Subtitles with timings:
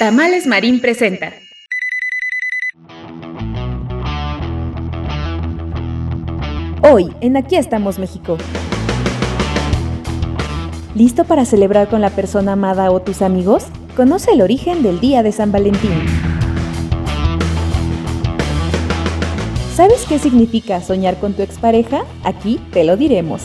[0.00, 1.34] Tamales Marín presenta.
[6.80, 8.38] Hoy, en Aquí estamos México.
[10.94, 13.66] ¿Listo para celebrar con la persona amada o tus amigos?
[13.94, 15.92] Conoce el origen del Día de San Valentín.
[19.74, 22.06] ¿Sabes qué significa soñar con tu expareja?
[22.24, 23.42] Aquí te lo diremos.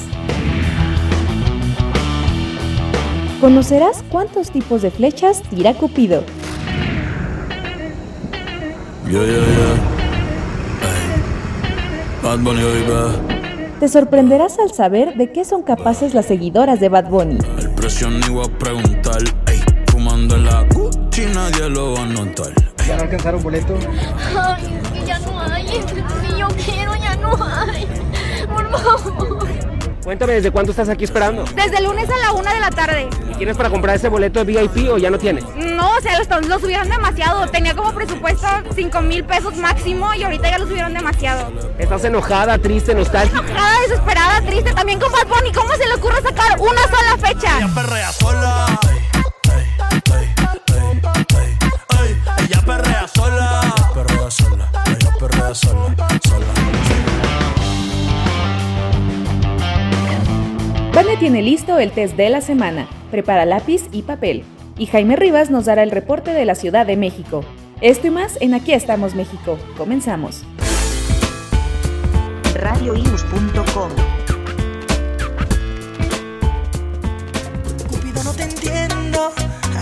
[3.42, 6.24] Conocerás cuántos tipos de flechas tira Cupido.
[13.80, 17.38] Te sorprenderás al saber de qué son capaces las seguidoras de Bad Bunny.
[22.88, 23.78] ¿Ya no alcanzaron boleto?
[24.36, 25.68] Ay, es que ya no hay.
[25.68, 27.88] Si yo quiero, ya no hay.
[28.48, 29.65] Por favor.
[30.06, 31.46] Cuéntame, ¿desde cuándo estás aquí esperando?
[31.56, 33.10] Desde el lunes a la una de la tarde.
[33.32, 35.44] ¿Y tienes para comprar ese boleto de VIP o ya no tienes?
[35.56, 37.48] No, o sea, los, los subieron demasiado.
[37.48, 41.52] Tenía como presupuesto 5 mil pesos máximo y ahorita ya lo subieron demasiado.
[41.80, 43.40] ¿Estás enojada, triste, nostálgica?
[43.40, 44.74] Enojada, desesperada, triste.
[44.76, 45.52] También con Bad Bunny.
[45.52, 47.58] ¿Cómo se le ocurre sacar una sola fecha?
[47.58, 48.80] Ella perrea sola.
[52.38, 53.62] Ella perrea sola.
[53.68, 54.72] Ella perrea sola.
[54.86, 55.96] Ella perrea sola.
[56.24, 56.65] Sola.
[60.96, 62.88] Vane tiene listo el test de la semana.
[63.12, 64.46] Prepara lápiz y papel.
[64.78, 67.44] Y Jaime Rivas nos dará el reporte de la Ciudad de México.
[67.82, 69.60] Esto y más en Aquí estamos México.
[69.78, 70.44] Comenzamos.
[72.54, 73.90] radioius.com
[77.90, 79.34] Cupido, no te entiendo.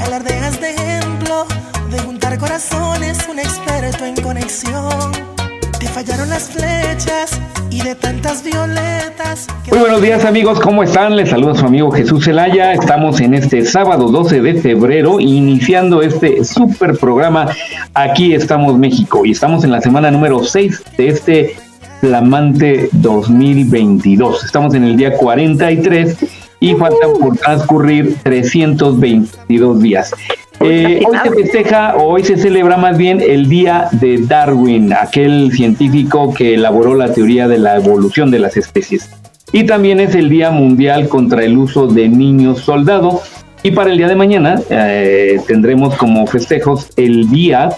[0.03, 1.46] Alardeas de ejemplo.
[1.91, 5.43] De juntar corazones, un experto en conexión.
[5.84, 7.38] Te fallaron las flechas
[7.70, 9.48] y de tantas violetas.
[9.66, 11.18] que- Muy buenos días amigos, ¿cómo están?
[11.18, 12.72] Les saluda su amigo Jesús Zelaya.
[12.72, 17.50] Estamos en este sábado 12 de febrero iniciando este super programa
[17.96, 21.56] Aquí estamos México y estamos en la semana número 6 de este
[22.00, 24.46] flamante 2022.
[24.46, 26.16] Estamos en el día 43
[26.62, 30.14] y faltan por transcurrir 322 días.
[30.63, 35.51] Eh, hoy se festeja o hoy se celebra más bien el día de Darwin, aquel
[35.51, 39.09] científico que elaboró la teoría de la evolución de las especies.
[39.52, 43.22] Y también es el Día Mundial contra el uso de niños soldado.
[43.62, 47.69] Y para el día de mañana eh, tendremos como festejos el día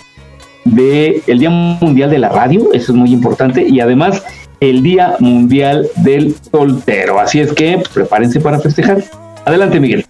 [0.63, 4.23] de el Día Mundial de la Radio, eso es muy importante, y además
[4.59, 7.19] el Día Mundial del Soltero.
[7.19, 9.03] Así es que pues, prepárense para festejar.
[9.45, 10.05] Adelante, Miguel.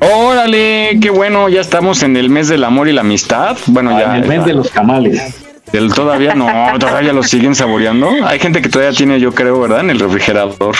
[0.00, 3.56] Órale, qué bueno, ya estamos en el mes del amor y la amistad.
[3.66, 4.12] Bueno, ya.
[4.12, 5.42] Ah, en el mes de los tamales.
[5.72, 6.46] Del todavía no,
[6.78, 8.10] todavía lo siguen saboreando.
[8.24, 9.80] Hay gente que todavía tiene, yo creo, ¿verdad?
[9.80, 10.76] En el refrigerador.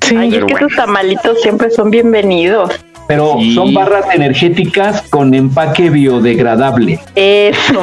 [0.00, 0.56] Sí, Pero es que bueno.
[0.66, 2.72] esos tamalitos siempre son bienvenidos.
[3.08, 3.54] Pero Sí.
[3.54, 7.00] son barras energéticas con empaque biodegradable.
[7.16, 7.82] Eso.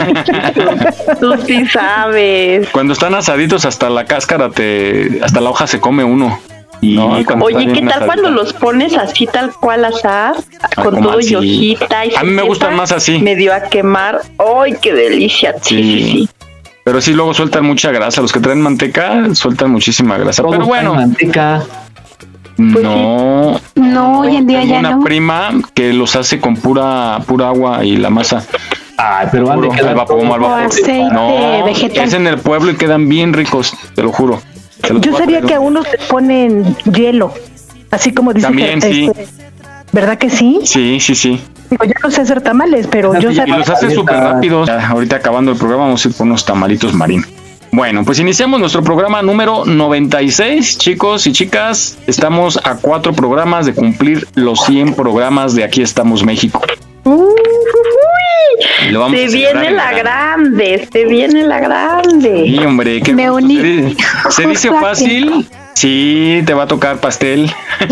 [1.20, 2.70] Tú sí sabes.
[2.70, 6.40] Cuando están asaditos hasta la cáscara te, hasta la hoja se come uno.
[6.82, 10.36] Y No, cuando Oye, ¿qué tal cuando los pones así tal cual asar?
[10.62, 11.34] Ah, con todo así.
[11.34, 13.20] y hojita y A mí me gustan más así.
[13.20, 14.22] Medio a quemar.
[14.38, 15.56] ¡Ay, qué delicia!
[15.62, 16.30] Sí, sí, sí.
[16.86, 18.22] Pero sí, luego sueltan mucha grasa.
[18.22, 20.42] Los que traen manteca sueltan muchísima grasa.
[20.42, 21.64] todos Pero bueno, manteca.
[22.56, 23.60] Pues no.
[23.76, 25.04] No, hoy en día Tengo ya una no.
[25.04, 28.44] prima que los hace con pura pura agua y la masa.
[28.98, 30.44] Ay, pero al vapor, al vapor.
[30.44, 32.04] O aceite No, vegetal.
[32.06, 34.42] es en el pueblo y quedan bien ricos, te lo juro.
[35.02, 37.34] Yo sabía que a unos te ponen hielo,
[37.92, 39.06] así como dice También, que, sí.
[39.06, 39.28] este,
[39.92, 40.60] ¿Verdad que sí?
[40.64, 41.42] Sí, sí, sí.
[41.70, 43.58] Digo, yo no sé hacer tamales, pero yo Y sabía.
[43.58, 44.70] los hace súper rápidos.
[44.70, 47.26] Ahorita acabando el programa vamos a ir por unos tamalitos marín.
[47.72, 51.98] Bueno, pues iniciamos nuestro programa número 96, chicos y chicas.
[52.08, 56.62] Estamos a cuatro programas de cumplir los 100 programas de Aquí estamos México.
[57.06, 57.10] Y
[58.92, 60.04] lo vamos Se a viene en la grande.
[60.04, 62.44] grande, se viene la grande.
[62.46, 63.98] Sí, hombre, qué Me uní Se di-
[64.30, 65.48] Se dice fácil.
[65.76, 67.50] Sí, te va a tocar pastel.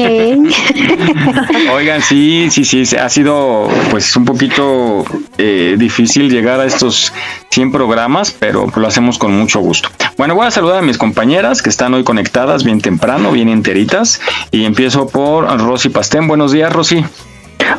[1.74, 5.06] Oigan, sí, sí, sí, se- ha sido pues un poquito
[5.38, 7.14] eh, difícil llegar a estos
[7.52, 9.90] 100 programas, pero lo hacemos con mucho gusto.
[10.18, 14.20] Bueno, voy a saludar a mis compañeras que están hoy conectadas bien temprano, bien enteritas,
[14.52, 16.28] y empiezo por Rosy Pastén.
[16.28, 17.06] Buenos días, Rosy.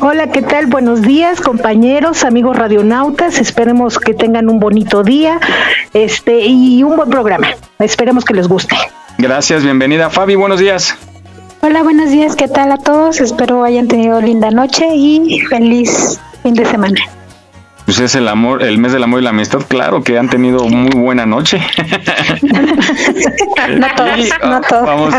[0.00, 0.66] Hola, ¿qué tal?
[0.66, 3.40] Buenos días, compañeros, amigos radionautas.
[3.40, 5.40] Esperemos que tengan un bonito día
[5.92, 7.48] este y un buen programa.
[7.80, 8.76] Esperemos que les guste.
[9.18, 10.96] Gracias, bienvenida Fabi, buenos días.
[11.62, 13.20] Hola, buenos días, ¿qué tal a todos?
[13.20, 17.00] Espero hayan tenido linda noche y feliz fin de semana.
[17.88, 20.69] Pues es el amor, el mes del amor y la amistad, claro que han tenido
[20.69, 21.58] muy buena noche.
[22.43, 24.85] no todos, no todos.
[24.85, 25.14] Vamos.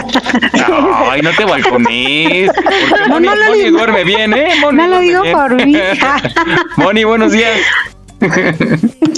[1.09, 2.51] Ay, no te balcones.
[2.53, 3.77] Porque No, Moni, no lo Moni digo.
[3.79, 4.49] duerme bien, ¿eh?
[4.61, 5.35] Moni No lo digo bien.
[5.35, 5.75] por mí.
[6.77, 7.57] Moni, buenos días.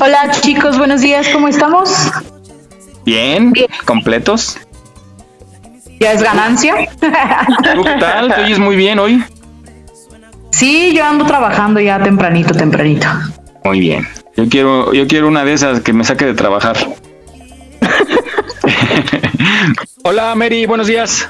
[0.01, 2.09] Hola chicos, buenos días, ¿cómo estamos?
[3.03, 3.51] Bien,
[3.83, 4.57] completos.
[5.99, 6.73] ¿Ya es ganancia?
[7.75, 8.33] ¿Tú qué tal?
[8.33, 9.21] ¿Te oyes muy bien hoy?
[10.51, 13.07] Sí, yo ando trabajando ya tempranito, tempranito.
[13.63, 14.07] Muy bien.
[14.35, 16.75] Yo quiero, yo quiero una de esas que me saque de trabajar.
[20.03, 21.29] Hola Mary, buenos días.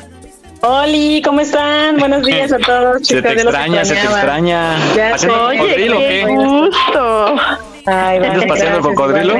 [0.61, 1.97] Oli, ¿cómo están?
[1.97, 3.23] Buenos días a todos, Se chicos.
[3.23, 4.77] te ya los extraña, se te extraña.
[4.95, 5.57] Ya ¿Haciendo sé.
[5.57, 6.25] cocodrilo o qué?
[6.27, 7.35] gusto.
[7.87, 9.33] Ay, ¿Andas vale, paseando gracias, cocodrilo?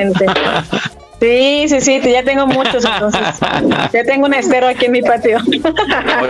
[1.20, 3.22] Sí, sí, sí, ya tengo muchos entonces.
[3.94, 5.38] Ya tengo un estero aquí en mi patio.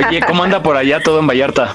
[0.09, 1.73] Oye, ¿cómo anda por allá todo en Vallarta?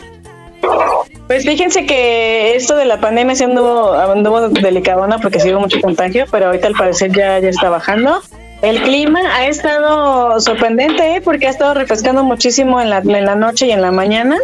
[1.26, 6.26] Pues fíjense que esto de la pandemia se anduvo, anduvo delicadona porque sigo mucho contagio,
[6.31, 8.23] pero ahorita al parecer ya, ya está bajando.
[8.62, 11.20] El clima ha estado sorprendente ¿eh?
[11.20, 14.38] porque ha estado refrescando muchísimo en la, en la noche y en la mañana.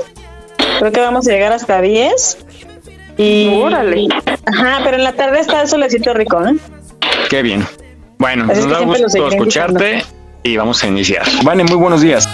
[0.79, 2.38] Creo que vamos a llegar hasta 10.
[3.17, 4.08] Y, Órale.
[4.46, 6.55] Ajá, pero en la tarde está el solecito rico, ¿eh?
[7.31, 7.64] Qué bien.
[8.19, 10.02] Bueno, Así es nos que da gusto escucharte
[10.43, 11.25] y vamos a iniciar.
[11.44, 12.28] Vane, muy buenos días.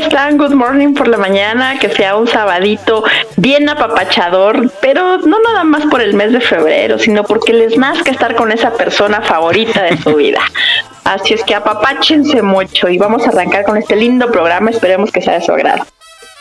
[0.00, 0.38] Están?
[0.38, 3.04] Good morning por la mañana, que sea un sabadito
[3.36, 8.10] bien apapachador, pero no nada más por el mes de febrero, sino porque les nazca
[8.10, 10.40] estar con esa persona favorita de su vida.
[11.04, 15.20] Así es que apapáchense mucho y vamos a arrancar con este lindo programa, esperemos que
[15.20, 15.84] sea de su agrado.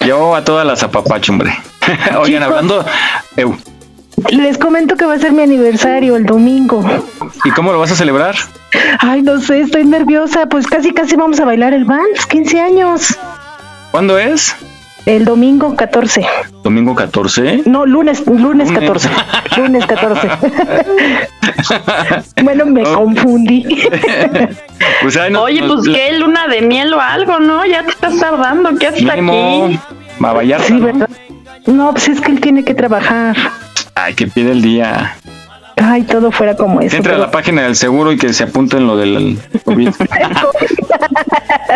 [0.06, 1.54] Yo a todas las apapacho, hombre.
[2.18, 2.86] Oigan, hablando...
[3.36, 3.58] Eu,
[4.30, 6.84] Les comento que va a ser mi aniversario el domingo.
[7.46, 8.36] ¿Y cómo lo vas a celebrar?
[9.00, 10.46] Ay, no sé, estoy nerviosa.
[10.48, 12.26] Pues casi, casi vamos a bailar el vals.
[12.26, 13.18] 15 años.
[13.92, 14.56] ¿Cuándo es?
[15.06, 16.26] El domingo 14.
[16.64, 17.64] ¿Domingo 14?
[17.66, 19.10] No, lunes, lunes 14.
[19.58, 20.30] Lunes 14.
[22.44, 23.66] bueno, me confundí.
[25.02, 27.66] Pues, ay, no- Oye, no- pues la- qué luna de miel o algo, ¿no?
[27.66, 29.80] Ya te estás tardando, ¿qué haces Mínimo, aquí?
[30.24, 30.68] a Vallarta.
[30.68, 30.86] Sí, ¿no?
[30.86, 31.10] ¿verdad?
[31.68, 33.36] No, pues es que él tiene que trabajar.
[33.96, 35.16] Ay, que pide el día.
[35.78, 36.96] Ay, todo fuera como eso.
[36.98, 39.90] entre a pero- la página del seguro y que se apunte en lo del COVID.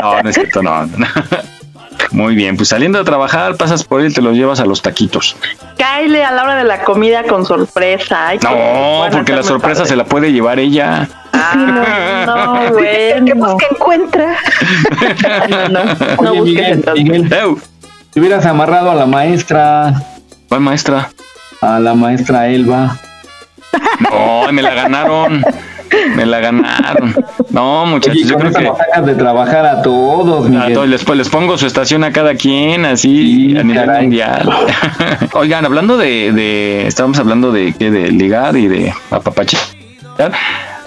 [0.01, 0.89] No, no es cierto, no.
[2.13, 2.23] No.
[2.23, 4.81] Muy bien, pues saliendo de trabajar, pasas por él y te los llevas a los
[4.81, 5.35] taquitos.
[5.77, 8.27] Cáele a la hora de la comida con sorpresa.
[8.27, 9.89] Ay, No, porque la sorpresa padre.
[9.89, 11.07] se la puede llevar ella.
[11.33, 13.47] Ah, no, Que bueno.
[13.47, 14.35] busca encuentra.
[15.49, 17.03] No, no, no Oye, busques Miguel, entonces.
[17.03, 17.59] Miguel, Eu,
[18.11, 19.93] te hubieras amarrado a la maestra,
[20.49, 21.09] ¿Cuál maestra?
[21.61, 22.97] a la maestra Elba.
[23.99, 25.43] No, me la ganaron.
[26.15, 27.15] Me la ganaron.
[27.49, 30.73] No, muchachos, Oye, yo creo que sacas de trabajar a todos, a Miguel.
[30.73, 34.01] todos les, les pongo su estación a cada quien, así Sí, a nivel caray.
[34.03, 34.49] mundial.
[35.33, 39.57] Oigan, hablando de, de, estábamos hablando de qué, de ligar y de apapache.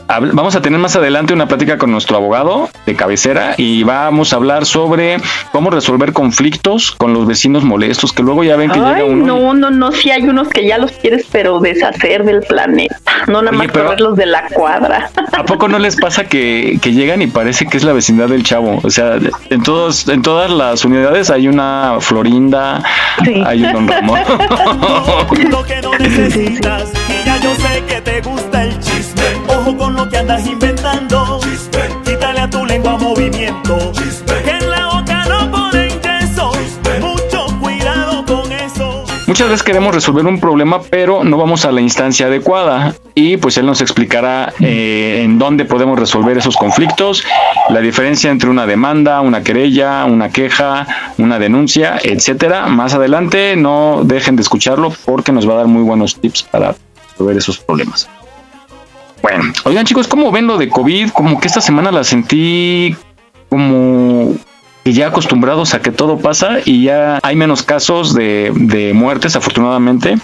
[0.09, 4.37] Vamos a tener más adelante una plática con nuestro abogado de cabecera y vamos a
[4.37, 5.17] hablar sobre
[5.53, 9.25] cómo resolver conflictos con los vecinos molestos, que luego ya ven que llega Ay, uno.
[9.25, 12.97] y- no, no, no, sí hay unos que ya los quieres, pero deshacer del planeta.
[13.27, 15.11] No nada Oye, más correrlos de la cuadra.
[15.37, 18.45] ¿A poco no les pasa que, que llegan y parece que es la vecindad del
[18.45, 18.79] chavo?
[18.85, 19.19] O sea,
[19.51, 22.83] en todos, en todas las unidades hay una Florinda,
[23.45, 24.21] hay un Don Ramón.
[25.51, 26.93] lo que no necesitas.
[27.09, 28.46] Y ya yo sé que te gusta
[30.17, 31.41] que andas inventando.
[32.05, 33.93] Quítale a tu lengua movimiento.
[34.45, 36.53] Que en la boca no ponen yeso.
[37.01, 39.05] Mucho cuidado con eso.
[39.27, 42.95] Muchas veces queremos resolver un problema, pero no vamos a la instancia adecuada.
[43.15, 47.25] Y pues él nos explicará eh, en dónde podemos resolver esos conflictos,
[47.69, 50.87] la diferencia entre una demanda, una querella, una queja,
[51.19, 52.69] una denuncia, etcétera.
[52.69, 56.75] Más adelante, no dejen de escucharlo porque nos va a dar muy buenos tips para
[57.11, 58.09] resolver esos problemas.
[59.29, 61.11] Bueno, oigan chicos, ¿cómo ven lo de COVID?
[61.11, 62.95] Como que esta semana la sentí
[63.49, 64.37] como
[64.85, 69.35] que ya acostumbrados a que todo pasa y ya hay menos casos de, de muertes,
[69.35, 70.17] afortunadamente.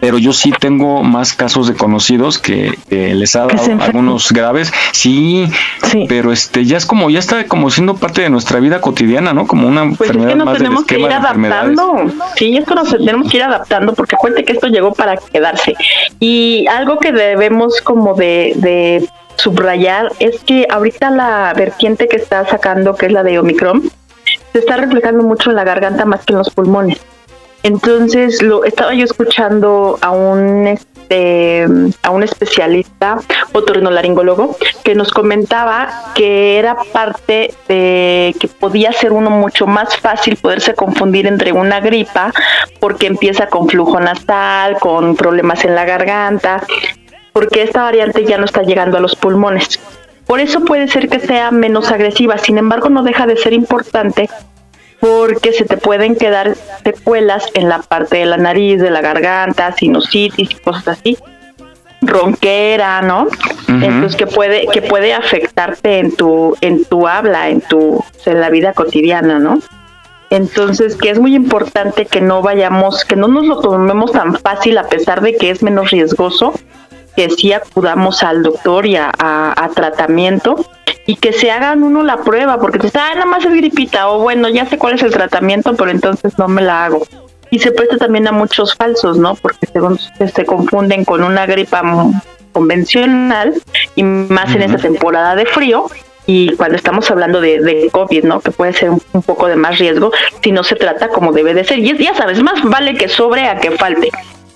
[0.00, 4.32] Pero yo sí tengo más casos de conocidos que, que les ha Que dado algunos
[4.32, 4.72] graves.
[4.92, 5.46] Sí,
[6.08, 9.46] pero este ya es como, ya está como siendo parte de nuestra vida cotidiana, ¿no?
[9.46, 12.12] Como una Pues es enfermedad que nos más del tenemos que ir adaptando.
[12.36, 15.74] Sí, esto nos tenemos que ir adaptando porque acuérdate que esto llegó para quedarse.
[16.18, 22.46] Y algo que debemos como de, de subrayar es que ahorita la vertiente que está
[22.46, 23.90] sacando, que es la de Omicron,
[24.52, 26.98] se está reflejando mucho en la garganta más que en los pulmones.
[27.62, 30.66] Entonces, lo estaba yo escuchando a un
[31.10, 31.66] este,
[32.02, 33.18] a un especialista
[33.52, 40.36] otorrinolaringólogo que nos comentaba que era parte de que podía ser uno mucho más fácil
[40.36, 42.32] poderse confundir entre una gripa
[42.78, 46.62] porque empieza con flujo nasal, con problemas en la garganta,
[47.32, 49.80] porque esta variante ya no está llegando a los pulmones.
[50.26, 54.30] Por eso puede ser que sea menos agresiva, sin embargo no deja de ser importante
[55.00, 56.54] porque se te pueden quedar
[56.84, 61.16] secuelas en la parte de la nariz, de la garganta, sinusitis y cosas así,
[62.02, 63.26] ronquera, ¿no?
[63.68, 68.50] Entonces que puede que puede afectarte en tu en tu habla, en tu en la
[68.50, 69.60] vida cotidiana, ¿no?
[70.30, 74.78] Entonces, que es muy importante que no vayamos, que no nos lo tomemos tan fácil
[74.78, 76.54] a pesar de que es menos riesgoso,
[77.16, 80.64] que sí acudamos al doctor y a, tratamiento
[81.06, 84.08] y que se hagan uno la prueba, porque te está, ah, nada más es gripita,
[84.10, 87.06] o bueno, ya sé cuál es el tratamiento, pero entonces no me la hago.
[87.50, 89.34] Y se presta también a muchos falsos, ¿no?
[89.34, 91.82] Porque se, se confunden con una gripa
[92.52, 93.54] convencional
[93.96, 95.86] y más en esta temporada de frío
[96.26, 98.40] y cuando estamos hablando de, de, COVID, ¿no?
[98.40, 100.12] Que puede ser un, poco de más riesgo
[100.42, 101.80] si no se trata como debe de ser.
[101.80, 104.10] Y ya sabes, más vale que sobre a que falte.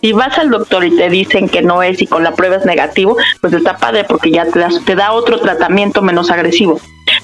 [0.05, 2.67] Si vas al doctor y te dicen que no es y con la prueba es
[2.67, 6.79] negativo, pues está padre porque ya te, te da otro tratamiento menos agresivo.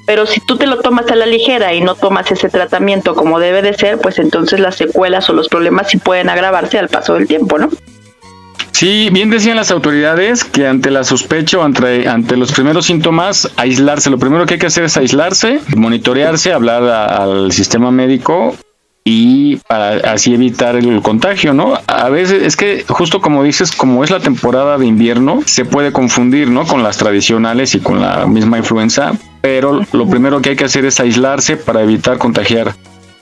[0.07, 3.39] Pero si tú te lo tomas a la ligera y no tomas ese tratamiento como
[3.39, 7.13] debe de ser, pues entonces las secuelas o los problemas sí pueden agravarse al paso
[7.13, 7.69] del tiempo, ¿no?
[8.71, 13.53] Sí, bien decían las autoridades que ante la sospecha o ante, ante los primeros síntomas,
[13.57, 14.09] aislarse.
[14.09, 18.57] Lo primero que hay que hacer es aislarse, monitorearse, hablar al sistema médico
[19.04, 21.75] y para así evitar el contagio, ¿no?
[21.87, 25.92] A veces es que justo como dices, como es la temporada de invierno, se puede
[25.92, 26.66] confundir, ¿no?
[26.66, 30.85] Con las tradicionales y con la misma influenza, pero lo primero que hay que hacer
[30.85, 32.75] es aislarse para evitar contagiar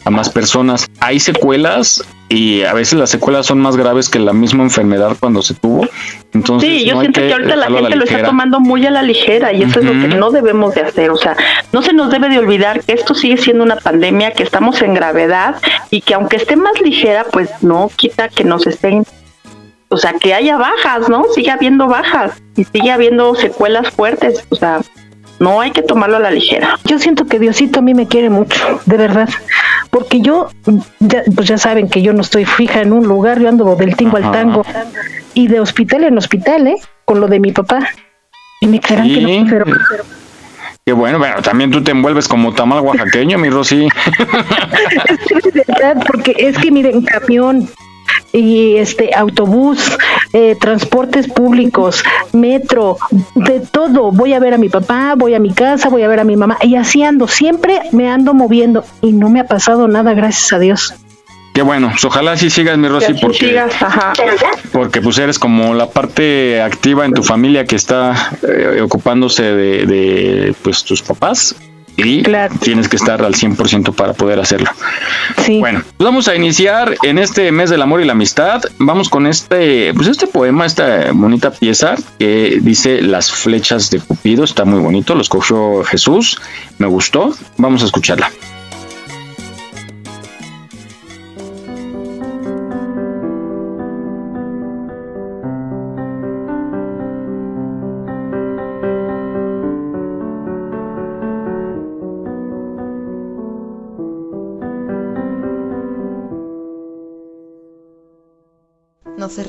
[0.04, 0.86] a más personas.
[1.00, 5.42] Hay secuelas y a veces las secuelas son más graves que la misma enfermedad cuando
[5.42, 5.86] se tuvo.
[6.32, 9.52] Entonces, sí, yo siento que, ahorita la gente lo está tomando muy a la ligera
[9.52, 11.10] y eso es lo que no debemos de hacer.
[11.10, 11.36] O sea,
[11.72, 14.94] no se nos debe de olvidar que esto sigue siendo una pandemia, que estamos en
[14.94, 15.56] gravedad
[15.90, 19.04] y que aunque esté más ligera, pues no quita que nos estén
[19.90, 21.24] o sea, que haya bajas, ¿no?
[21.34, 24.80] Sigue habiendo bajas y sigue habiendo secuelas fuertes, o sea,
[25.38, 26.78] no hay que tomarlo a la ligera.
[26.84, 29.28] Yo siento que Diosito a mí me quiere mucho, de verdad.
[29.90, 30.48] Porque yo,
[30.98, 33.96] ya, pues ya saben que yo no estoy fija en un lugar, yo ando del
[33.96, 34.64] tingo al tango.
[35.34, 36.76] Y de hospital en hospital, ¿eh?
[37.04, 37.88] Con lo de mi papá.
[38.60, 39.64] Y me creerán que no, pero,
[40.84, 43.88] Qué bueno, bueno, también tú te envuelves como tamal oaxaqueño, mi Rosy.
[45.44, 47.68] es verdad, porque es que miren, camión,
[48.32, 49.96] y este autobús,
[50.32, 52.98] eh, transportes públicos, metro,
[53.34, 54.12] de todo.
[54.12, 56.36] Voy a ver a mi papá, voy a mi casa, voy a ver a mi
[56.36, 57.28] mamá y así ando.
[57.28, 60.94] Siempre me ando moviendo y no me ha pasado nada, gracias a Dios.
[61.54, 63.60] Qué bueno, pues ojalá sí sigas mi Rosy porque,
[64.70, 69.86] porque pues eres como la parte activa en tu familia que está eh, ocupándose de,
[69.86, 71.56] de pues tus papás
[71.98, 72.22] y
[72.60, 74.70] tienes que estar al 100% para poder hacerlo.
[75.44, 75.58] Sí.
[75.58, 78.62] Bueno, pues vamos a iniciar en este mes del amor y la amistad.
[78.78, 84.44] Vamos con este, pues este poema, esta bonita pieza que dice Las flechas de Cupido.
[84.44, 86.40] Está muy bonito, lo escogió Jesús.
[86.78, 87.34] Me gustó.
[87.56, 88.30] Vamos a escucharla.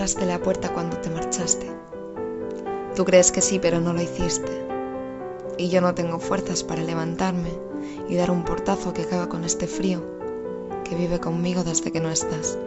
[0.10, 1.68] Cerraste la puerta cuando te marchaste.
[2.96, 4.52] Tú crees que sí, pero no lo hiciste.
[5.58, 7.52] Y yo no tengo fuerzas para levantarme
[8.08, 10.02] y dar un portazo que caga con este frío
[10.84, 12.58] que vive conmigo desde que no estás.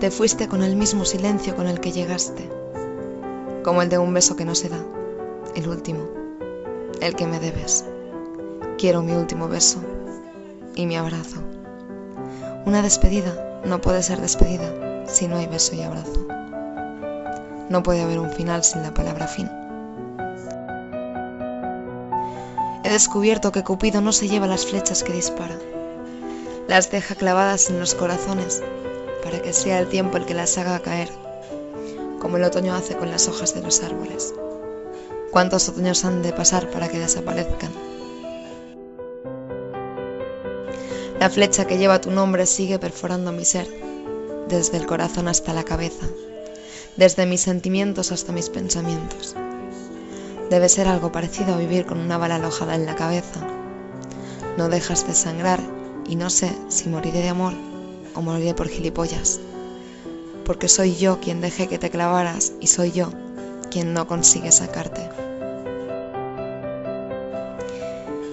[0.00, 2.50] Te fuiste con el mismo silencio con el que llegaste,
[3.62, 4.84] como el de un beso que no se da,
[5.54, 6.08] el último,
[7.00, 7.84] el que me debes.
[8.76, 9.78] Quiero mi último beso
[10.74, 11.40] y mi abrazo.
[12.66, 14.70] Una despedida no puede ser despedida
[15.06, 16.26] si no hay beso y abrazo.
[17.68, 19.50] No puede haber un final sin la palabra fin.
[22.84, 25.58] He descubierto que Cupido no se lleva las flechas que dispara.
[26.68, 28.62] Las deja clavadas en los corazones
[29.22, 31.08] para que sea el tiempo el que las haga caer,
[32.20, 34.34] como el otoño hace con las hojas de los árboles.
[35.30, 37.93] ¿Cuántos otoños han de pasar para que desaparezcan?
[41.24, 43.66] La flecha que lleva tu nombre sigue perforando mi ser,
[44.46, 46.06] desde el corazón hasta la cabeza.
[46.98, 49.34] desde mis sentimientos hasta mis pensamientos.
[50.50, 53.40] Debe ser algo parecido a vivir con una bala alojada en la cabeza.
[54.58, 55.60] No dejas de sangrar
[56.06, 57.54] y no sé si moriré de amor
[58.14, 59.40] o moriré por gilipollas.
[60.44, 63.08] Porque soy yo quien dejé que te clavaras y soy yo
[63.70, 65.08] quien no consigue sacarte.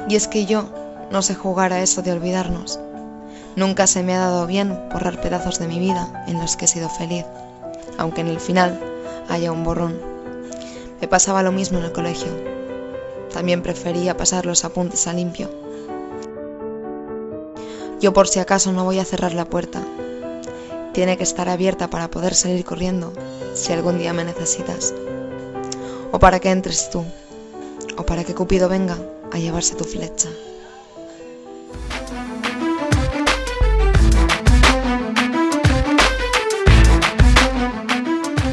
[0.09, 0.80] Y es que yo
[1.11, 2.79] no sé jugar a eso de olvidarnos.
[3.55, 6.67] Nunca se me ha dado bien borrar pedazos de mi vida en los que he
[6.69, 7.25] sido feliz,
[7.97, 8.79] aunque en el final
[9.27, 9.99] haya un borrón.
[11.01, 12.31] Me pasaba lo mismo en el colegio.
[13.33, 15.49] También prefería pasar los apuntes a limpio.
[17.99, 19.81] Yo por si acaso no voy a cerrar la puerta.
[20.93, 23.13] Tiene que estar abierta para poder salir corriendo
[23.53, 24.93] si algún día me necesitas.
[26.11, 27.03] O para que entres tú.
[27.97, 28.97] O para que Cupido venga
[29.31, 30.29] a llevarse tu flecha.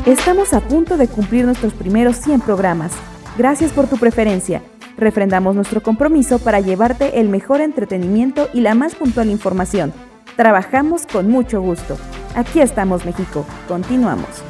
[0.09, 2.93] Estamos a punto de cumplir nuestros primeros 100 programas.
[3.37, 4.63] Gracias por tu preferencia.
[4.97, 9.93] Refrendamos nuestro compromiso para llevarte el mejor entretenimiento y la más puntual información.
[10.35, 11.99] Trabajamos con mucho gusto.
[12.35, 13.45] Aquí estamos, México.
[13.69, 14.43] Continuamos.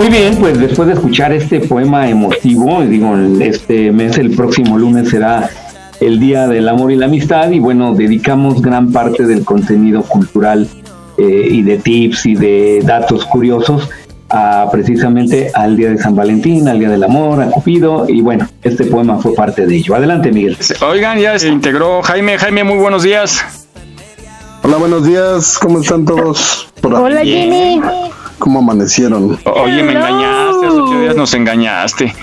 [0.00, 5.10] Muy bien, pues después de escuchar este poema emotivo, digo, este mes, el próximo lunes
[5.10, 5.50] será
[6.00, 10.66] el Día del Amor y la Amistad y bueno, dedicamos gran parte del contenido cultural
[11.18, 13.90] eh, y de tips y de datos curiosos
[14.30, 18.48] a precisamente al Día de San Valentín, al Día del Amor, a Cupido y bueno,
[18.62, 19.96] este poema fue parte de ello.
[19.96, 20.56] Adelante, Miguel.
[20.80, 22.38] Oigan, ya se integró Jaime.
[22.38, 23.44] Jaime, muy buenos días.
[24.62, 25.58] Hola, buenos días.
[25.60, 26.72] ¿Cómo están todos?
[26.80, 27.82] Por Hola, Jenny.
[28.40, 29.38] ¿Cómo amanecieron?
[29.44, 32.14] Oye, me engañaste, hace ocho días nos engañaste.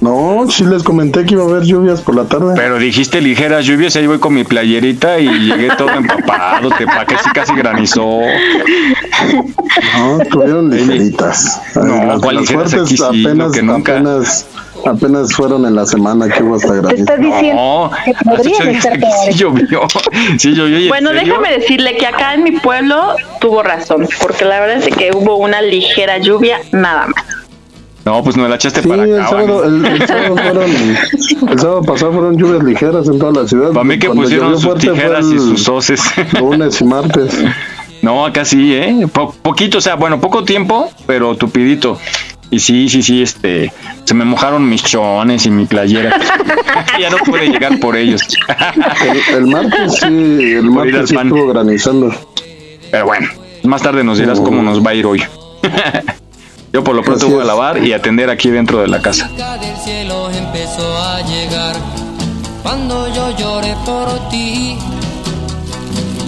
[0.00, 2.54] No, sí les comenté que iba a haber lluvias por la tarde.
[2.54, 6.86] Pero dijiste ligeras lluvias y ahí voy con mi playerita y llegué todo empapado, te
[6.86, 8.06] pa' que sí casi granizó.
[9.98, 11.60] No, tuvieron ligeritas.
[11.74, 12.70] No, las, ¿cuál las ligeras?
[12.70, 13.92] fuertes Aquí sí, lo apenas, que nunca.
[13.94, 14.46] apenas,
[14.86, 16.96] apenas fueron en la semana que hubo hasta Te granizo.
[17.02, 18.98] estás diciendo No, que podrían estar
[19.30, 19.80] sí llovió.
[20.38, 20.78] Sí llovió.
[20.78, 24.76] ¿y en Bueno, déjame decirle que acá en mi pueblo tuvo razón, porque la verdad
[24.86, 27.24] es que hubo una ligera lluvia, nada más.
[28.04, 29.28] No, pues no la echaste Sí, para el acá.
[29.28, 30.70] sábado, el, el sábado fueron,
[31.50, 33.70] el sábado pasado fueron lluvias ligeras en toda la ciudad.
[33.72, 36.00] Para mí que Cuando pusieron sus tijeras y el sus hoces.
[36.40, 37.36] Lunes y martes.
[38.00, 39.06] No, acá sí, ¿eh?
[39.12, 41.98] Po- poquito, o sea, bueno, poco tiempo, pero tupidito.
[42.50, 43.72] Y sí, sí, sí, este,
[44.04, 46.18] se me mojaron mis chones y mi playera.
[47.00, 48.22] ya no pude llegar por ellos.
[49.28, 52.14] El, el martes sí, el Por martes sí estuvo granizando.
[52.90, 53.28] Pero bueno,
[53.64, 55.22] más tarde nos dirás cómo nos va a ir hoy.
[56.72, 57.46] Yo por lo pronto Así voy a es.
[57.48, 59.28] lavar y atender aquí dentro de la casa.
[59.60, 61.74] del cielo empezó a llegar
[62.62, 64.76] cuando yo lloré por ti.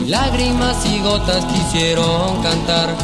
[0.06, 2.94] Lágrimas y gotas quisieron cantar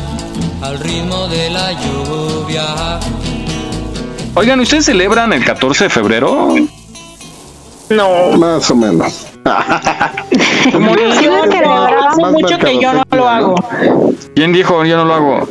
[0.62, 2.98] al ritmo de la lluvia.
[4.34, 6.54] Oigan, ¿ustedes celebran el 14 de febrero?
[7.88, 8.32] No.
[8.36, 9.26] Más o menos.
[10.32, 12.32] Sí lo celebramos.
[12.32, 13.54] Mucho que yo no lo hago.
[14.34, 14.84] ¿Quién dijo?
[14.84, 15.48] Yo no lo hago.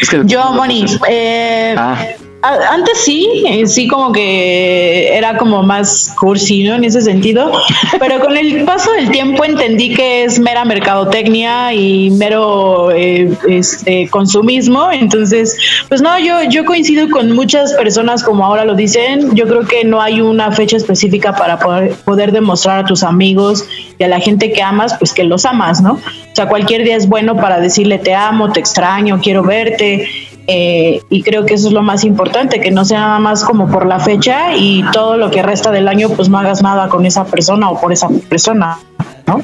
[0.00, 1.96] Es que Yo, Moni, eh, Ah,
[2.42, 6.74] antes sí, eh, sí como que era como más cursi, ¿no?
[6.74, 7.52] En ese sentido,
[8.00, 14.08] pero con el paso del tiempo entendí que es mera mercadotecnia y mero eh, este,
[14.08, 15.56] consumismo, entonces,
[15.88, 19.84] pues no, yo, yo coincido con muchas personas como ahora lo dicen, yo creo que
[19.84, 23.64] no hay una fecha específica para poder, poder demostrar a tus amigos
[23.98, 25.92] y a la gente que amas, pues que los amas, ¿no?
[25.92, 30.08] O sea, cualquier día es bueno para decirle te amo, te extraño, quiero verte.
[30.46, 33.68] Eh, y creo que eso es lo más importante, que no sea nada más como
[33.68, 37.06] por la fecha y todo lo que resta del año, pues no hagas nada con
[37.06, 38.78] esa persona o por esa persona,
[39.26, 39.40] ¿no?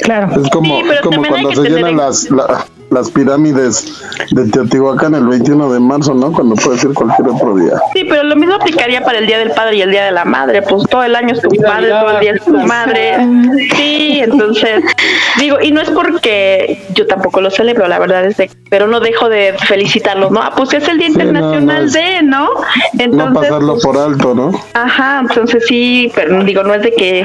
[0.00, 0.42] Claro.
[0.42, 3.10] Es como, Sí, pero es como cuando que se tener llenan en- las, la- las
[3.10, 6.32] pirámides de Teotihuacán el 21 de marzo, ¿no?
[6.32, 7.72] Cuando puede ser cualquier otro día.
[7.92, 10.24] Sí, pero lo mismo aplicaría para el Día del Padre y el Día de la
[10.24, 13.16] Madre, pues todo el año es tu padre, todo el día es tu madre.
[13.76, 14.84] Sí, entonces,
[15.38, 19.00] digo, y no es porque yo tampoco lo celebro, la verdad es de, pero no
[19.00, 20.40] dejo de felicitarlos, ¿no?
[20.40, 22.44] Ah, pues es el Día Sí, no, Internacional no es- de, ¿no?
[22.46, 22.60] No
[22.98, 24.52] Entonces, pasarlo por alto, ¿no?
[24.74, 27.24] Ajá, entonces sí, pero digo, no es de que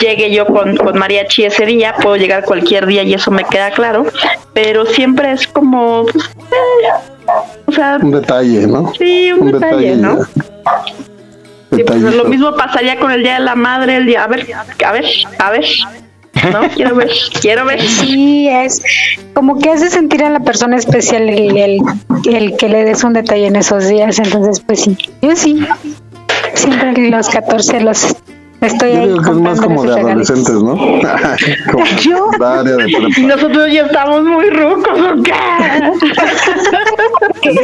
[0.00, 3.70] llegue yo con, con mariachi ese día, puedo llegar cualquier día y eso me queda
[3.70, 4.04] claro,
[4.52, 8.92] pero siempre es como, pues, eh, o sea, Un detalle, ¿no?
[8.94, 10.24] sí, un, detalle, ¿no?
[11.74, 14.46] Sí, pues, lo mismo pasaría con el Día de la Madre, el día, a ver,
[14.84, 15.04] a ver,
[15.38, 15.64] a ver,
[16.52, 16.68] ¿no?
[16.74, 17.80] Quiero ver, quiero ver.
[17.80, 18.82] Sí, es
[19.34, 21.80] como que hace sentir a la persona especial el, el,
[22.24, 24.18] el que le des un detalle en esos días.
[24.18, 25.64] Entonces, pues sí, yo sí.
[26.54, 28.16] siempre los 14 los
[28.66, 30.76] estoy Yo ahí digo que es más como de adolescentes, ¿no?
[31.72, 32.30] como Yo-
[32.64, 35.32] de nosotros ya estamos muy rucos, ¿o qué?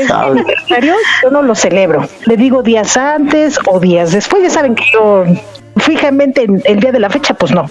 [0.09, 2.07] aniversario, yo no lo celebro.
[2.27, 4.43] Le digo días antes o días después.
[4.43, 5.25] Ya saben que yo
[5.79, 7.67] fijamente en el día de la fecha, pues no.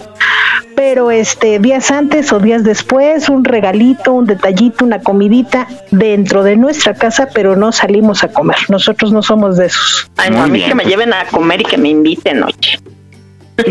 [0.74, 6.56] Pero este días antes o días después, un regalito, un detallito, una comidita dentro de
[6.56, 8.56] nuestra casa, pero no salimos a comer.
[8.68, 10.10] Nosotros no somos de esos.
[10.16, 12.78] Ay, no, a mí que me lleven a comer y que me inviten, oye.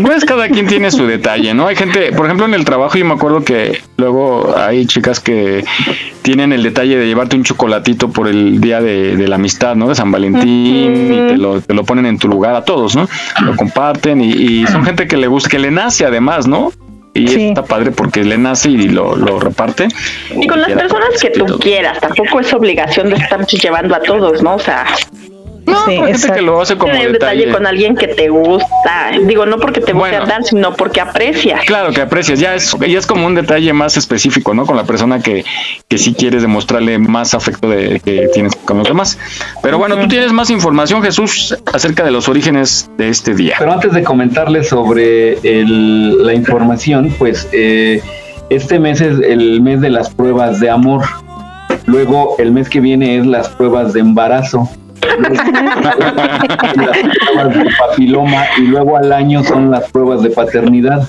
[0.02, 1.66] Pues cada quien tiene su detalle, ¿no?
[1.66, 5.64] Hay gente, por ejemplo, en el trabajo yo me acuerdo que luego hay chicas que
[6.20, 9.88] tienen el detalle de llevarte un chocolatito por el día de, de la amistad, ¿no?
[9.88, 13.08] De San Valentín y te lo, te lo ponen en tu lugar a todos, ¿no?
[13.40, 16.70] Lo comparten y, y son gente que le gusta, que le nace además, ¿no?
[17.14, 19.88] Y está padre porque le nace y lo, lo reparte.
[20.30, 24.42] Y con las personas que tú quieras, tampoco es obligación de estar llevando a todos,
[24.42, 24.54] ¿no?
[24.54, 24.84] O sea,
[25.70, 27.50] No, hay gente que lo hace como detalle detalle.
[27.52, 29.10] con alguien que te gusta.
[29.24, 31.64] Digo, no porque te guste andar, sino porque aprecias.
[31.66, 34.66] Claro que aprecias, ya es, ya es como un detalle más específico, ¿no?
[34.66, 35.44] Con la persona que,
[35.88, 39.18] que sí quieres demostrarle más afecto de, que tienes con los demás.
[39.62, 43.56] Pero bueno, tú tienes más información, Jesús, acerca de los orígenes de este día.
[43.58, 48.00] Pero antes de comentarles sobre el- la información, pues eh,
[48.50, 51.04] este mes es el mes de las pruebas de amor.
[51.86, 54.68] Luego el mes que viene es las pruebas de embarazo.
[55.00, 55.46] Las
[57.16, 61.08] pruebas de papiloma y luego al año son las pruebas de paternidad.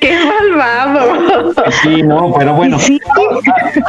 [0.00, 1.52] ¡Qué malvado!
[1.82, 2.78] Sí, no, pero bueno,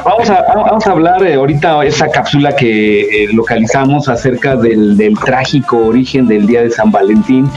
[0.05, 5.17] vamos a, vamos a hablar eh, ahorita esa cápsula que eh, localizamos acerca del, del
[5.17, 7.49] trágico origen del Día de San Valentín,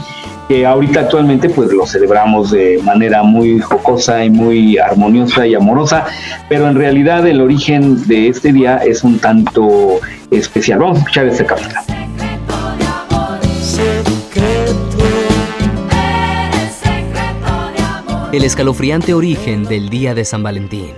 [0.47, 6.05] que ahorita actualmente pues lo celebramos de manera muy jocosa y muy armoniosa y amorosa,
[6.47, 9.99] pero en realidad el origen de este día es un tanto
[10.31, 10.79] especial.
[10.79, 11.83] Vamos a escuchar esta cápsula.
[18.31, 20.91] El escalofriante origen del Día de San Valentín.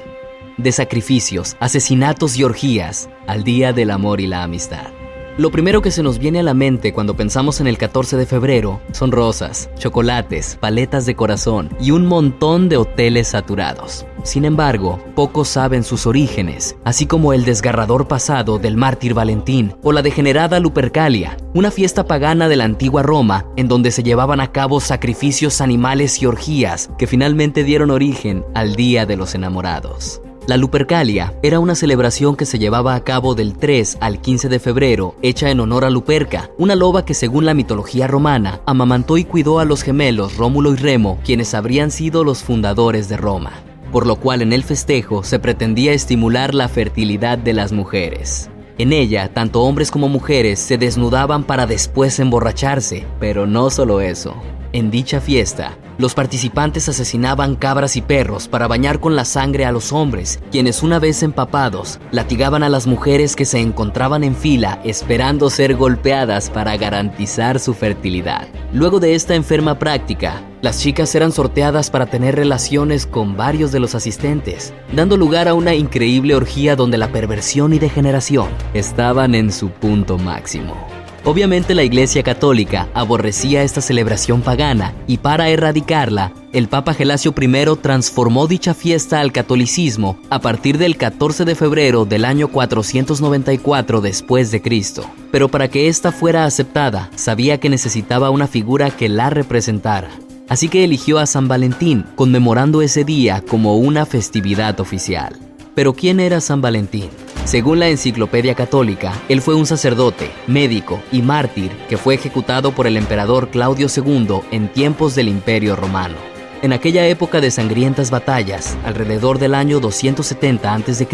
[0.58, 4.99] De sacrificios, asesinatos y orgías al Día del Amor y la Amistad.
[5.40, 8.26] Lo primero que se nos viene a la mente cuando pensamos en el 14 de
[8.26, 14.06] febrero son rosas, chocolates, paletas de corazón y un montón de hoteles saturados.
[14.24, 19.94] Sin embargo, pocos saben sus orígenes, así como el desgarrador pasado del mártir Valentín o
[19.94, 24.52] la degenerada Lupercalia, una fiesta pagana de la antigua Roma en donde se llevaban a
[24.52, 30.22] cabo sacrificios animales y orgías que finalmente dieron origen al Día de los Enamorados.
[30.48, 34.60] La Lupercalia era una celebración que se llevaba a cabo del 3 al 15 de
[34.60, 39.26] febrero, hecha en honor a Luperca, una loba que según la mitología romana amamantó y
[39.26, 43.52] cuidó a los gemelos Rómulo y Remo, quienes habrían sido los fundadores de Roma,
[43.92, 48.50] por lo cual en el festejo se pretendía estimular la fertilidad de las mujeres.
[48.80, 54.36] En ella, tanto hombres como mujeres se desnudaban para después emborracharse, pero no solo eso.
[54.72, 59.72] En dicha fiesta, los participantes asesinaban cabras y perros para bañar con la sangre a
[59.72, 64.80] los hombres, quienes una vez empapados, latigaban a las mujeres que se encontraban en fila
[64.84, 68.48] esperando ser golpeadas para garantizar su fertilidad.
[68.72, 73.80] Luego de esta enferma práctica, las chicas eran sorteadas para tener relaciones con varios de
[73.80, 79.52] los asistentes, dando lugar a una increíble orgía donde la perversión y degeneración estaban en
[79.52, 80.99] su punto máximo.
[81.26, 87.78] Obviamente la Iglesia Católica aborrecía esta celebración pagana y para erradicarla, el Papa Gelasio I
[87.82, 94.50] transformó dicha fiesta al catolicismo a partir del 14 de febrero del año 494 después
[94.52, 95.06] de Cristo.
[95.32, 100.10] Pero para que ésta fuera aceptada, sabía que necesitaba una figura que la representara.
[100.48, 105.49] Así que eligió a San Valentín, conmemorando ese día como una festividad oficial.
[105.76, 107.10] Pero ¿quién era San Valentín?
[107.46, 112.86] Según la Enciclopedia Católica, él fue un sacerdote, médico y mártir que fue ejecutado por
[112.86, 116.16] el emperador Claudio II en tiempos del Imperio Romano.
[116.62, 121.08] En aquella época de sangrientas batallas, alrededor del año 270 a.C.,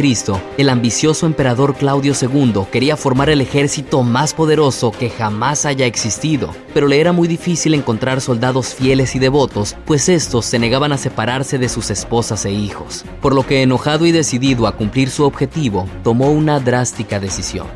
[0.58, 6.50] el ambicioso emperador Claudio II quería formar el ejército más poderoso que jamás haya existido,
[6.74, 10.98] pero le era muy difícil encontrar soldados fieles y devotos, pues estos se negaban a
[10.98, 15.26] separarse de sus esposas e hijos, por lo que enojado y decidido a cumplir su
[15.26, 17.68] objetivo, tomó una drástica decisión.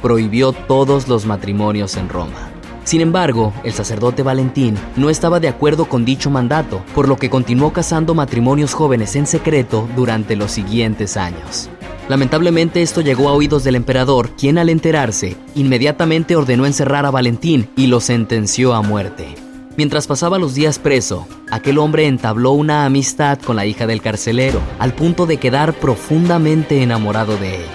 [0.00, 2.47] Prohibió todos los matrimonios en Roma.
[2.88, 7.28] Sin embargo, el sacerdote Valentín no estaba de acuerdo con dicho mandato, por lo que
[7.28, 11.68] continuó casando matrimonios jóvenes en secreto durante los siguientes años.
[12.08, 17.68] Lamentablemente esto llegó a oídos del emperador, quien al enterarse, inmediatamente ordenó encerrar a Valentín
[17.76, 19.34] y lo sentenció a muerte.
[19.76, 24.62] Mientras pasaba los días preso, aquel hombre entabló una amistad con la hija del carcelero,
[24.78, 27.66] al punto de quedar profundamente enamorado de él.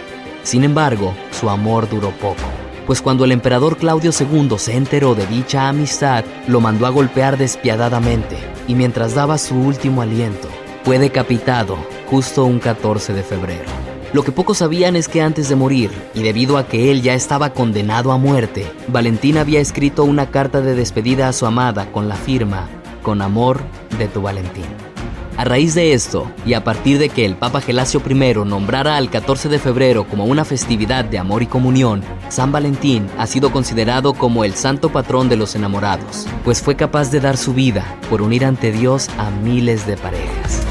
[0.42, 2.63] Sin embargo, su amor duró poco.
[2.86, 7.38] Pues cuando el emperador Claudio II se enteró de dicha amistad, lo mandó a golpear
[7.38, 10.48] despiadadamente y mientras daba su último aliento,
[10.84, 11.78] fue decapitado
[12.10, 13.66] justo un 14 de febrero.
[14.14, 17.16] Lo que pocos sabían es que antes de morir, y debido a que él ya
[17.16, 22.08] estaba condenado a muerte, Valentín había escrito una carta de despedida a su amada con
[22.08, 22.70] la firma,
[23.02, 23.62] con amor
[23.98, 24.93] de tu Valentín.
[25.36, 29.10] A raíz de esto, y a partir de que el Papa Gelasio I nombrara al
[29.10, 34.14] 14 de febrero como una festividad de amor y comunión, San Valentín ha sido considerado
[34.14, 38.22] como el santo patrón de los enamorados, pues fue capaz de dar su vida por
[38.22, 40.62] unir ante Dios a miles de parejas.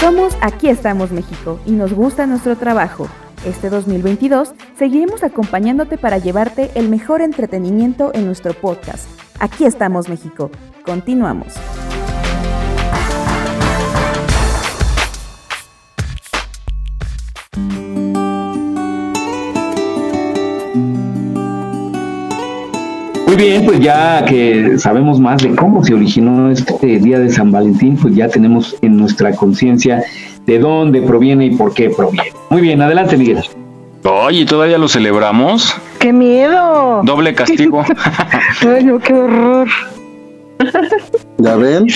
[0.00, 3.08] Somos Aquí estamos México y nos gusta nuestro trabajo.
[3.44, 9.17] Este 2022 seguiremos acompañándote para llevarte el mejor entretenimiento en nuestro podcast.
[9.40, 10.50] Aquí estamos México.
[10.84, 11.54] Continuamos.
[23.26, 27.52] Muy bien, pues ya que sabemos más de cómo se originó este día de San
[27.52, 30.02] Valentín, pues ya tenemos en nuestra conciencia
[30.46, 32.32] de dónde proviene y por qué proviene.
[32.50, 33.44] Muy bien, adelante Miguel.
[34.02, 35.76] Oye, ¿todavía lo celebramos?
[35.98, 37.02] ¡Qué miedo!
[37.04, 37.84] Doble castigo.
[38.60, 39.68] Ay, no, qué horror.
[41.38, 41.86] ¿Ya ven?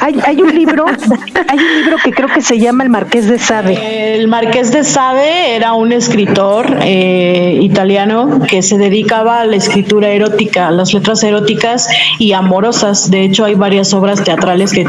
[0.00, 3.38] Hay, hay un libro, hay un libro que creo que se llama El Marqués de
[3.38, 4.16] Sade.
[4.16, 10.08] El Marqués de Sade era un escritor eh, italiano que se dedicaba a la escritura
[10.08, 13.12] erótica, a las letras eróticas y amorosas.
[13.12, 14.88] De hecho, hay varias obras teatrales que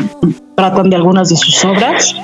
[0.55, 2.15] tratan de algunas de sus obras.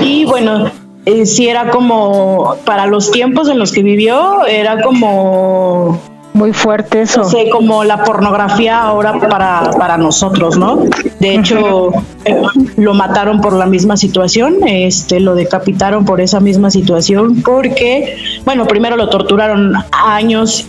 [0.00, 0.70] Y bueno,
[1.06, 6.00] eh, sí era como, para los tiempos en los que vivió, era como
[6.34, 7.20] muy fuerte eso.
[7.20, 10.84] No sé, como la pornografía ahora para, para nosotros, ¿no?
[11.20, 11.90] De hecho,
[12.24, 12.42] eh,
[12.76, 18.66] lo mataron por la misma situación, este, lo decapitaron por esa misma situación, porque, bueno,
[18.66, 20.66] primero lo torturaron años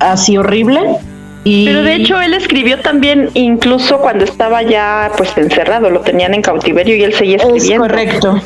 [0.00, 0.96] así horrible.
[1.44, 1.64] Y...
[1.64, 6.42] Pero de hecho él escribió también incluso cuando estaba ya pues encerrado, lo tenían en
[6.42, 7.86] cautiverio y él seguía escribiendo.
[7.86, 8.40] Es correcto.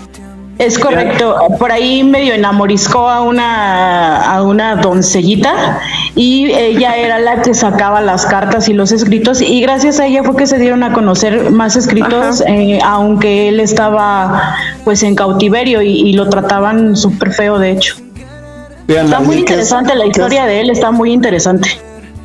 [0.60, 1.36] Es correcto.
[1.58, 5.80] Por ahí medio enamoriscó a una, a una doncellita
[6.14, 10.22] y ella era la que sacaba las cartas y los escritos y gracias a ella
[10.22, 15.80] fue que se dieron a conocer más escritos, eh, aunque él estaba pues en cautiverio
[15.80, 17.94] y, y lo trataban súper feo de hecho.
[18.86, 21.70] está muy interesante la historia de él, está muy interesante.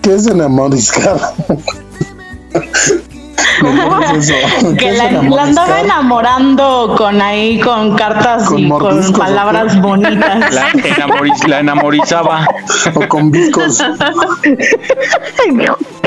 [0.01, 1.17] ¿Qué es enamoriscar?
[4.77, 10.53] Que la, la, andaba enamorando con ahí con cartas Con y con palabras bonitas.
[10.53, 12.47] La, enamoriz- la enamorizaba.
[12.93, 13.83] O con viscos.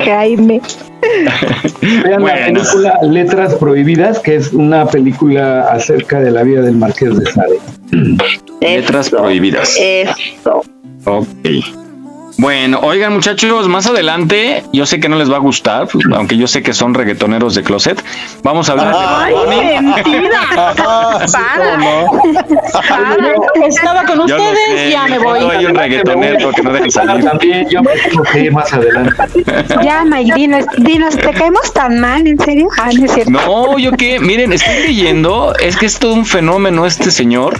[0.05, 0.61] Jaime.
[1.83, 2.47] Vean la Bueno.
[2.61, 7.61] película Letras Prohibidas, que es una película acerca de la vida del Marqués de Sade.
[8.61, 9.75] Letras prohibidas.
[9.79, 10.62] Eso.
[11.05, 11.27] Ok.
[12.40, 16.37] Bueno, oigan muchachos, más adelante, yo sé que no les va a gustar, pues, aunque
[16.37, 18.01] yo sé que son reggaetoneros de closet,
[18.44, 19.92] vamos a hablar Ay, de Bad Bunny.
[19.92, 20.74] mentira.
[21.33, 22.07] Para.
[23.66, 25.40] Estaba con Yo no ustedes, sé, ya me voy.
[25.40, 27.24] no hay un reggaetonero que no dejen salir.
[27.24, 29.14] También yo me más adelante.
[29.83, 32.24] Ya, Mike, dinos, dinos, ¿te caemos tan mal?
[32.27, 32.68] ¿En serio?
[32.79, 33.31] Ah, no es cierto.
[33.33, 37.57] No, yo qué, miren, estoy leyendo, es que es todo un fenómeno este señor.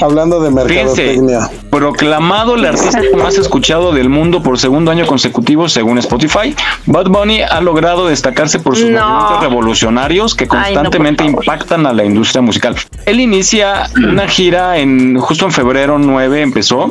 [0.00, 1.50] Hablando de Fíjense, mercadotecnia.
[1.70, 6.54] proclamado el artista más escuchado del mundo por segundo año consecutivo según Spotify,
[6.86, 9.00] Bad Bunny ha logrado destacarse por sus No.
[9.08, 12.76] movimientos revolucionarios que Ay, no, por constantemente impactan a la industria musical.
[13.06, 16.90] Él inicia una gira en justo en febrero 9 empezó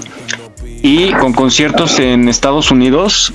[0.81, 3.33] y con conciertos en Estados Unidos.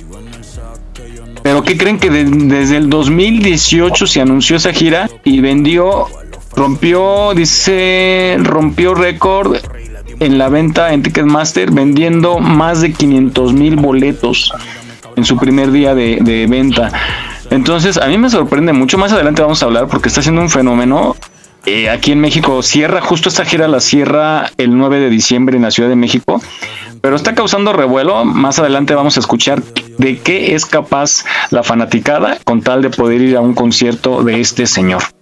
[1.43, 6.07] Pero ¿qué creen que de- desde el 2018 se anunció esa gira y vendió,
[6.55, 9.57] rompió, dice, rompió récord
[10.19, 14.53] en la venta en Ticketmaster vendiendo más de 500 mil boletos
[15.15, 16.91] en su primer día de, venta.
[17.49, 18.97] Entonces, a mí me sorprende mucho.
[18.97, 21.15] Más adelante vamos a hablar porque está siendo un fenómeno.
[21.65, 25.63] Eh, aquí en México cierra, justo esta gira la cierra el 9 de diciembre en
[25.63, 26.39] la Ciudad de México,
[27.01, 28.23] pero está causando revuelo.
[28.23, 29.63] Más adelante vamos a escuchar
[29.97, 34.41] de qué es capaz la fanaticada con tal de poder ir a un concierto de
[34.41, 35.14] este señor.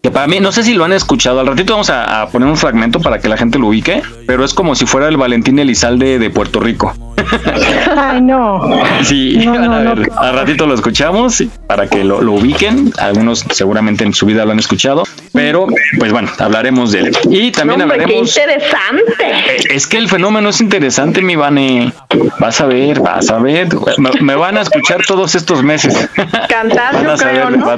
[0.00, 2.46] Que para mí, no sé si lo han escuchado, al ratito vamos a, a poner
[2.48, 5.58] un fragmento para que la gente lo ubique, pero es como si fuera el Valentín
[5.58, 6.94] Elizalde de Puerto Rico.
[7.96, 8.60] Ay, no.
[9.02, 12.34] Sí, No, a no, no, ver, qué- al ratito lo escuchamos para que lo, lo
[12.34, 12.92] ubiquen.
[12.96, 15.66] Algunos seguramente en su vida lo han escuchado, pero
[15.98, 17.18] pues bueno, hablaremos de él.
[17.28, 18.36] Y también Hombre, qué hablaremos.
[18.36, 19.02] interesante.
[19.18, 21.92] Eh, Es que el fenómeno es interesante, mi Vane.
[22.38, 23.66] Vas a ver, vas a ver.
[23.98, 26.08] Me, me van a escuchar todos estos meses.
[26.48, 27.76] Cantar, yo a creo, ¿no?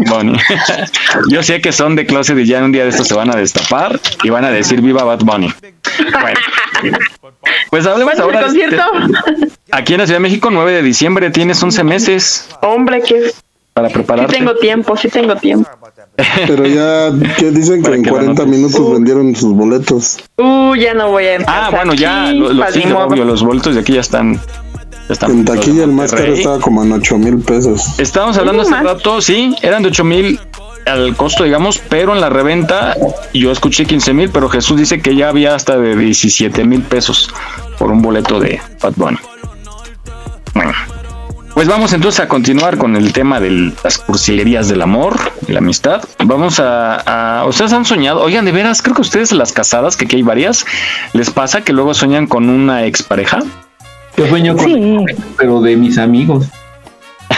[1.30, 3.36] Yo sé que son de closet y ya un día de estos se van a
[3.36, 5.52] destapar y van a decir viva Bad Bunny.
[5.98, 6.38] Bueno.
[7.70, 8.46] Pues hablemos ¿Cuándo ahora.
[8.46, 9.52] es de este- concierto?
[9.72, 13.30] Aquí en la Ciudad de México, 9 de diciembre, tienes 11 meses Hombre, que
[13.72, 14.34] para sí prepararte.
[14.36, 15.68] tengo tiempo, sí tengo tiempo.
[16.46, 18.46] Pero ya que dicen que en que la 40 anotes.
[18.58, 20.18] minutos vendieron sus boletos.
[20.36, 21.64] Uh, ya no voy a entrar.
[21.64, 24.40] Ah, bueno, ya lo- los, sí, obvio, los boletos de aquí ya están.
[25.22, 27.98] En taquilla el más caro estaba como en 8 mil pesos.
[27.98, 30.38] Estábamos hablando hace rato, sí, eran de 8 mil
[30.86, 32.96] al costo, digamos, pero en la reventa
[33.34, 37.30] yo escuché 15 mil, pero Jesús dice que ya había hasta de 17 mil pesos
[37.78, 39.18] por un boleto de Bad Bunny.
[40.54, 40.72] Bueno,
[41.54, 45.16] pues vamos entonces a continuar con el tema de las cursilerías del amor
[45.46, 46.02] y la amistad.
[46.24, 48.22] Vamos a, a- ¿Ustedes han soñado?
[48.22, 50.64] Oigan, de veras, creo que ustedes las casadas, que aquí hay varias,
[51.12, 53.40] ¿les pasa que luego sueñan con una expareja?
[54.16, 55.06] Yo sueño con
[55.38, 56.46] pero de mis amigos.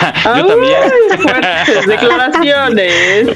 [0.37, 0.77] Yo también.
[1.21, 3.27] Fuertes declaraciones.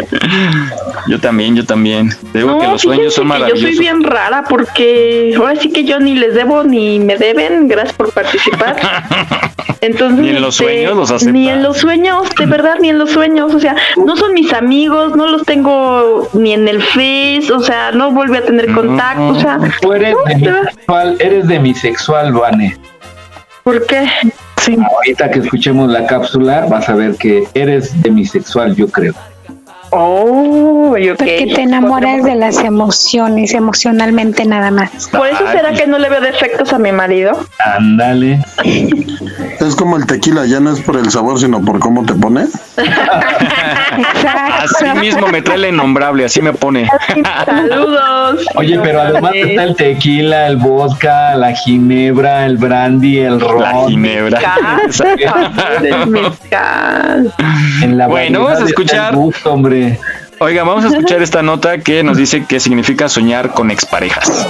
[1.08, 2.10] Yo también, yo también.
[2.32, 3.68] Te digo No, que los sueños son que Yo maravillosos.
[3.70, 7.68] soy bien rara porque ahora sí que yo ni les debo ni me deben.
[7.68, 8.76] Gracias por participar.
[9.82, 11.32] Entonces, Ni en los este, sueños los aceptas.
[11.32, 13.54] Ni en los sueños, de verdad, ni en los sueños.
[13.54, 17.52] O sea, no son mis amigos, no los tengo ni en el Face.
[17.54, 19.28] O sea, no volví a tener contacto.
[19.28, 22.76] O sea, Tú eres no, de demisexual, eres demisexual, Vane.
[23.62, 24.08] ¿por qué?
[24.90, 29.14] Ahorita que escuchemos la cápsula, vas a ver que eres demisexual, yo creo.
[29.98, 31.16] Oh, ok.
[31.16, 35.08] Porque te enamoras de las emociones, emocionalmente nada más.
[35.08, 37.46] Por eso será que no le veo defectos a mi marido.
[37.64, 38.44] Ándale.
[39.60, 42.44] Es como el tequila, ya no es por el sabor, sino por cómo te pone.
[44.62, 46.88] Así mismo me trae el innombrable, así me pone.
[47.46, 48.44] Saludos.
[48.56, 53.62] Oye, pero además está el tequila, el vodka, la ginebra, el brandy, el ron.
[53.62, 54.40] La ginebra.
[57.82, 59.14] En la Bueno, vamos a escuchar.
[59.14, 59.85] gusto, hombre.
[60.38, 64.46] Oiga, vamos a escuchar esta nota que nos dice qué significa soñar con exparejas.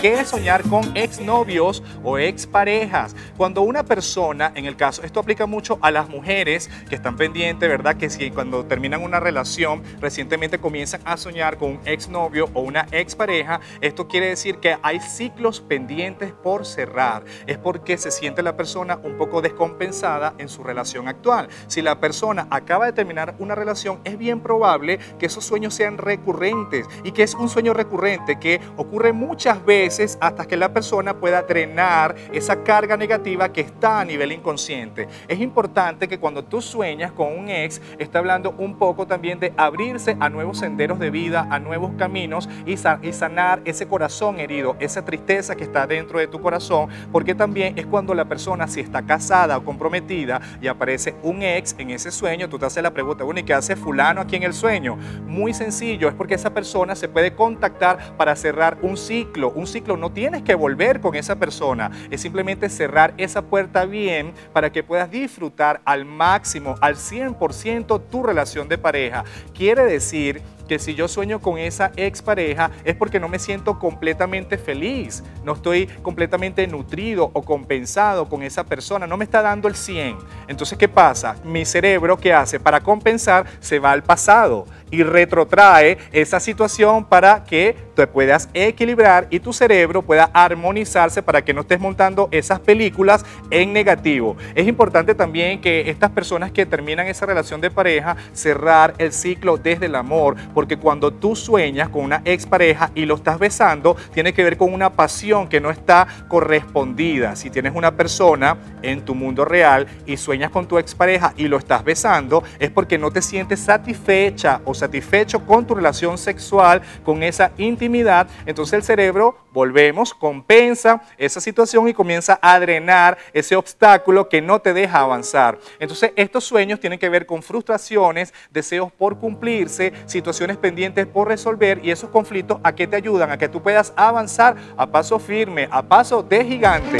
[0.00, 3.14] ¿Qué soñar con exnovios o exparejas?
[3.36, 7.68] Cuando una persona, en el caso, esto aplica mucho a las mujeres que están pendientes,
[7.68, 7.96] ¿verdad?
[7.96, 12.86] Que si cuando terminan una relación, recientemente comienzan a soñar con un exnovio o una
[12.92, 17.24] expareja, esto quiere decir que hay ciclos pendientes por cerrar.
[17.46, 21.48] Es porque se siente la persona un poco descompensada en su relación actual.
[21.66, 25.98] Si la persona acaba de terminar una relación, es bien probable que esos sueños sean
[25.98, 31.14] recurrentes y que es un sueño recurrente que ocurre muchas veces hasta que la persona
[31.18, 35.08] pueda drenar esa carga negativa que está a nivel inconsciente.
[35.28, 39.52] Es importante que cuando tú sueñas con un ex, está hablando un poco también de
[39.56, 44.38] abrirse a nuevos senderos de vida, a nuevos caminos y, sa- y sanar ese corazón
[44.40, 48.68] herido, esa tristeza que está dentro de tu corazón, porque también es cuando la persona,
[48.68, 52.82] si está casada o comprometida y aparece un ex en ese sueño, tú te haces
[52.82, 54.96] la pregunta, bueno, ¿y qué hace fulano aquí en el sueño?
[55.26, 59.50] Muy sencillo, es porque esa persona se puede contactar para cerrar un ciclo.
[59.50, 64.32] Un ciclo no tienes que volver con esa persona, es simplemente cerrar esa puerta bien
[64.52, 69.24] para que puedas disfrutar al máximo, al 100% tu relación de pareja.
[69.54, 74.58] Quiere decir que si yo sueño con esa expareja es porque no me siento completamente
[74.58, 79.74] feliz, no estoy completamente nutrido o compensado con esa persona, no me está dando el
[79.74, 80.16] 100.
[80.48, 81.36] Entonces, ¿qué pasa?
[81.44, 82.60] Mi cerebro, ¿qué hace?
[82.60, 89.26] Para compensar, se va al pasado y retrotrae esa situación para que te puedas equilibrar
[89.30, 94.36] y tu cerebro pueda armonizarse para que no estés montando esas películas en negativo.
[94.54, 99.56] Es importante también que estas personas que terminan esa relación de pareja, cerrar el ciclo
[99.56, 104.32] desde el amor, porque cuando tú sueñas con una expareja y lo estás besando, tiene
[104.32, 107.36] que ver con una pasión que no está correspondida.
[107.36, 111.58] Si tienes una persona en tu mundo real y sueñas con tu expareja y lo
[111.58, 117.22] estás besando, es porque no te sientes satisfecha o satisfecho con tu relación sexual, con
[117.22, 118.26] esa intimidad.
[118.46, 124.60] Entonces el cerebro, volvemos, compensa esa situación y comienza a drenar ese obstáculo que no
[124.60, 125.58] te deja avanzar.
[125.80, 131.80] Entonces estos sueños tienen que ver con frustraciones, deseos por cumplirse, situaciones pendientes por resolver
[131.82, 135.68] y esos conflictos a que te ayudan a que tú puedas avanzar a paso firme,
[135.70, 136.98] a paso de gigante.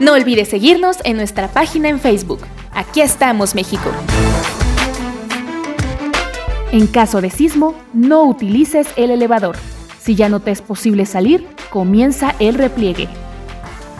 [0.00, 2.40] No olvides seguirnos en nuestra página en Facebook.
[2.72, 3.90] Aquí estamos, México.
[6.72, 9.56] En caso de sismo, no utilices el elevador.
[10.00, 13.08] Si ya no te es posible salir, comienza el repliegue.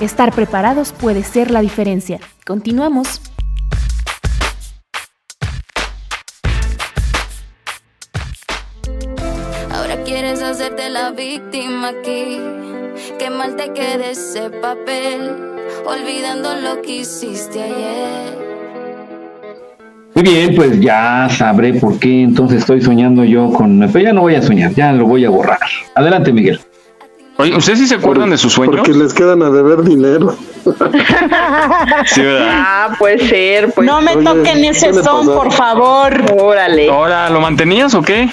[0.01, 2.21] Estar preparados puede ser la diferencia.
[2.47, 3.21] Continuamos.
[9.73, 12.39] Ahora quieres hacerte la víctima aquí.
[13.19, 15.29] Qué mal te quede ese papel,
[15.85, 18.50] olvidando lo que hiciste ayer.
[20.21, 23.89] Muy bien, pues ya sabré por qué entonces estoy soñando yo con...
[23.91, 25.61] Pero ya no voy a soñar, ya lo voy a borrar.
[25.95, 26.61] Adelante, Miguel.
[27.39, 28.77] Oye, ¿ustedes sí se acuerdan de sus sueños?
[28.77, 30.37] Porque les quedan a deber dinero.
[32.05, 32.49] Sí, ¿verdad?
[32.53, 33.73] Ah, puede ser.
[33.73, 33.87] Pues.
[33.87, 36.13] No me Oye, toquen ese ¿qué le son, por favor.
[36.39, 36.91] Órale.
[36.91, 38.29] Ahora, ¿lo mantenías o qué?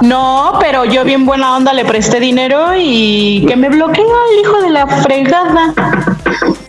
[0.00, 4.62] No, pero yo bien buena onda le presté dinero y que me bloquea el hijo
[4.62, 5.74] de la fregada.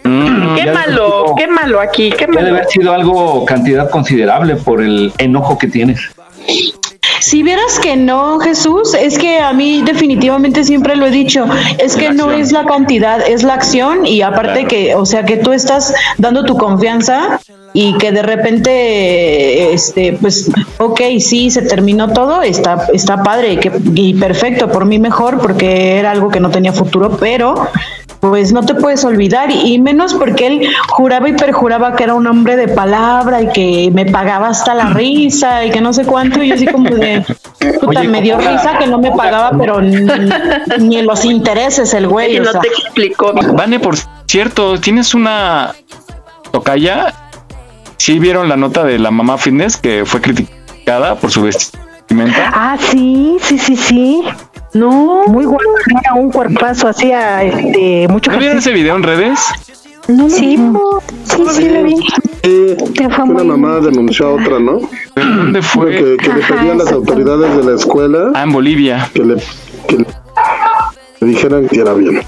[0.09, 2.49] Mm, Qué malo, qué malo aquí, qué Debe malo.
[2.55, 5.99] haber sido algo cantidad considerable por el enojo que tienes.
[7.19, 11.45] Si vieras que no, Jesús, es que a mí definitivamente siempre lo he dicho,
[11.77, 14.67] es que no es la cantidad, es la acción y aparte Claro.
[14.69, 17.39] que, o sea, que tú estás dando tu confianza
[17.73, 23.71] y que de repente, este, pues, ok, sí, se terminó todo, está, está padre que,
[23.95, 27.67] y perfecto, por mí mejor porque era algo que no tenía futuro, pero
[28.19, 32.27] pues no te puedes olvidar y, menos porque él juraba y perjuraba que era un
[32.27, 36.43] hombre de palabra y que me pagaba hasta la risa y que no sé cuánto
[36.43, 37.23] y yo así como de
[37.79, 40.05] puta Oye, me dio ¿cómo la- risa que no me pagaba pero ni,
[40.79, 42.61] ni en los intereses el güey Y o no sea.
[42.61, 43.31] te explicó.
[43.53, 43.95] Vane, por
[44.25, 45.73] cierto, tienes una
[46.51, 47.13] tocaya.
[47.97, 52.51] ¿Sí vieron la nota de la mamá fitness que fue criticada por su vestimenta?
[52.53, 54.23] Ah, sí, sí, sí, sí.
[54.73, 55.23] No.
[55.27, 55.63] Muy guapa,
[56.03, 59.39] era un cuerpazo, hacía este, mucho ¿No vieron ese video en redes?
[60.07, 60.57] No, Sí,
[61.25, 61.95] sí, sí lo vi.
[62.43, 64.79] Sí, Te fue una mamá denunció a otra, ¿no?
[65.13, 65.91] ¿Pero ¿Dónde fue?
[65.91, 69.09] Que, que le pedían a las autoridades de la escuela Ah, en Bolivia.
[69.13, 69.35] que le,
[69.87, 72.21] que le- dijeran que era bien.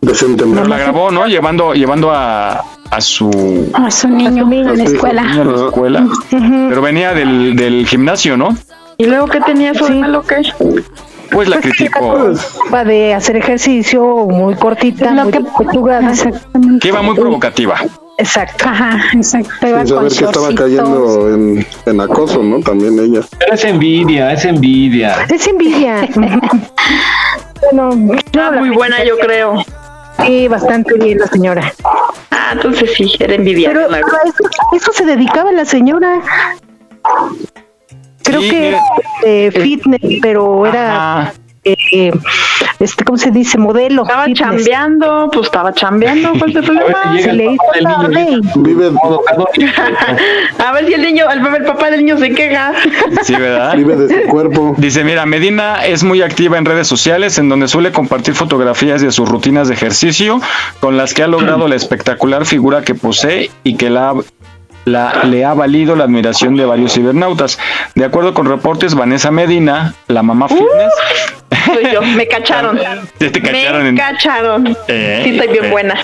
[0.00, 0.68] Pero Decentemente.
[0.68, 1.26] la grabó, ¿no?
[1.26, 5.22] Llevando, llevando a, a su A su niño en la escuela.
[5.22, 6.06] niño a la escuela.
[6.30, 8.56] Pero venía del, del gimnasio, ¿no?
[9.00, 10.42] ¿Y luego qué tenía de malo que?
[11.30, 12.34] Pues la criticó.
[12.72, 16.78] Va de hacer ejercicio muy cortita, Lo muy que-.
[16.82, 17.76] Que iba muy provocativa.
[18.18, 18.66] Exacto.
[18.68, 19.48] Ajá, exacto.
[19.62, 22.60] Sin con saber que estaba cayendo en, en acoso, ¿no?
[22.60, 23.22] También ella.
[23.38, 25.24] Pero es envidia, es envidia.
[25.30, 26.06] Es envidia.
[27.72, 29.64] bueno, Era muy buena, yo creo.
[30.26, 31.72] sí, bastante bien la señora.
[32.30, 33.70] Ah, entonces sí, era envidia.
[33.72, 36.20] Pero pero a eso, a eso se dedicaba la señora.
[38.22, 38.80] Creo Sí, que era
[39.24, 41.32] eh, fitness, pero era, Ajá.
[41.64, 42.10] eh,
[42.78, 43.58] este, ¿cómo se dice?
[43.58, 44.02] Modelo.
[44.02, 44.38] Estaba fitness.
[44.48, 47.18] chambeando, pues estaba chambeando, ¿cuál es el A ver problema?
[47.22, 48.90] si el le hizo del niño Vive.
[50.58, 52.72] A ver si el niño, el, el papá del niño se queja.
[53.22, 53.76] Sí, ¿verdad?
[53.76, 54.74] vive de su cuerpo.
[54.78, 59.10] Dice, mira, Medina es muy activa en redes sociales en donde suele compartir fotografías de
[59.12, 60.40] sus rutinas de ejercicio
[60.80, 64.14] con las que ha logrado la espectacular figura que posee y que la,
[64.84, 67.58] la- le ha valido la admiración de varios cibernautas.
[67.94, 70.92] De acuerdo con reportes, Vanessa Medina, la mamá fitness,
[71.66, 72.78] Soy yo, me cacharon.
[73.20, 73.96] ya te cacharon Me en...
[73.96, 74.76] cacharon.
[74.88, 75.70] Eh, Sí, estoy bien eh.
[75.70, 75.94] buena.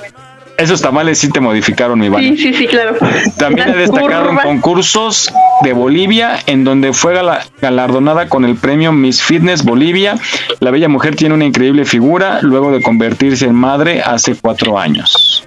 [0.58, 2.30] Esos tamales sí te modificaron, mi Vane.
[2.30, 2.96] Sí, sí, sí, claro.
[3.36, 5.30] También ha destacado en concursos
[5.62, 10.14] de Bolivia, en donde fue gala- galardonada con el premio Miss Fitness Bolivia.
[10.60, 15.46] La bella mujer tiene una increíble figura luego de convertirse en madre hace cuatro años.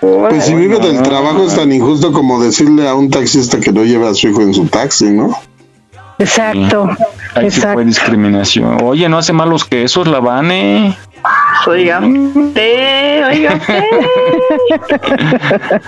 [0.00, 3.84] Pues si vive del trabajo es tan injusto como decirle a un taxista que no
[3.84, 5.36] lleve a su hijo en su taxi, ¿no?
[6.18, 6.88] Exacto.
[7.34, 7.84] Ahí sí fue Exacto.
[7.84, 8.78] discriminación.
[8.82, 10.96] Oye, no hace malos quesos, la Vane.
[11.66, 13.84] Oiga usted, oiga usted.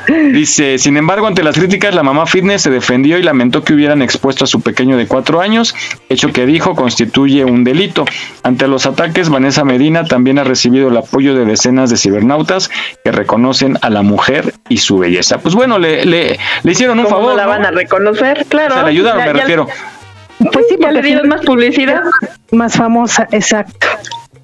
[0.33, 4.03] Dice, sin embargo, ante las críticas, la mamá fitness se defendió y lamentó que hubieran
[4.03, 5.75] expuesto a su pequeño de cuatro años,
[6.09, 8.05] hecho que dijo constituye un delito.
[8.43, 12.71] Ante los ataques, Vanessa Medina también ha recibido el apoyo de decenas de cibernautas
[13.05, 15.39] que reconocen a la mujer y su belleza.
[15.39, 17.31] Pues bueno, le, le, le hicieron un ¿Cómo favor.
[17.33, 17.49] no la ¿no?
[17.51, 18.45] van a reconocer?
[18.49, 18.73] Claro.
[18.75, 19.67] O sea, le ayudaron, Ya- me ya- refiero.
[20.53, 22.03] Pues sí, Ya porque le dieron más publicidad.
[22.51, 23.87] más famosa, exacto.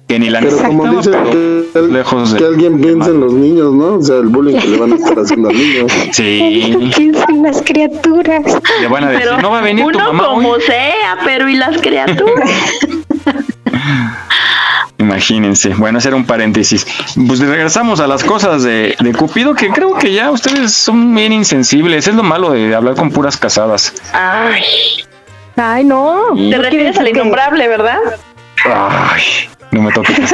[0.07, 3.95] Que ni la Pero como que, lejos de- que alguien piense en los niños, ¿no?
[3.95, 5.85] O sea, el bullying que le van a estar haciendo al niño.
[6.13, 8.43] Sí, Piensen las criaturas.
[8.79, 10.43] le van a decir, Pero no va a venir tu uno mamá hoy".
[10.45, 12.49] como sea, pero ¿y las criaturas?
[14.99, 15.69] Imagínense.
[15.75, 16.87] Bueno, ese era un paréntesis.
[17.27, 21.31] Pues regresamos a las cosas de, de Cupido, que creo que ya ustedes son bien
[21.33, 22.07] insensibles.
[22.07, 23.93] Es lo malo de hablar con puras casadas.
[24.13, 24.63] Ay,
[25.55, 26.19] Ay, no.
[26.49, 27.99] te refieres al decir que- innombrable, ¿verdad?
[28.65, 29.21] Ay,
[29.71, 30.17] no me toques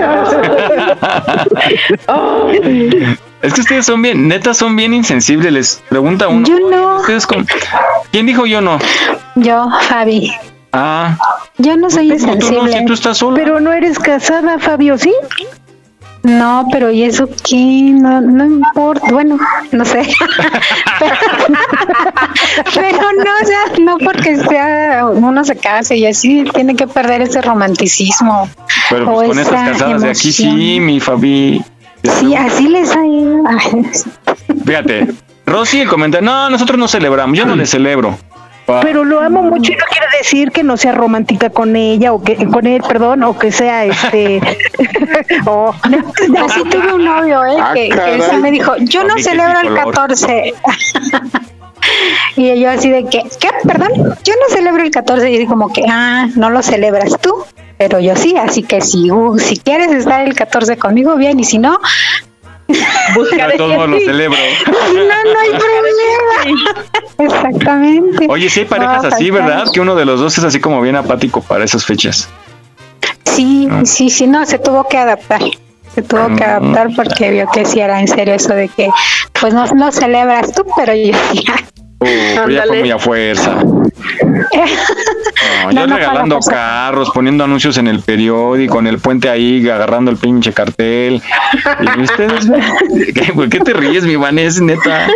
[3.41, 5.51] Es que ustedes son bien, neta, son bien insensibles.
[5.51, 6.47] Les pregunta uno.
[6.47, 7.01] Yo "Oye, no.
[7.27, 7.45] con-
[8.11, 8.79] ¿Quién dijo yo no?
[9.35, 10.31] Yo, Fabi.
[10.71, 11.17] Ah,
[11.57, 12.71] Yo no soy no, insensible.
[12.79, 13.35] si tú estás sola.
[13.35, 15.13] Pero no eres casada, Fabio, ¿sí?
[16.23, 17.91] No, pero ¿y eso qué?
[17.93, 19.07] No, no importa.
[19.11, 19.37] Bueno,
[19.71, 20.07] no sé.
[20.99, 21.15] pero,
[22.73, 27.21] pero no, o sea, no porque sea uno se case y así tiene que perder
[27.21, 28.49] ese romanticismo.
[28.89, 31.61] Pero pues o con estas casadas de aquí sí, mi Fabi.
[32.19, 33.43] Sí, así les ha ido.
[34.65, 35.07] Fíjate,
[35.45, 38.17] Rosy, el comentario, no, nosotros no celebramos, yo no le celebro.
[38.65, 42.23] Pero lo amo mucho y no quiere decir que no sea romántica con ella o
[42.23, 44.39] que con él, perdón, o que sea este.
[45.45, 47.57] o- Yo sí tuve un novio, ¿eh?
[47.59, 47.89] Ah, que,
[48.29, 49.85] sí me dijo, yo no celebro el tricolor.
[49.93, 50.53] 14.
[52.37, 53.49] y yo así de que, ¿qué?
[53.67, 53.91] Perdón,
[54.23, 55.29] yo no celebro el 14.
[55.29, 57.43] Y así como que, ah, no lo celebras tú,
[57.77, 58.35] pero yo sí.
[58.37, 61.79] Así que si, uh, si quieres estar el 14 conmigo, bien, y si no,
[62.67, 64.37] De todos modos lo celebro.
[64.67, 66.73] no, no hay problema.
[67.17, 68.25] Exactamente.
[68.29, 69.65] Oye, sí hay parejas No, así, ¿verdad?
[69.73, 72.29] Que uno de los dos es así como bien apático para esas fechas.
[73.25, 75.41] Sí, sí, sí, no, se tuvo que adaptar.
[75.93, 78.89] Se tuvo que adaptar porque vio que sí era en serio eso de que,
[79.39, 81.43] pues no, no celebras tú, pero yo sí.
[82.03, 83.57] Uh, ya fue muy a fuerza.
[85.63, 90.11] No, yo No, regalando carros, poniendo anuncios en el periódico, en el puente ahí, agarrando
[90.11, 91.21] el pinche cartel.
[91.79, 92.47] ¿Y ustedes?
[93.15, 95.07] ¿Qué, ¿Por qué te ríes, mi Vanessa, neta?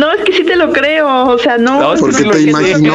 [0.00, 1.78] No, es que sí te lo creo, o sea, no.
[1.78, 2.94] No, porque no te lo imaginó.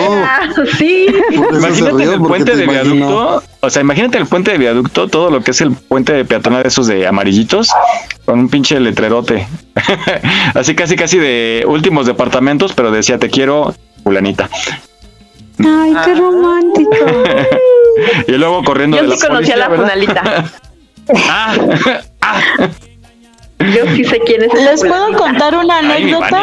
[0.55, 0.65] creo.
[0.65, 1.05] Sí.
[1.53, 5.41] Imagínate en el puente de viaducto, o sea, imagínate el puente de viaducto, todo lo
[5.41, 7.69] que es el puente de peatonal de esos de amarillitos,
[8.25, 9.47] con un pinche letrerote.
[10.55, 14.49] Así casi casi de últimos departamentos, pero decía te quiero, fulanita.
[15.59, 16.89] Ay, qué romántico.
[18.27, 20.23] y luego corriendo Yo de la sí conocí a la Funalita.
[20.23, 20.45] ¿verdad?
[23.59, 24.53] Yo sí sé quién es.
[24.53, 26.41] ¿Les puedo contar una anécdota?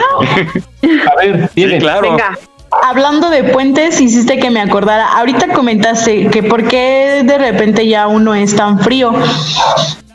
[1.10, 2.02] A ver, Sí, claro.
[2.10, 2.38] Venga.
[2.84, 5.06] Hablando de puentes, hiciste que me acordara.
[5.18, 9.12] Ahorita comentaste que por qué de repente ya uno es tan frío.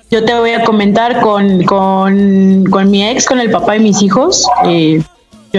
[0.10, 4.02] Yo te voy a comentar con, con, con mi ex, con el papá de mis
[4.02, 4.48] hijos.
[4.66, 5.02] eh,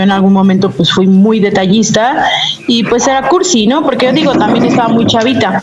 [0.03, 2.24] en algún momento pues fui muy detallista
[2.66, 3.82] y pues era cursi, ¿no?
[3.82, 5.62] Porque yo digo, también estaba muy chavita.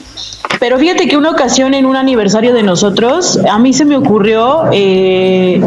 [0.60, 4.64] Pero fíjate que una ocasión en un aniversario de nosotros, a mí se me ocurrió
[4.72, 5.62] eh,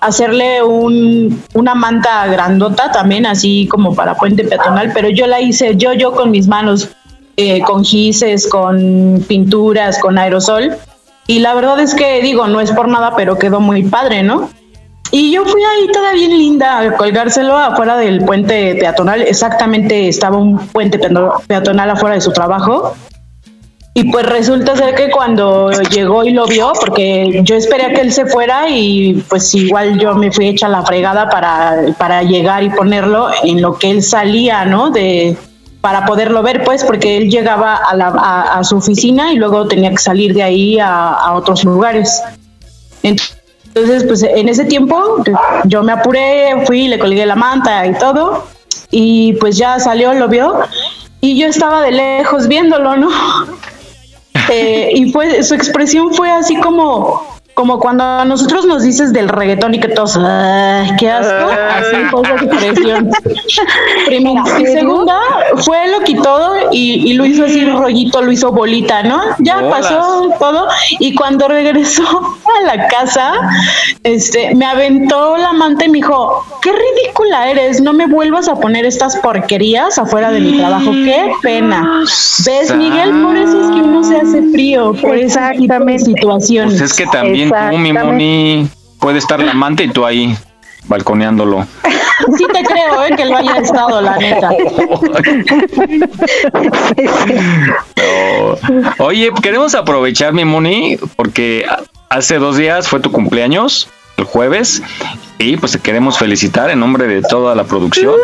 [0.00, 5.76] hacerle un, una manta grandota también, así como para puente peatonal, pero yo la hice
[5.76, 6.88] yo, yo con mis manos,
[7.36, 10.72] eh, con gises, con pinturas, con aerosol.
[11.26, 14.50] Y la verdad es que digo, no es por nada, pero quedó muy padre, ¿no?
[15.12, 19.22] Y yo fui ahí toda bien linda a colgárselo afuera del puente peatonal.
[19.22, 22.94] Exactamente estaba un puente peato- peatonal afuera de su trabajo.
[23.94, 28.00] Y pues resulta ser que cuando llegó y lo vio, porque yo esperé a que
[28.00, 32.62] él se fuera y pues igual yo me fui hecha la fregada para, para llegar
[32.62, 34.88] y ponerlo en lo que él salía, ¿no?
[34.88, 35.36] De,
[35.82, 39.68] para poderlo ver, pues, porque él llegaba a, la, a, a su oficina y luego
[39.68, 42.22] tenía que salir de ahí a, a otros lugares.
[43.02, 43.41] Entonces,
[43.72, 45.22] pues en ese tiempo
[45.64, 48.46] yo me apuré, fui, le colgué la manta y todo,
[48.90, 50.60] y pues ya salió, lo vio,
[51.20, 53.10] y yo estaba de lejos viéndolo, ¿no?
[54.48, 57.22] Eh, y fue, su expresión fue así como,
[57.54, 61.96] como cuando a nosotros nos dices del reggaetón y que todos, "Ay, qué asco, así
[62.10, 63.10] fue su expresión.
[64.06, 64.42] Primera.
[64.60, 65.18] Y segunda,
[65.56, 69.20] fé lo quitó y, y lo hizo así rollito, lo hizo bolita, ¿no?
[69.38, 69.80] Ya Bolas.
[69.80, 70.68] pasó todo.
[70.98, 72.02] Y cuando regresó
[72.62, 73.32] a la casa,
[74.02, 78.54] este, me aventó la manta y me dijo, qué ridícula eres, no me vuelvas a
[78.56, 82.02] poner estas porquerías afuera de mi trabajo, qué pena.
[82.44, 83.22] ¿Ves, Miguel?
[83.22, 85.52] Por eso es que uno se hace frío, por esa
[85.98, 86.78] situaciones.
[86.78, 88.68] Pues es que también tú, mi Moni,
[88.98, 90.36] puede estar la amante y tú ahí
[90.84, 91.66] balconeándolo.
[92.36, 93.16] Sí te creo, ¿eh?
[93.16, 94.50] Que lo haya estado, la neta.
[97.96, 99.04] No.
[99.04, 101.66] Oye, queremos aprovechar, mi Moni, porque
[102.08, 104.82] hace dos días fue tu cumpleaños, el jueves,
[105.38, 108.14] y pues te queremos felicitar en nombre de toda la producción.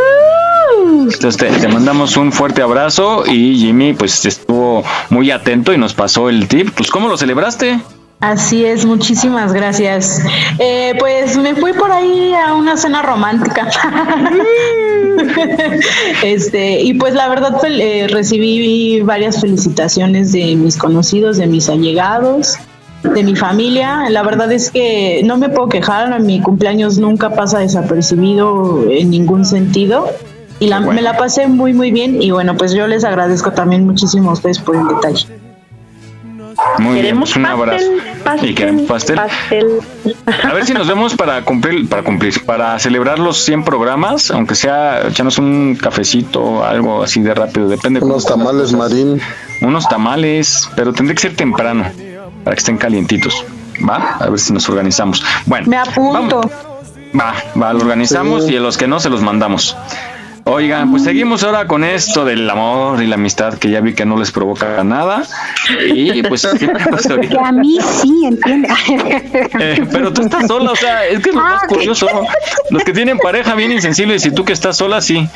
[1.03, 5.95] Entonces te, te mandamos un fuerte abrazo y Jimmy pues estuvo muy atento y nos
[5.95, 6.71] pasó el tip.
[6.75, 7.81] Pues ¿cómo lo celebraste?
[8.21, 10.21] Así es, muchísimas gracias.
[10.59, 13.71] Eh, pues me fui por ahí a una cena romántica.
[16.25, 21.69] este, y pues la verdad fel- eh, recibí varias felicitaciones de mis conocidos, de mis
[21.69, 22.57] allegados,
[23.05, 24.11] de mi familia.
[24.11, 29.45] La verdad es que no me puedo quejar, mi cumpleaños nunca pasa desapercibido en ningún
[29.45, 30.09] sentido.
[30.59, 32.21] Y la- me la pasé muy, muy bien.
[32.21, 35.25] Y bueno, pues yo les agradezco también muchísimo a ustedes por el detalle.
[36.79, 37.87] Muy bien, Queremos pues un abrazo.
[38.25, 39.17] pastel, y queremos pastel.
[39.17, 39.67] pastel.
[40.45, 44.55] A ver si nos vemos para cumplir, para cumplir, para celebrar los 100 programas, aunque
[44.55, 48.01] sea echarnos un cafecito, algo así de rápido, depende.
[48.01, 49.21] Unos tamales marín.
[49.61, 51.85] Unos tamales, pero tendría que ser temprano,
[52.45, 53.45] para que estén calientitos.
[53.89, 54.17] ¿Va?
[54.21, 55.25] A ver si nos organizamos.
[55.47, 56.41] Bueno, Me apunto.
[57.19, 59.77] va, va, lo organizamos y a los que no se los mandamos.
[60.51, 64.07] Oigan, pues seguimos ahora con esto del amor y la amistad que ya vi que
[64.07, 65.23] no les provoca nada.
[65.95, 67.35] Y pues, ¿qué pasó ahorita?
[67.35, 68.69] Que a mí sí, entiende.
[69.61, 72.07] Eh, pero tú estás sola, o sea, es que es lo más curioso.
[72.71, 75.29] Los que tienen pareja bien insensibles y tú que estás sola, sí.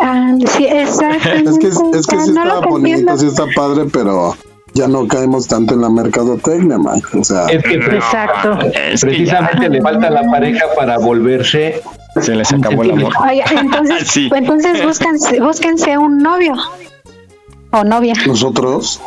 [0.00, 1.28] Ah, sí, exacto.
[1.28, 4.36] Es que, es que sí No está bonito, sí está padre, pero
[4.74, 7.00] ya no caemos tanto en la mercadotecnia, man.
[7.18, 8.58] O sea, Es que Exacto.
[9.00, 11.82] precisamente le falta la pareja para volverse.
[12.20, 13.12] Se les acabó el amor.
[13.28, 14.30] Oye, entonces, Sí.
[14.34, 16.54] entonces búscanse, búsquense un novio.
[17.72, 18.14] O novia.
[18.26, 19.00] nosotros.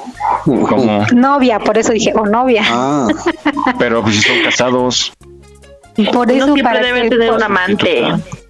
[1.14, 2.64] Novia, por eso dije, o novia.
[2.68, 3.08] Ah,
[3.80, 5.14] pero pues si son casados.
[6.14, 8.04] Por eso siempre para deben que, tener un amante.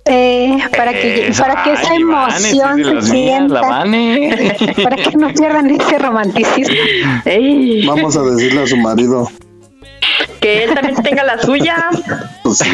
[0.06, 4.56] eh, para que para que esa emoción se las mías, la sienta, Vane.
[4.84, 6.76] para que no pierdan ese romanticismo.
[7.26, 9.28] Ey, vamos a decirle a su marido.
[10.40, 11.88] Que él también tenga la suya.
[12.44, 12.70] Pues sí.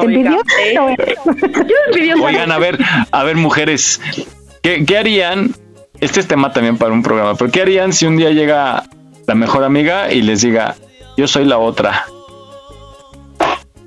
[0.00, 0.42] ¿Envidioso?
[0.74, 2.24] Yo.
[2.24, 2.78] Oigan, a ver,
[3.10, 4.00] a ver, mujeres,
[4.62, 5.54] ¿qué, qué harían?
[6.00, 8.84] Este es tema también para un programa, pero ¿qué harían si un día llega
[9.26, 10.74] la mejor amiga y les diga,
[11.16, 12.04] yo soy la otra?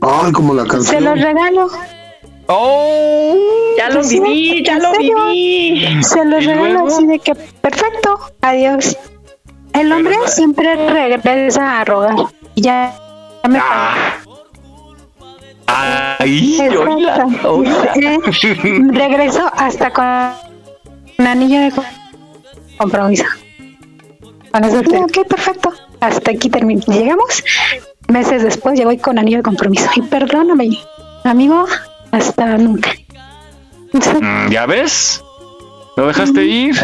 [0.01, 1.03] Ay, como la Se canción.
[1.03, 1.67] los regalo.
[2.47, 3.35] ¡Oh!
[3.77, 6.03] Ya lo viví, ya ¿en lo viví.
[6.03, 8.97] Se los ¿Y regalo así de que perfecto, adiós.
[9.73, 12.15] El hombre siempre regresa a rogar.
[12.55, 12.93] Y ya,
[13.43, 13.59] ya me
[15.67, 16.59] ¡Ay!
[16.59, 17.53] oíla, Exacto.
[17.53, 17.93] oíla.
[17.95, 18.19] Eh,
[18.91, 20.05] regreso hasta con
[21.19, 21.83] un anillo de co-
[22.77, 23.25] compromiso.
[24.51, 25.71] Con eso ok, perfecto.
[25.99, 26.81] Hasta aquí termino.
[26.87, 27.43] Llegamos.
[28.07, 29.87] Meses después llegó con anillo de compromiso.
[29.95, 30.69] Y perdóname,
[31.23, 31.65] amigo,
[32.11, 32.91] hasta nunca.
[33.93, 35.23] Mm, ¿Ya ves?
[35.97, 36.75] ¿Lo dejaste ir?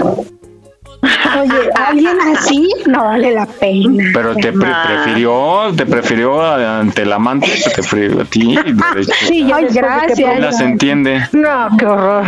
[1.41, 4.03] Oye, alguien así no vale la pena.
[4.13, 8.57] Pero te pre- prefirió, te prefirió ante el amante, te prefirió a ti.
[8.57, 10.39] hecho, Sí, Ay, que gracias.
[10.39, 11.27] las entiende.
[11.31, 12.25] No, qué horror.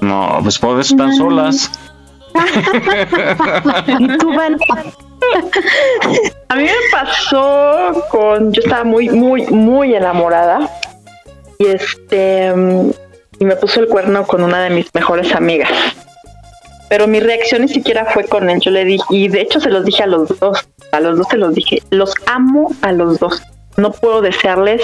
[0.00, 1.70] No, pues por eso están solas.
[3.98, 4.56] ¿Y tú, Van?
[6.48, 10.68] A mí me pasó con, yo estaba muy, muy, muy enamorada
[11.58, 12.52] y este,
[13.40, 15.70] y me puso el cuerno con una de mis mejores amigas.
[16.88, 18.60] Pero mi reacción ni siquiera fue con él.
[18.60, 21.26] Yo le dije, y de hecho se los dije a los dos, a los dos
[21.30, 23.42] se los dije, los amo a los dos.
[23.76, 24.82] No puedo desearles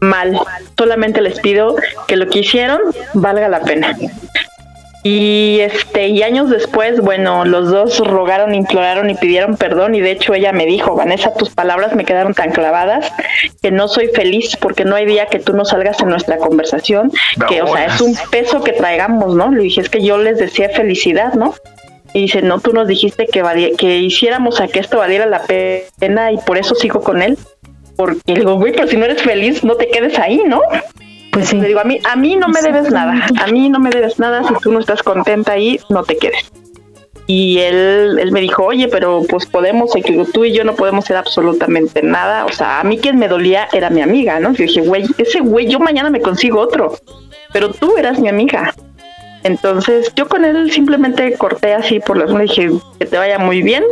[0.00, 0.38] mal.
[0.76, 1.76] Solamente les pido
[2.06, 2.80] que lo que hicieron
[3.14, 3.96] valga la pena.
[5.06, 9.94] Y este, y años después, bueno, los dos rogaron, imploraron y pidieron perdón.
[9.94, 13.12] Y de hecho ella me dijo, Vanessa, tus palabras me quedaron tan clavadas
[13.60, 17.12] que no soy feliz porque no hay día que tú no salgas en nuestra conversación.
[17.48, 19.50] Que, o sea, es un peso que traigamos, ¿no?
[19.52, 21.54] Le dije, es que yo les decía felicidad, ¿no?
[22.14, 25.42] Y dice, no, tú nos dijiste que, vali- que hiciéramos a que esto valiera la
[25.42, 27.36] pena y por eso sigo con él.
[27.96, 30.62] Porque digo, güey, pero si no eres feliz, no te quedes ahí, ¿no?
[31.34, 31.60] Pues sí.
[31.60, 34.18] Le digo, a mí, a mí no me debes nada, a mí no me debes
[34.18, 36.50] nada, si tú no estás contenta ahí, no te quedes.
[37.26, 39.92] Y él, él me dijo, oye, pero pues podemos,
[40.32, 42.44] tú y yo no podemos hacer absolutamente nada.
[42.44, 44.52] O sea, a mí quien me dolía era mi amiga, ¿no?
[44.52, 46.98] Yo dije, güey, ese güey, yo mañana me consigo otro,
[47.52, 48.74] pero tú eras mi amiga.
[49.42, 53.62] Entonces yo con él simplemente corté así por las le dije, que te vaya muy
[53.62, 53.84] bien.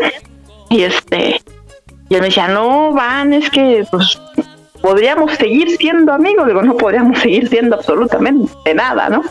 [0.68, 1.40] Y este,
[2.08, 4.20] y él me decía, no, Van, es que pues
[4.82, 6.46] podríamos seguir siendo amigos.
[6.46, 9.22] Digo, no podríamos seguir siendo absolutamente nada, ¿no?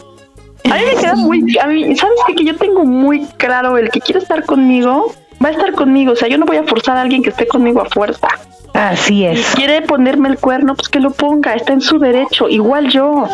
[0.69, 2.35] A mí me queda muy, a mí, ¿sabes qué?
[2.35, 6.13] Que yo tengo muy claro el que quiere estar conmigo, va a estar conmigo.
[6.13, 8.27] O sea, yo no voy a forzar a alguien que esté conmigo a fuerza.
[8.73, 9.43] Así es.
[9.43, 13.27] Si quiere ponerme el cuerno, pues que lo ponga, está en su derecho, igual yo.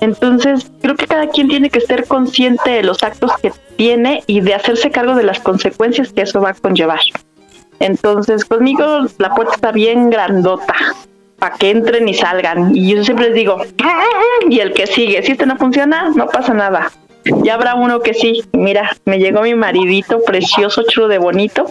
[0.00, 4.40] Entonces, creo que cada quien tiene que estar consciente de los actos que tiene y
[4.40, 7.00] de hacerse cargo de las consecuencias que eso va a conllevar.
[7.78, 8.84] Entonces, conmigo
[9.18, 10.74] la puerta está bien grandota
[11.42, 12.70] para que entren y salgan.
[12.76, 13.56] Y yo siempre les digo,
[14.48, 16.92] y el que sigue, si este no funciona, no pasa nada.
[17.42, 18.44] Ya habrá uno que sí.
[18.52, 21.68] Mira, me llegó mi maridito precioso, chulo de bonito,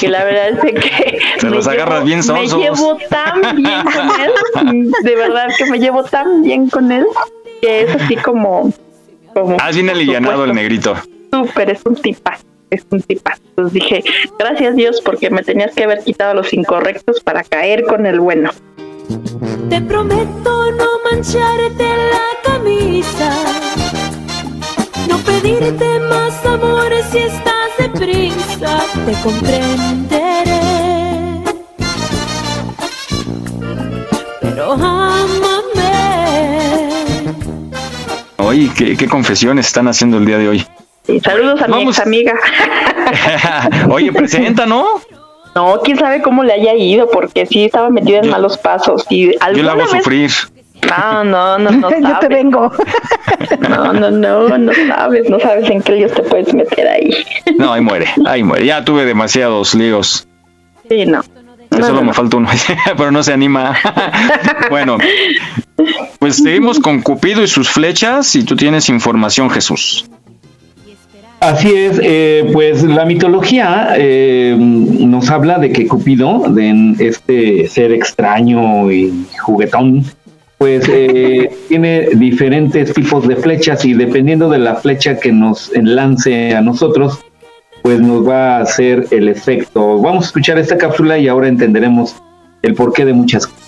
[0.00, 2.60] que la verdad es que Se me los agarras bien Me sonsos.
[2.60, 7.06] llevo tan bien con él, de verdad que me llevo tan bien con él,
[7.62, 8.72] que es así como,
[9.32, 10.96] como Ah, bien alivianado el negrito.
[11.32, 12.36] súper, es un tipa,
[12.68, 13.36] es un tipa.
[13.50, 14.02] Entonces dije,
[14.40, 18.50] gracias Dios porque me tenías que haber quitado los incorrectos para caer con el bueno.
[19.68, 23.30] Te prometo no mancharte la camisa,
[25.08, 30.60] no pedirte más amores si estás deprisa, te comprenderé.
[34.40, 35.34] Pero ámame.
[38.38, 40.66] Oye, ¿qué, qué confesiones están haciendo el día de hoy?
[41.06, 42.34] Y saludos a mi ex amiga.
[43.90, 44.86] Oye, presenta, ¿no?
[45.54, 49.06] No, quién sabe cómo le haya ido, porque sí estaba metida en malos pasos.
[49.08, 50.30] Y Yo la alguna hago vez sufrir.
[50.88, 51.90] No, no, no, no.
[52.00, 52.72] Yo te vengo.
[53.68, 57.10] No, no, no, no sabes, no sabes en qué líos te puedes meter ahí.
[57.56, 58.66] No, ahí muere, ahí muere.
[58.66, 60.26] Ya tuve demasiados líos.
[60.88, 61.22] Sí, no.
[61.22, 62.48] Que No, solo no, me falta uno,
[62.96, 63.76] pero no se anima.
[64.70, 64.98] bueno,
[66.18, 70.08] pues seguimos con Cupido y sus flechas y tú tienes información, Jesús.
[71.44, 77.92] Así es, eh, pues la mitología eh, nos habla de que Cupido, de este ser
[77.92, 80.04] extraño y juguetón,
[80.56, 86.54] pues eh, tiene diferentes tipos de flechas y dependiendo de la flecha que nos lance
[86.54, 87.20] a nosotros,
[87.82, 90.00] pues nos va a hacer el efecto.
[90.00, 92.16] Vamos a escuchar esta cápsula y ahora entenderemos
[92.62, 93.63] el porqué de muchas cosas.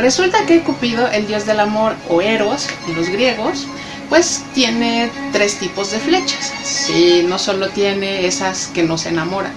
[0.00, 3.66] Resulta que Cupido, el dios del amor o Eros en los griegos,
[4.08, 6.54] pues tiene tres tipos de flechas.
[6.64, 9.52] Sí, no solo tiene esas que nos enamoran,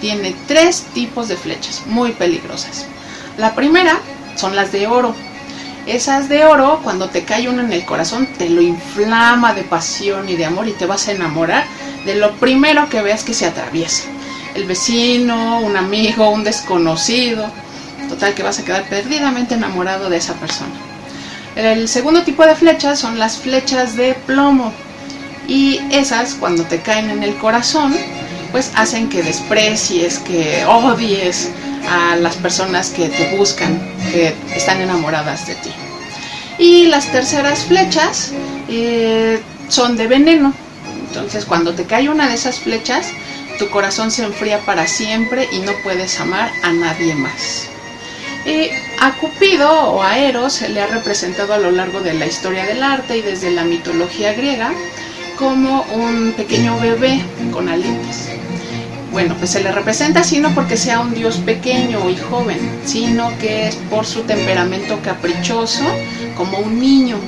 [0.00, 2.86] tiene tres tipos de flechas muy peligrosas.
[3.36, 3.98] La primera
[4.36, 5.12] son las de oro.
[5.88, 10.28] Esas de oro, cuando te cae una en el corazón, te lo inflama de pasión
[10.28, 11.64] y de amor y te vas a enamorar
[12.04, 14.04] de lo primero que veas que se atraviesa.
[14.54, 17.50] El vecino, un amigo, un desconocido.
[18.10, 20.72] Total que vas a quedar perdidamente enamorado de esa persona.
[21.54, 24.72] El segundo tipo de flechas son las flechas de plomo.
[25.46, 27.96] Y esas, cuando te caen en el corazón,
[28.50, 31.50] pues hacen que desprecies, que odies
[31.88, 33.80] a las personas que te buscan,
[34.10, 35.70] que están enamoradas de ti.
[36.58, 38.32] Y las terceras flechas
[38.68, 40.52] eh, son de veneno.
[41.08, 43.06] Entonces cuando te cae una de esas flechas,
[43.60, 47.70] tu corazón se enfría para siempre y no puedes amar a nadie más.
[49.00, 52.66] A Cupido o a Eros se le ha representado a lo largo de la historia
[52.66, 54.72] del arte y desde la mitología griega
[55.38, 57.22] como un pequeño bebé
[57.52, 58.28] con alitas.
[59.12, 63.30] Bueno, pues se le representa así no porque sea un dios pequeño y joven, sino
[63.38, 65.84] que es por su temperamento caprichoso,
[66.36, 67.18] como un niño.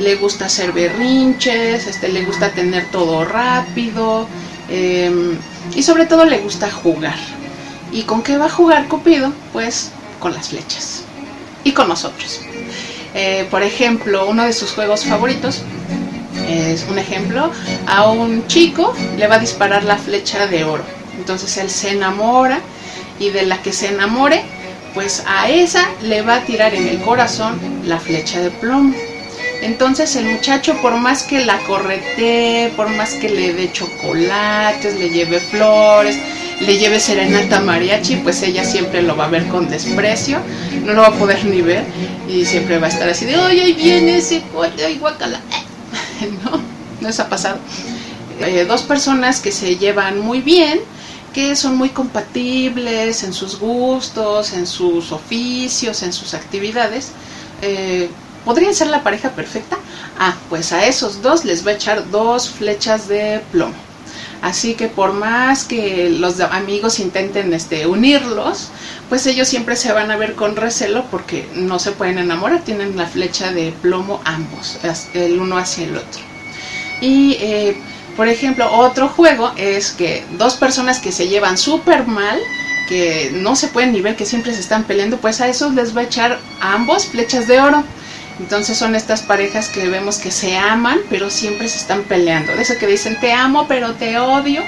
[0.00, 4.28] Le gusta hacer berrinches, este, le gusta tener todo rápido
[4.68, 5.36] eh,
[5.74, 7.18] y sobre todo le gusta jugar.
[7.92, 9.32] ¿Y con qué va a jugar Cupido?
[9.52, 9.92] Pues
[10.22, 11.02] con las flechas
[11.64, 12.40] y con nosotros.
[13.14, 15.62] Eh, por ejemplo, uno de sus juegos favoritos
[16.48, 17.50] es un ejemplo,
[17.86, 20.84] a un chico le va a disparar la flecha de oro.
[21.18, 22.60] Entonces él se enamora
[23.18, 24.42] y de la que se enamore,
[24.94, 28.94] pues a esa le va a tirar en el corazón la flecha de plomo.
[29.60, 35.10] Entonces el muchacho, por más que la corretee, por más que le dé chocolates, le
[35.10, 36.18] lleve flores,
[36.66, 40.38] le lleve serenata mariachi, pues ella siempre lo va a ver con desprecio,
[40.84, 41.84] no lo va a poder ni ver
[42.28, 45.40] y siempre va a estar así de, ay, ahí viene ese cuate, ay, guacala.
[46.44, 46.58] no,
[47.00, 47.58] no les ha pasado.
[48.40, 50.80] Eh, dos personas que se llevan muy bien,
[51.32, 57.12] que son muy compatibles en sus gustos, en sus oficios, en sus actividades,
[57.60, 58.08] eh,
[58.44, 59.78] ¿podrían ser la pareja perfecta?
[60.18, 63.91] Ah, pues a esos dos les va a echar dos flechas de plomo.
[64.42, 68.70] Así que por más que los amigos intenten este, unirlos,
[69.08, 72.96] pues ellos siempre se van a ver con recelo porque no se pueden enamorar, tienen
[72.96, 74.78] la flecha de plomo ambos,
[75.14, 76.20] el uno hacia el otro.
[77.00, 77.76] Y eh,
[78.16, 82.38] por ejemplo, otro juego es que dos personas que se llevan súper mal,
[82.88, 85.96] que no se pueden ni ver, que siempre se están peleando, pues a esos les
[85.96, 87.84] va a echar a ambos flechas de oro.
[88.38, 92.54] Entonces son estas parejas que vemos que se aman, pero siempre se están peleando.
[92.54, 94.62] De eso que dicen te amo, pero te odio.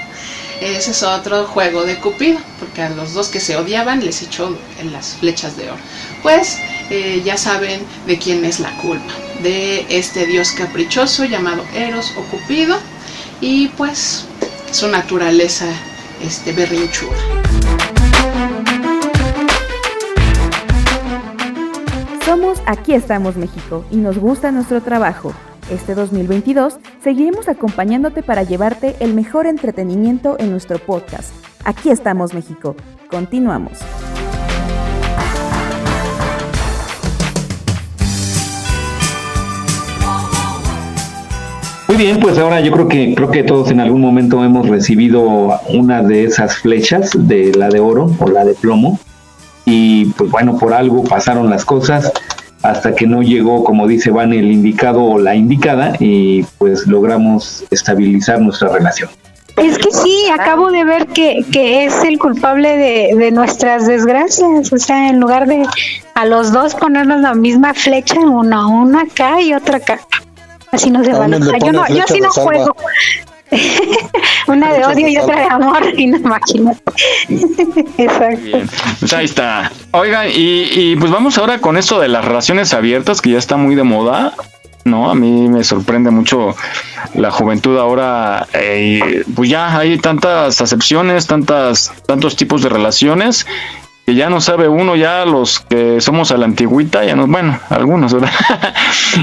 [0.61, 4.57] Ese es otro juego de Cupido, porque a los dos que se odiaban les echó
[4.79, 5.81] en las flechas de oro.
[6.23, 6.59] Pues
[6.89, 9.13] eh, ya saben de quién es la culpa,
[9.43, 12.79] de este dios caprichoso llamado Eros o Cupido,
[13.41, 14.23] y pues
[14.71, 15.65] su naturaleza
[16.21, 17.44] este, berrinchuda.
[22.67, 25.33] Aquí estamos México y nos gusta nuestro trabajo.
[25.71, 31.33] Este 2022 seguiremos acompañándote para llevarte el mejor entretenimiento en nuestro podcast.
[31.63, 32.75] Aquí estamos México.
[33.09, 33.79] Continuamos.
[41.87, 45.59] Muy bien, pues ahora yo creo que creo que todos en algún momento hemos recibido
[45.69, 48.99] una de esas flechas de la de oro o la de plomo
[49.65, 52.11] y pues bueno, por algo pasaron las cosas
[52.69, 57.63] hasta que no llegó, como dice Van, el indicado o la indicada y pues logramos
[57.71, 59.09] estabilizar nuestra relación.
[59.57, 64.73] Es que sí, acabo de ver que, que es el culpable de, de nuestras desgracias.
[64.73, 65.65] O sea, en lugar de
[66.13, 69.99] a los dos ponernos la misma flecha, una, una acá y otra acá.
[70.71, 72.51] Así no se sea, yo no, yo flecha sí de no salva.
[72.51, 72.75] juego.
[74.47, 76.81] Una de odio y otra de amor, y no imagínate.
[77.97, 78.59] Exacto.
[78.99, 79.71] Pues ahí está.
[79.91, 83.57] Oigan, y, y pues vamos ahora con esto de las relaciones abiertas, que ya está
[83.57, 84.33] muy de moda.
[84.83, 86.55] No, a mí me sorprende mucho
[87.15, 88.45] la juventud ahora.
[88.53, 93.47] eh, pues ya hay tantas acepciones, tantas, tantos tipos de relaciones
[94.05, 97.59] que ya no sabe uno, ya los que somos a la antigüita, ya no, bueno,
[97.69, 98.29] algunos, ¿verdad?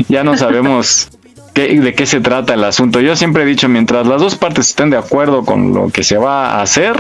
[0.09, 1.09] ya no sabemos
[1.53, 3.01] qué, de qué se trata el asunto.
[3.01, 6.17] Yo siempre he dicho, mientras las dos partes estén de acuerdo con lo que se
[6.17, 6.97] va a hacer,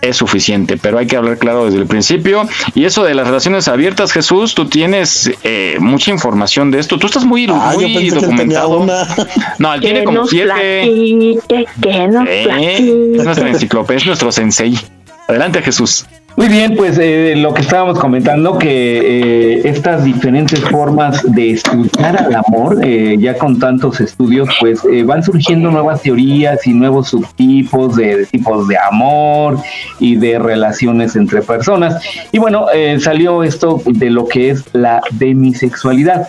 [0.00, 2.48] es suficiente, pero hay que hablar claro desde el principio.
[2.74, 6.98] Y eso de las relaciones abiertas, Jesús, tú tienes eh, mucha información de esto.
[6.98, 8.86] Tú estás muy, Ah, muy documentado.
[9.58, 10.52] No, él tiene como siete.
[10.52, 14.78] platique, que nos Eh, es nuestra enciclopedia, es nuestro sensei.
[15.26, 16.06] Adelante, Jesús.
[16.38, 22.16] Muy bien, pues eh, lo que estábamos comentando, que eh, estas diferentes formas de estudiar
[22.16, 27.08] al amor, eh, ya con tantos estudios, pues eh, van surgiendo nuevas teorías y nuevos
[27.08, 29.58] subtipos de, tipos de amor
[29.98, 32.00] y de relaciones entre personas.
[32.30, 36.28] Y bueno, eh, salió esto de lo que es la demisexualidad.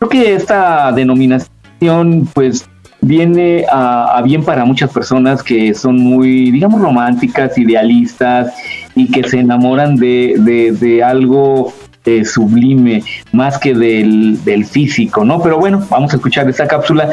[0.00, 2.68] Creo que esta denominación, pues
[3.00, 8.52] viene a, a bien para muchas personas que son muy, digamos, románticas, idealistas
[8.94, 11.72] y que se enamoran de, de- de algo
[12.06, 15.42] eh, sublime más que del, del físico, ¿no?
[15.42, 17.10] Pero bueno, vamos a escuchar esta cápsula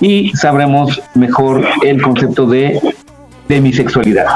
[0.00, 2.78] y sabremos mejor el concepto de
[3.48, 4.26] demisexualidad.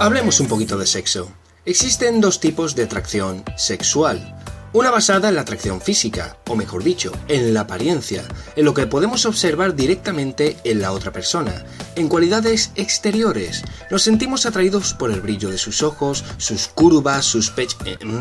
[0.00, 1.30] Hablemos un poquito de sexo.
[1.66, 4.34] Existen dos tipos de atracción sexual.
[4.74, 8.24] Una basada en la atracción física, o mejor dicho, en la apariencia,
[8.56, 11.64] en lo que podemos observar directamente en la otra persona,
[11.94, 13.62] en cualidades exteriores.
[13.92, 17.68] Nos sentimos atraídos por el brillo de sus ojos, sus curvas, eh,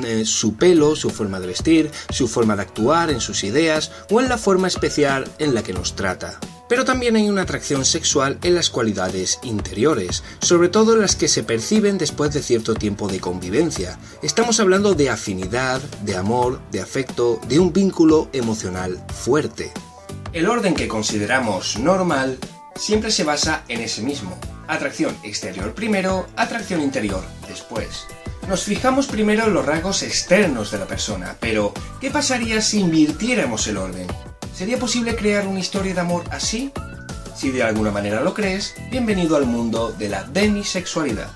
[0.05, 4.21] eh, su pelo, su forma de vestir, su forma de actuar, en sus ideas o
[4.21, 6.39] en la forma especial en la que nos trata.
[6.73, 11.43] Pero también hay una atracción sexual en las cualidades interiores, sobre todo las que se
[11.43, 13.99] perciben después de cierto tiempo de convivencia.
[14.23, 19.71] Estamos hablando de afinidad, de amor, de afecto, de un vínculo emocional fuerte.
[20.33, 22.39] El orden que consideramos normal
[22.75, 24.35] siempre se basa en ese mismo.
[24.67, 28.07] Atracción exterior primero, atracción interior después.
[28.49, 31.71] Nos fijamos primero en los rasgos externos de la persona, pero
[32.01, 34.07] ¿qué pasaría si invirtiéramos el orden?
[34.53, 36.71] ¿Sería posible crear una historia de amor así?
[37.35, 41.31] Si de alguna manera lo crees, bienvenido al mundo de la demisexualidad.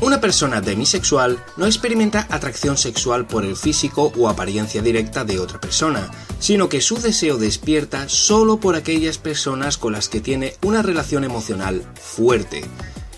[0.00, 5.60] Una persona demisexual no experimenta atracción sexual por el físico o apariencia directa de otra
[5.60, 10.80] persona, sino que su deseo despierta solo por aquellas personas con las que tiene una
[10.80, 12.64] relación emocional fuerte.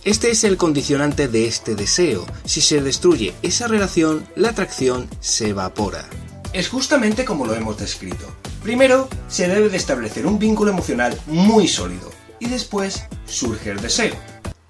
[0.02, 2.26] Este es el condicionante de este deseo.
[2.44, 6.08] Si se destruye esa relación, la atracción se evapora.
[6.52, 8.41] Es justamente como lo hemos descrito.
[8.62, 14.14] Primero, se debe de establecer un vínculo emocional muy sólido y después surge el deseo.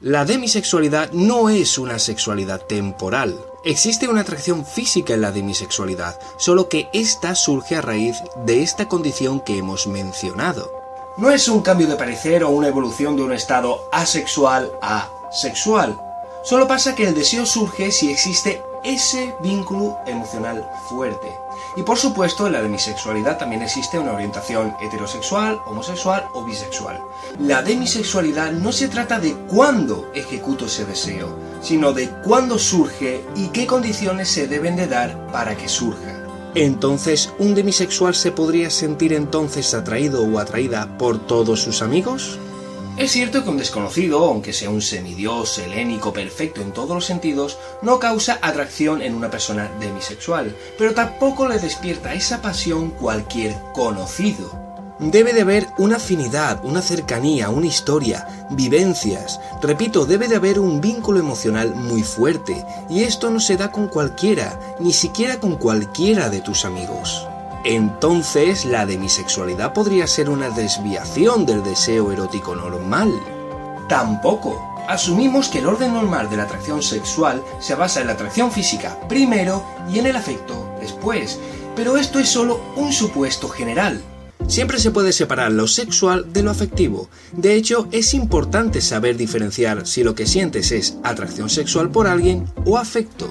[0.01, 3.39] La demisexualidad no es una sexualidad temporal.
[3.65, 8.17] Existe una atracción física en la demisexualidad, solo que esta surge a raíz
[8.47, 10.73] de esta condición que hemos mencionado.
[11.19, 16.01] No es un cambio de parecer o una evolución de un estado asexual a sexual.
[16.43, 21.29] Solo pasa que el deseo surge si existe ese vínculo emocional fuerte.
[21.77, 27.01] Y por supuesto, en la demisexualidad también existe una orientación heterosexual, homosexual o bisexual.
[27.39, 33.49] La demisexualidad no se trata de cuándo ejecuto ese deseo, sino de cuándo surge y
[33.49, 36.23] qué condiciones se deben de dar para que surja.
[36.55, 42.39] Entonces, ¿un demisexual se podría sentir entonces atraído o atraída por todos sus amigos?
[43.03, 47.59] Es cierto que un desconocido, aunque sea un semidios helénico perfecto en todos los sentidos,
[47.83, 54.57] no causa atracción en una persona demisexual, pero tampoco le despierta esa pasión cualquier conocido.
[55.01, 59.41] Debe de haber una afinidad, una cercanía, una historia, vivencias.
[59.61, 63.89] Repito, debe de haber un vínculo emocional muy fuerte, y esto no se da con
[63.89, 67.27] cualquiera, ni siquiera con cualquiera de tus amigos.
[67.65, 73.13] Entonces, la demisexualidad podría ser una desviación del deseo erótico normal.
[73.89, 74.69] Tampoco.
[74.89, 78.99] Asumimos que el orden normal de la atracción sexual se basa en la atracción física
[79.09, 81.39] primero y en el afecto después,
[81.77, 84.03] pero esto es solo un supuesto general.
[84.49, 87.09] Siempre se puede separar lo sexual de lo afectivo.
[87.33, 92.47] De hecho, es importante saber diferenciar si lo que sientes es atracción sexual por alguien
[92.65, 93.31] o afecto.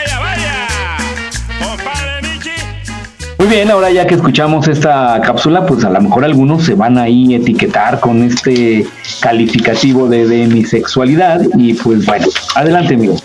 [3.41, 6.99] Muy bien, ahora ya que escuchamos esta cápsula, pues a lo mejor algunos se van
[6.99, 8.85] ahí a etiquetar con este
[9.19, 13.15] calificativo de demisexualidad y pues bueno, adelante amigo.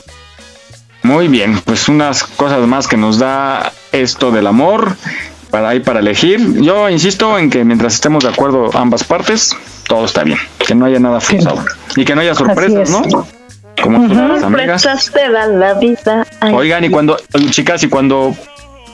[1.03, 4.97] Muy bien, pues unas cosas más que nos da esto del amor
[5.51, 6.63] para ahí para elegir.
[6.63, 9.55] Yo insisto en que mientras estemos de acuerdo ambas partes,
[9.87, 11.63] todo está bien, que no haya nada forzado
[11.95, 12.89] y que no haya sorpresas.
[12.89, 13.03] ¿no?
[13.83, 14.81] Como tus amigas.
[14.81, 16.27] Sorpresas te dan la vida.
[16.41, 16.55] Ay.
[16.55, 17.19] Oigan, y cuando,
[17.51, 18.35] chicas, y cuando,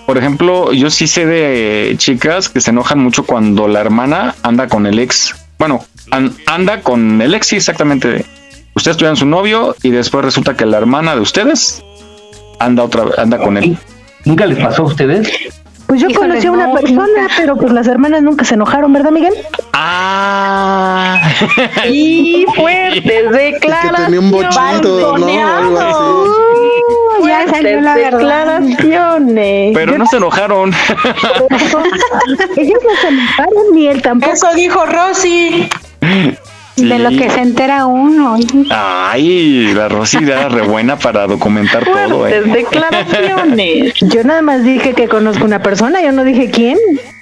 [0.07, 4.69] por ejemplo, yo sí sé de chicas que se enojan mucho cuando la hermana anda
[4.69, 5.35] con el ex.
[5.59, 8.25] Bueno, an- anda con el ex, sí, exactamente.
[8.75, 11.83] Ustedes tuvieron su novio y después resulta que la hermana de ustedes
[12.59, 13.77] anda otra anda con él.
[14.25, 15.31] ¿Nunca les pasó a ustedes?
[15.87, 18.93] Pues yo Híjole, conocí a una no, persona, pero pues las hermanas nunca se enojaron,
[18.95, 19.35] ¿verdad, Miguel?
[19.75, 21.21] Ah.
[21.91, 24.05] Y fuertes declaraciones.
[24.07, 25.47] tenía un bochito, ¿no?
[25.47, 26.31] Algo así.
[27.27, 28.61] Ya salió la verdad.
[28.61, 29.73] declaraciones.
[29.75, 30.73] Pero no se enojaron.
[32.57, 34.33] Ellos no se enojaron, ni él tampoco.
[34.33, 35.69] Eso dijo Rosy.
[36.77, 38.39] De lo que se entera uno.
[38.71, 42.41] Ay, la Rosy era re buena para documentar todo, eh.
[42.43, 43.95] declaraciones.
[44.01, 46.79] Yo nada más dije que conozco una persona, yo no dije quién.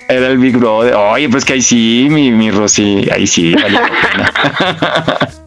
[0.09, 0.95] Era el Big Brother.
[0.95, 4.33] Oye, pues que ahí sí, mi, mi Rosy, ahí sí, vale la pena.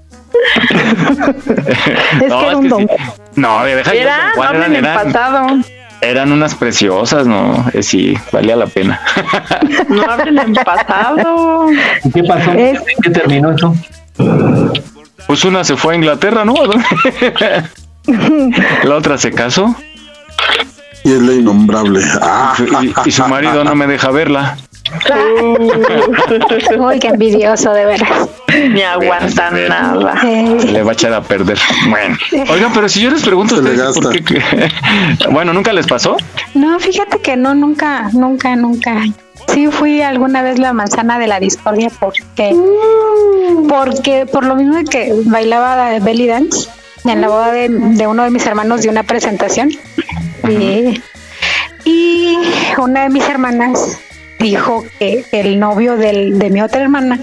[2.22, 2.88] Es que era un don.
[2.88, 3.23] sí.
[3.36, 5.48] No, deja Era, no ¿cuál hablen en eran, pasado.
[6.02, 7.66] eran unas preciosas, ¿no?
[7.74, 9.00] Eh, sí, valía la pena.
[9.90, 11.68] No hablen en pasado.
[12.04, 12.52] ¿Y qué pasó?
[12.52, 13.76] Es- ¿En qué terminó eso?
[15.28, 16.54] Pues una se fue a Inglaterra, ¿no?
[18.84, 19.74] La otra se casó
[21.06, 22.02] Y es la innombrable.
[22.22, 24.58] Ah, y, y su marido no me deja verla.
[26.78, 28.30] Uy, qué envidioso, de veras.
[28.70, 30.22] Ni aguanta Veras, nada.
[30.22, 31.58] Se le va a echar a perder.
[31.90, 32.18] Bueno.
[32.52, 34.42] Oigan, pero si yo les pregunto ustedes por qué...
[35.32, 36.18] Bueno, ¿nunca les pasó?
[36.54, 39.04] no, fíjate que no, nunca, nunca, nunca.
[39.48, 42.56] Sí fui alguna vez la manzana de la discordia porque,
[43.68, 46.70] porque por lo mismo de que bailaba belly dance
[47.06, 49.72] en la boda de, de uno de mis hermanos de una presentación
[50.48, 51.02] y,
[51.84, 52.38] y
[52.78, 54.00] una de mis hermanas
[54.40, 57.20] dijo que el novio del, de mi otra hermana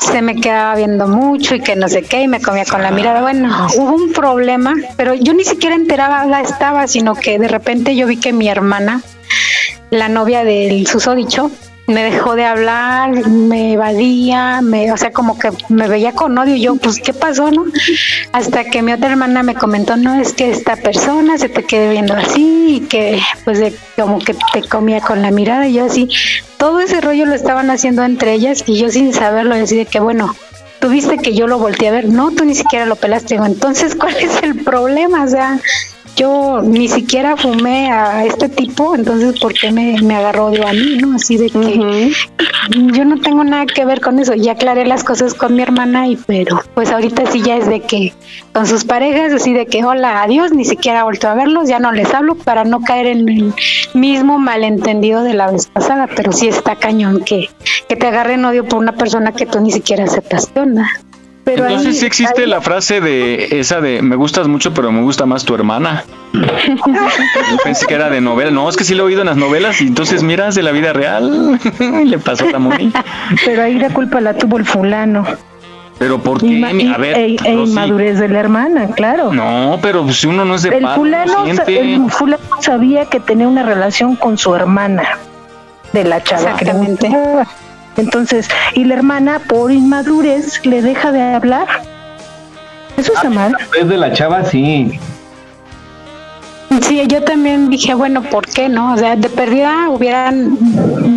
[0.00, 2.90] se me quedaba viendo mucho y que no sé qué y me comía con la
[2.90, 3.20] mirada.
[3.20, 8.06] Bueno, hubo un problema, pero yo ni siquiera enterada estaba, sino que de repente yo
[8.06, 9.02] vi que mi hermana,
[9.90, 11.50] la novia del susodicho,
[11.88, 16.54] me dejó de hablar, me evadía, me, o sea, como que me veía con odio.
[16.54, 17.64] Yo, pues, ¿qué pasó, no?
[18.32, 21.90] Hasta que mi otra hermana me comentó, no, es que esta persona se te quede
[21.90, 25.66] viendo así y que, pues, de- como que te comía con la mirada.
[25.66, 26.08] Y yo así,
[26.58, 29.98] todo ese rollo lo estaban haciendo entre ellas y yo sin saberlo, así de que,
[29.98, 30.36] bueno,
[30.80, 33.34] tú viste que yo lo volteé a ver, no, tú ni siquiera lo pelaste.
[33.36, 35.24] Entonces, ¿cuál es el problema?
[35.24, 35.58] O sea,
[36.18, 40.72] yo ni siquiera fumé a este tipo, entonces ¿por qué me, me agarró odio a
[40.72, 41.14] mí, no?
[41.14, 42.12] Así de que
[42.92, 44.34] yo no tengo nada que ver con eso.
[44.34, 47.80] Ya aclaré las cosas con mi hermana y pero pues ahorita sí ya es de
[47.80, 48.12] que
[48.52, 51.92] con sus parejas así de que hola, adiós, ni siquiera vuelto a verlos, ya no
[51.92, 53.54] les hablo para no caer en el
[53.94, 57.48] mismo malentendido de la vez pasada, pero sí está cañón que,
[57.88, 60.50] que te agarren odio por una persona que tú ni siquiera aceptas.
[60.52, 60.88] ¿Qué onda?
[61.48, 64.92] Pero Entonces ahí- sí existe ahí- la frase de esa de me gustas mucho, pero
[64.92, 66.04] me gusta más tu hermana.
[66.34, 68.50] Yo pensé que era de novela.
[68.50, 70.72] No, es que sí lo he oído en las novelas y entonces miras de la
[70.72, 71.58] vida real.
[72.04, 72.92] Le pasó la Moni.
[73.44, 75.24] Pero ahí la culpa la tuvo el fulano.
[75.98, 76.64] Pero ¿por qué?
[76.94, 79.32] A ver, e, e inmadurez de la hermana, claro.
[79.32, 83.64] No, pero si uno no es de el fulano, el fulano sabía que tenía una
[83.64, 85.02] relación con su hermana
[85.92, 87.10] de la chava Exactamente.
[87.98, 91.66] Entonces, y la hermana por inmadurez le deja de hablar.
[92.96, 93.56] Eso está mal.
[93.78, 94.98] Es de la chava, sí.
[96.82, 98.92] Sí, yo también dije, bueno, ¿por qué no?
[98.92, 100.56] O sea, de perdida hubieran,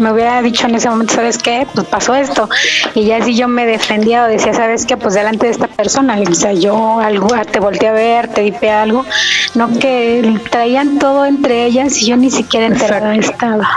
[0.01, 1.67] me hubiera dicho en ese momento, ¿sabes qué?
[1.73, 2.49] Pues pasó esto.
[2.95, 4.95] Y ya si yo me defendía o decía, ¿sabes qué?
[4.97, 8.71] Pues delante de esta persona, o sea, yo algo, te volteé a ver, te dipé
[8.71, 9.05] algo.
[9.53, 13.69] No que traían todo entre ellas y yo ni siquiera enterada estaba.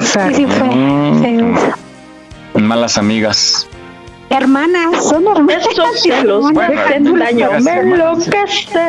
[0.00, 0.68] Sí, sí fue.
[0.68, 1.85] Mm.
[2.62, 3.68] Malas amigas.
[4.30, 5.66] Hermanas, son hermanas.
[5.70, 7.46] Esos sí los Bueno, hacen daño.
[7.46, 8.26] hagas Me hermanas.
[8.28, 8.80] enloquece.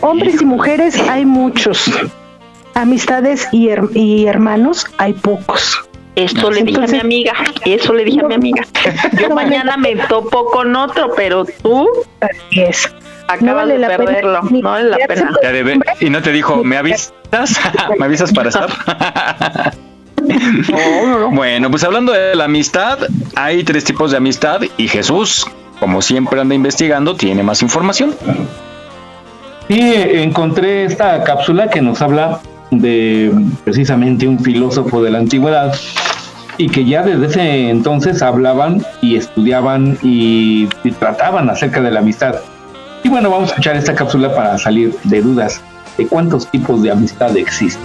[0.00, 1.90] Hombres y mujeres hay muchos.
[2.74, 5.78] Amistades y, her- y hermanos hay pocos.
[6.14, 7.32] Esto le dije a mi amiga,
[7.64, 8.64] eso le dije a mi amiga.
[9.20, 11.88] Yo mañana me topo con otro, pero tú
[12.20, 12.92] Así es.
[13.28, 14.40] acabas vale de la pena perderlo.
[14.50, 15.30] No vale la pena.
[15.42, 17.14] Ya debe- y no te dijo, ¿me avisas?
[17.98, 18.68] ¿Me avisas para estar?
[21.32, 22.98] Bueno, pues hablando de la amistad,
[23.34, 25.46] hay tres tipos de amistad y Jesús,
[25.80, 28.14] como siempre anda investigando, tiene más información.
[29.68, 33.32] Sí, encontré esta cápsula que nos habla de
[33.64, 35.74] precisamente un filósofo de la antigüedad
[36.58, 42.00] y que ya desde ese entonces hablaban y estudiaban y, y trataban acerca de la
[42.00, 42.36] amistad.
[43.02, 45.60] Y bueno, vamos a escuchar esta cápsula para salir de dudas
[45.96, 47.82] de cuántos tipos de amistad existen.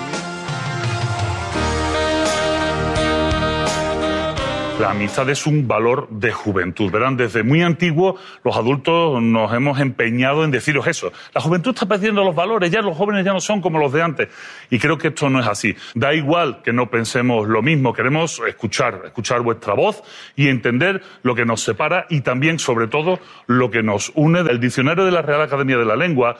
[4.79, 6.91] La amistad es un valor de juventud.
[6.91, 11.11] Verán, desde muy antiguo los adultos nos hemos empeñado en deciros eso.
[11.33, 14.03] La juventud está perdiendo los valores, ya los jóvenes ya no son como los de
[14.03, 14.27] antes.
[14.69, 15.75] Y creo que esto no es así.
[15.95, 20.03] Da igual que no pensemos lo mismo, queremos escuchar, escuchar vuestra voz
[20.35, 24.41] y entender lo que nos separa y también, sobre todo, lo que nos une.
[24.41, 26.37] El diccionario de la Real Academia de la Lengua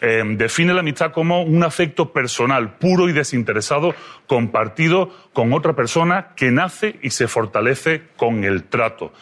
[0.00, 3.94] eh, define la amistad como un afecto personal, puro y desinteresado,
[4.26, 9.12] compartido con otra persona que nace y se fortalece con el trato.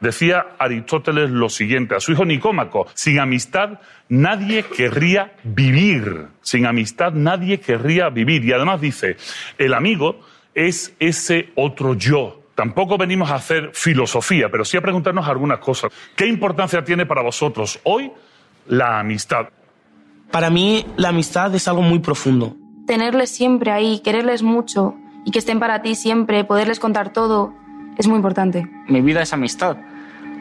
[0.00, 7.12] Decía Aristóteles lo siguiente a su hijo Nicómaco, sin amistad nadie querría vivir, sin amistad
[7.12, 8.44] nadie querría vivir.
[8.44, 9.16] Y además dice,
[9.58, 10.20] el amigo
[10.54, 15.92] es ese otro yo, Tampoco venimos a hacer filosofía, pero sí a preguntarnos algunas cosas.
[16.16, 18.10] ¿Qué importancia tiene para vosotros hoy
[18.66, 19.46] la amistad?
[20.30, 22.54] Para mí, la amistad es algo muy profundo.
[22.86, 27.54] Tenerles siempre ahí, quererles mucho y que estén para ti siempre, poderles contar todo,
[27.96, 28.66] es muy importante.
[28.88, 29.76] Mi vida es amistad.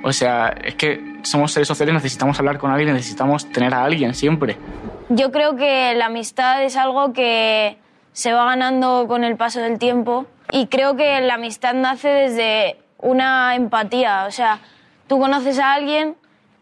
[0.04, 4.14] O sea, es que somos seres sociales, necesitamos hablar con alguien, necesitamos tener a alguien
[4.14, 4.58] siempre.
[5.10, 7.78] Yo creo que la amistad es algo que
[8.12, 12.78] se va ganando con el paso del tiempo y creo que la amistad nace desde
[12.98, 14.26] una empatía.
[14.28, 14.60] O sea,
[15.08, 16.16] tú conoces a alguien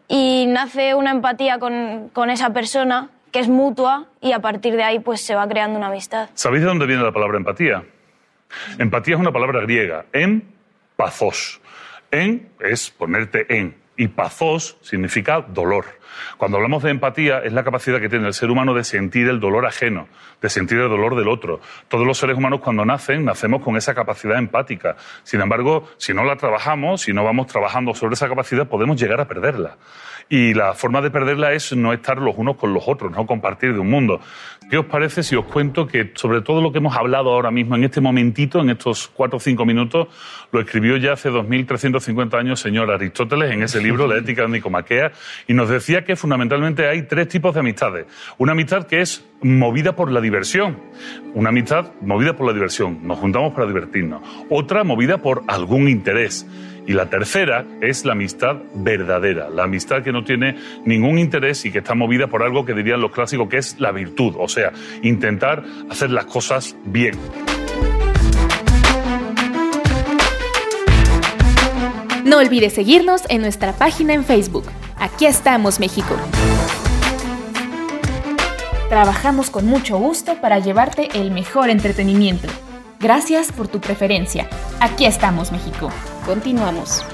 [0.08, 3.10] y nace una empatía con, con esa persona
[3.40, 6.30] es mutua y a partir de ahí pues se va creando una amistad.
[6.34, 7.84] ¿Sabéis de dónde viene la palabra empatía?
[8.78, 10.54] Empatía es una palabra griega, en
[10.96, 11.60] pazos.
[12.10, 15.86] En es ponerte en y pazos significa dolor.
[16.38, 19.40] Cuando hablamos de empatía es la capacidad que tiene el ser humano de sentir el
[19.40, 20.08] dolor ajeno,
[20.40, 21.60] de sentir el dolor del otro.
[21.88, 24.96] Todos los seres humanos cuando nacen nacemos con esa capacidad empática.
[25.22, 29.20] Sin embargo, si no la trabajamos, si no vamos trabajando sobre esa capacidad, podemos llegar
[29.20, 29.76] a perderla.
[30.28, 33.72] Y la forma de perderla es no estar los unos con los otros, no compartir
[33.72, 34.20] de un mundo.
[34.68, 37.76] ¿Qué os parece si os cuento que sobre todo lo que hemos hablado ahora mismo,
[37.76, 40.08] en este momentito, en estos cuatro o cinco minutos,
[40.50, 45.12] lo escribió ya hace 2.350 años señor Aristóteles en ese libro, La ética de Nicomaquea,
[45.46, 48.06] y nos decía que fundamentalmente hay tres tipos de amistades.
[48.38, 50.80] Una amistad que es movida por la diversión,
[51.34, 54.22] una amistad movida por la diversión, nos juntamos para divertirnos.
[54.50, 56.44] Otra movida por algún interés.
[56.86, 61.72] Y la tercera es la amistad verdadera, la amistad que no tiene ningún interés y
[61.72, 64.72] que está movida por algo que dirían los clásicos que es la virtud, o sea,
[65.02, 67.14] intentar hacer las cosas bien.
[72.24, 74.64] No olvides seguirnos en nuestra página en Facebook.
[74.98, 76.16] Aquí estamos, México.
[78.88, 82.48] Trabajamos con mucho gusto para llevarte el mejor entretenimiento.
[83.00, 84.48] Gracias por tu preferencia.
[84.80, 85.90] Aquí estamos, México.
[86.24, 87.04] Continuamos.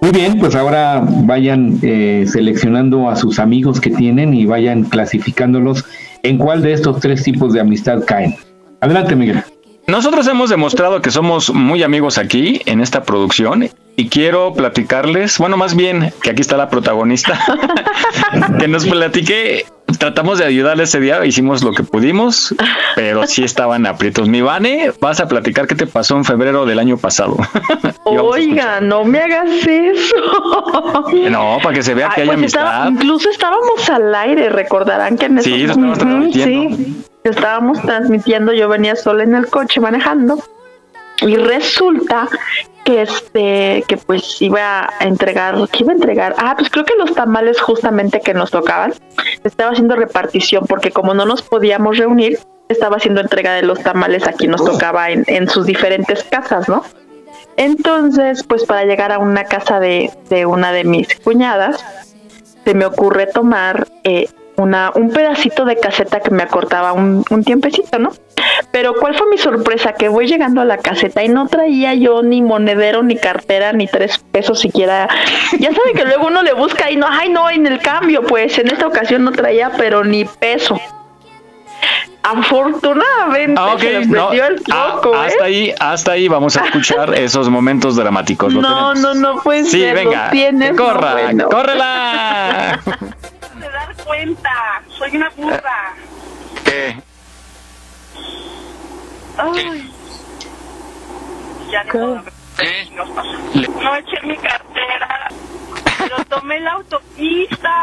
[0.00, 5.84] Muy bien, pues ahora vayan eh, seleccionando a sus amigos que tienen y vayan clasificándolos
[6.22, 8.34] en cuál de estos tres tipos de amistad caen.
[8.80, 9.44] Adelante, Miguel.
[9.86, 15.56] Nosotros hemos demostrado que somos muy amigos aquí en esta producción y quiero platicarles, bueno,
[15.56, 17.38] más bien que aquí está la protagonista,
[18.58, 19.66] que nos platique.
[20.00, 22.54] Tratamos de ayudarle ese día, hicimos lo que pudimos,
[22.96, 24.28] pero sí estaban aprietos.
[24.28, 27.36] Mi Vane, vas a platicar qué te pasó en febrero del año pasado.
[28.04, 30.16] Oiga, no me hagas eso.
[31.30, 33.02] no, para que se vea que Ay, hay pues estaba- amistad.
[33.04, 38.68] incluso estábamos al aire, recordarán que en Sí, esos- lo estábamos sí, estábamos transmitiendo, yo
[38.70, 40.42] venía sola en el coche manejando
[41.20, 42.26] y resulta
[42.84, 46.34] que este que pues iba a entregar, ¿qué iba a entregar?
[46.38, 48.94] Ah, pues creo que los tamales justamente que nos tocaban,
[49.44, 52.38] estaba haciendo repartición porque como no nos podíamos reunir,
[52.68, 56.68] estaba haciendo entrega de los tamales a quien nos tocaba en, en sus diferentes casas,
[56.68, 56.84] ¿no?
[57.56, 61.84] Entonces, pues para llegar a una casa de, de una de mis cuñadas,
[62.64, 64.28] se me ocurre tomar eh,
[64.60, 68.10] una, un pedacito de caseta que me acortaba un, un tiempecito, ¿no?
[68.72, 69.92] Pero ¿cuál fue mi sorpresa?
[69.94, 73.86] Que voy llegando a la caseta y no traía yo ni monedero, ni cartera, ni
[73.86, 75.08] tres pesos siquiera.
[75.58, 78.58] Ya saben que luego uno le busca y no, ay no, en el cambio, pues
[78.58, 80.80] en esta ocasión no traía, pero ni peso.
[82.22, 85.26] Afortunadamente Ah, ok, se nos no, el ah, ¿eh?
[85.26, 88.52] hasta ahí, hasta ahí vamos a escuchar esos momentos dramáticos.
[88.52, 91.48] ¿Lo No, no, no puede Sí, ser, venga, tienes, no, corra, bueno.
[91.48, 92.78] córrela.
[93.70, 94.82] de dar cuenta.
[94.98, 95.94] Soy una burra.
[96.64, 96.96] ¿Qué?
[99.38, 99.92] Ay.
[101.70, 102.22] ya ni modo.
[103.82, 105.28] No eché mi cartera,
[105.98, 107.74] pero tomé la autopista.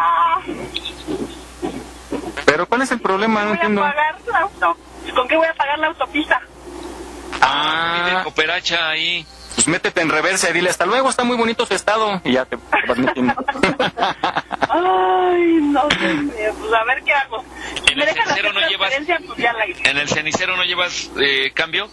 [2.46, 3.42] Pero ¿cuál es el problema?
[3.42, 3.82] No Voy a entiendo.
[3.82, 4.78] pagar la auto.
[5.16, 6.42] ¿Con qué voy a pagar la autopista?
[7.42, 9.26] Ah, cooperacha ahí.
[9.58, 12.22] Pues métete en reversa y dile hasta luego, está muy bonito su estado.
[12.24, 12.58] Y ya te
[12.88, 13.34] vas metiendo.
[14.70, 17.44] Ay, no sé, pues a ver qué hago.
[17.86, 18.94] Si En me el dejan no llevas-
[19.26, 19.66] pues ya la.
[19.66, 21.90] ¿En el cenicero no llevas eh, cambio?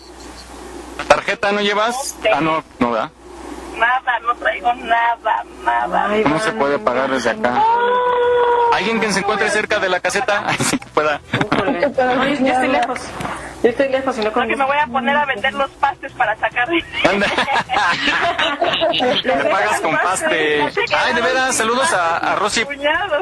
[1.09, 2.17] ¿Tarjeta no llevas?
[2.33, 3.11] Ah, no, no, ¿verdad?
[3.79, 6.09] Nada, no traigo nada, nada.
[6.09, 7.63] No se puede pagar desde acá.
[8.75, 10.41] ¿Alguien que se encuentre cerca de la caseta?
[10.47, 11.19] Así que pueda.
[11.33, 13.01] Yo estoy lejos.
[13.65, 16.37] Yo estoy lejos y no que me voy a poner a vender los pastes para
[16.37, 16.69] sacar.
[17.09, 17.27] Anda.
[19.25, 20.63] Me pagas con paste.
[20.95, 22.67] Ay, de veras, saludos a, a Rosy.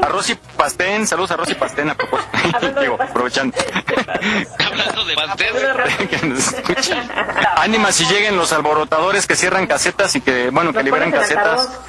[0.02, 2.81] A Rosy Pastén, saludos a Rosy Pastén a propósito.
[2.81, 3.56] Digo, aprovechando.
[4.59, 6.09] Hablando de pastel.
[6.10, 6.97] Que nos escuche.
[7.59, 11.81] Ánima si lleguen los alborotadores que cierran casetas y que, bueno, que liberan casetas.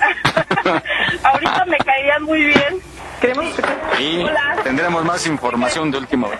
[1.23, 2.92] Ahorita me caían muy bien.
[3.23, 3.45] Queremos
[3.99, 4.25] Y
[4.63, 6.37] tendremos más información de última hora.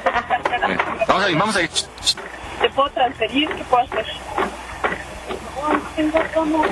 [0.68, 0.78] Eh,
[1.08, 1.70] Vamos a ir, vamos a ir.
[2.60, 3.48] ¿Te puedo transferir?
[3.48, 4.06] ¿Qué puedo hacer?
[5.62, 6.66] No tengo cómo.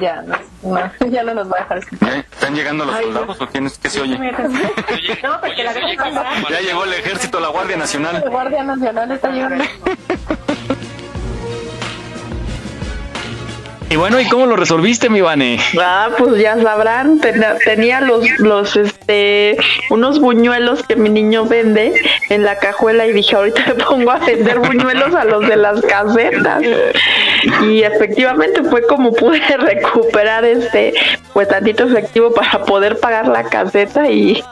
[0.00, 2.08] Ya, no, no, ya no nos va a dejar escuchar.
[2.08, 4.16] ¿Ya ¿Están llegando los soldados o quién es que se oye?
[5.24, 5.72] No, porque la.
[5.74, 8.22] Ya llegó el ejército, la Guardia Nacional.
[8.24, 9.64] La Guardia Nacional está llegando.
[13.90, 15.58] Y bueno, ¿y cómo lo resolviste, mi Vane?
[15.80, 19.56] Ah, pues ya sabrán, tenía, tenía los, los, este,
[19.88, 21.94] unos buñuelos que mi niño vende
[22.28, 25.80] en la cajuela y dije, ahorita me pongo a vender buñuelos a los de las
[25.80, 26.62] casetas.
[27.62, 30.92] Y efectivamente fue como pude recuperar este,
[31.32, 34.42] pues tantito efectivo para poder pagar la caseta y,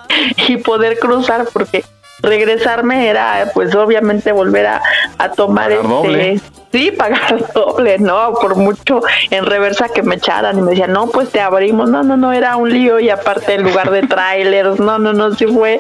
[0.48, 1.84] y poder cruzar porque
[2.22, 4.82] regresarme era pues obviamente volver a,
[5.18, 6.40] a tomar Pagar este doble.
[6.72, 11.09] sí pagar doble no por mucho en reversa que me echaran y me decían no
[11.09, 14.80] pues te abrimos no no no era un lío y aparte en lugar de trailers
[14.80, 15.78] no no no sí fue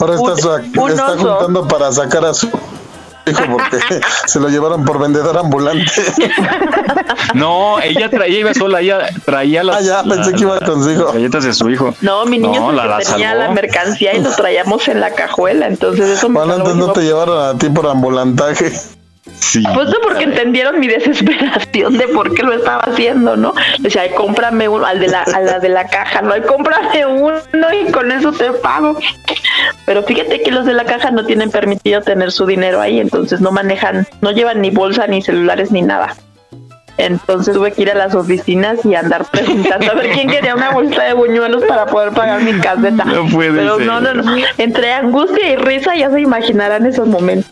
[0.00, 1.34] Ahora un- sa- un está oso.
[1.36, 2.48] juntando para sacar a su
[3.30, 3.78] hijo porque
[4.26, 5.90] se lo llevaron por vendedor ambulante.
[7.34, 11.04] No, ella traía, iba sola, ella traía las, Ah, ya, pensé que iba consigo.
[11.04, 11.94] las galletas de su hijo.
[12.00, 13.42] no mi niño No, la- la tenía salvó.
[13.44, 17.02] la mercancía y lo traíamos en la cajuela entonces eso me Bueno, antes no te
[17.02, 18.72] llevaron a ti por ambulantaje.
[19.38, 19.62] Sí.
[19.74, 23.54] Pues porque entendieron mi desesperación de por qué lo estaba haciendo, ¿no?
[23.78, 27.06] Decía, ay, cómprame uno, al de la, a la de la caja, no, ay, cómprame
[27.06, 28.96] uno y con eso te pago.
[29.86, 33.40] Pero fíjate que los de la caja no tienen permitido tener su dinero ahí, entonces
[33.40, 36.14] no manejan, no llevan ni bolsa, ni celulares, ni nada.
[36.96, 40.70] Entonces tuve que ir a las oficinas y andar preguntando a ver quién quería una
[40.70, 43.04] bolsa de buñuelos para poder pagar mi caseta.
[43.04, 43.86] No puede Pero ser.
[43.86, 44.36] no, no, no.
[44.58, 47.50] Entre angustia y risa ya se imaginarán esos momentos.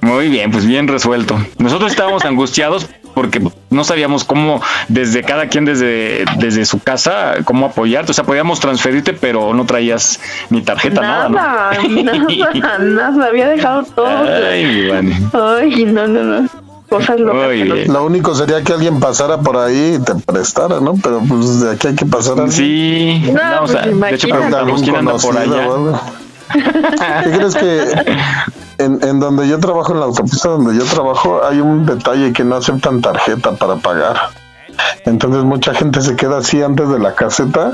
[0.00, 1.38] Muy bien, pues bien resuelto.
[1.58, 7.66] Nosotros estábamos angustiados porque no sabíamos cómo, desde cada quien, desde, desde su casa, cómo
[7.66, 8.12] apoyarte.
[8.12, 11.28] O sea, podíamos transferirte, pero no traías ni tarjeta, nada.
[11.28, 12.02] Nada, ¿no?
[12.02, 14.06] nada, nada, había dejado todo.
[14.06, 14.90] Ay.
[15.32, 16.48] Ay, no, no, no.
[16.88, 17.88] Cosas locas.
[17.88, 20.94] Lo único sería que alguien pasara por ahí y te prestara, ¿no?
[20.94, 24.28] Pero pues de aquí hay que pasar Sí, No, no, o pues sea, de hecho
[24.28, 25.66] preguntamos quién anda por allá.
[26.52, 28.14] ¿Qué crees que
[28.78, 32.44] en, en donde yo trabajo, en la autopista donde yo trabajo, hay un detalle que
[32.44, 34.16] no aceptan tarjeta para pagar?
[35.04, 37.72] Entonces mucha gente se queda así antes de la caseta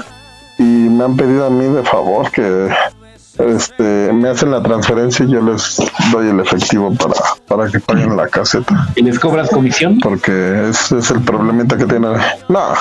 [0.59, 2.69] y me han pedido a mí de favor que
[3.39, 5.77] este me hacen la transferencia y yo les
[6.13, 7.15] doy el efectivo para,
[7.47, 8.89] para que paguen la caseta.
[8.95, 9.99] ¿Y les cobras comisión?
[10.01, 12.13] Porque ese es el problemita que tienen.
[12.49, 12.75] No,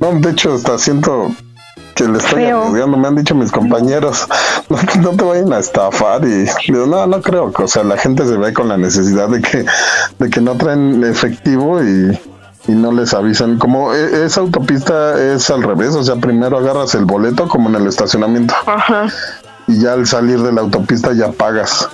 [0.00, 1.30] no, de hecho hasta siento
[1.98, 4.28] que le estoy arriesgando, me han dicho mis compañeros,
[4.68, 7.96] no, no te vayan a estafar y digo, no, no creo, que, o sea, la
[7.96, 9.64] gente se ve con la necesidad de que,
[10.18, 12.18] de que no traen efectivo y,
[12.68, 16.94] y no les avisan, como e- esa autopista es al revés, o sea, primero agarras
[16.94, 18.54] el boleto como en el estacionamiento
[19.66, 21.88] y ya al salir de la autopista ya pagas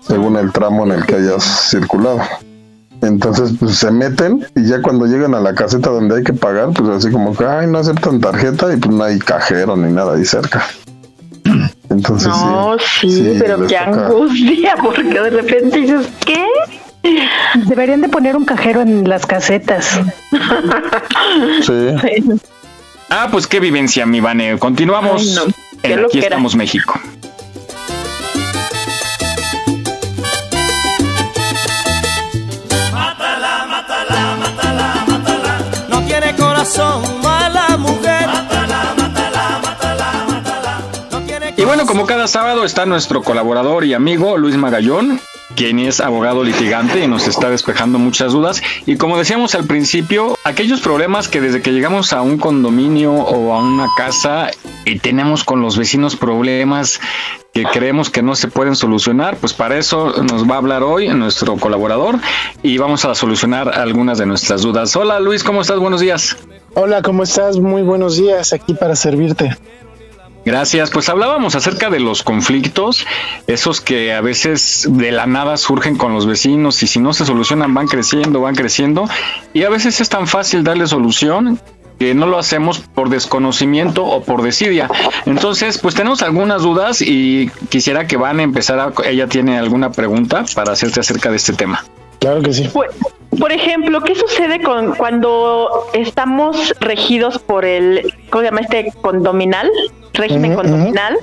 [0.00, 2.20] según el tramo en el que hayas circulado.
[3.00, 6.70] Entonces, pues se meten y ya cuando llegan a la caseta donde hay que pagar,
[6.74, 10.16] pues así como que, ay, no aceptan tarjeta y pues no hay cajero ni nada
[10.16, 10.66] ahí cerca.
[11.90, 14.06] Entonces, No, sí, sí, pero qué toca.
[14.06, 16.44] angustia, porque de repente dices, ¿qué?
[17.66, 20.00] Deberían de poner un cajero en las casetas.
[21.62, 21.94] Sí.
[23.10, 24.58] Ah, pues qué vivencia, mi Vane.
[24.58, 25.22] Continuamos.
[25.22, 25.54] Ay, no.
[25.82, 27.00] Qué en Aquí estamos, México.
[36.68, 38.28] Corazón mala mujer.
[41.56, 45.20] Y bueno, como cada sábado está nuestro colaborador y amigo Luis Magallón,
[45.56, 48.62] quien es abogado litigante y nos está despejando muchas dudas.
[48.86, 53.52] Y como decíamos al principio, aquellos problemas que desde que llegamos a un condominio o
[53.54, 54.52] a una casa
[54.84, 57.00] y tenemos con los vecinos problemas
[57.52, 61.08] que creemos que no se pueden solucionar, pues para eso nos va a hablar hoy
[61.08, 62.20] nuestro colaborador
[62.62, 64.94] y vamos a solucionar algunas de nuestras dudas.
[64.94, 65.80] Hola Luis, ¿cómo estás?
[65.80, 66.36] Buenos días.
[66.74, 67.58] Hola, ¿cómo estás?
[67.58, 69.56] Muy buenos días, aquí para servirte.
[70.44, 70.90] Gracias.
[70.90, 73.06] Pues hablábamos acerca de los conflictos,
[73.46, 77.26] esos que a veces de la nada surgen con los vecinos y si no se
[77.26, 79.08] solucionan van creciendo, van creciendo
[79.52, 81.60] y a veces es tan fácil darle solución
[81.98, 84.88] que no lo hacemos por desconocimiento o por desidia.
[85.26, 89.92] Entonces, pues tenemos algunas dudas y quisiera que Van a empezar a, ella tiene alguna
[89.92, 91.84] pregunta para hacerte acerca de este tema.
[92.20, 92.68] Claro que sí.
[92.72, 92.90] Pues,
[93.38, 99.70] por ejemplo, ¿qué sucede con cuando estamos regidos por el, ¿cómo se llama este condominal?
[100.14, 101.16] Régimen Ujú, condominal.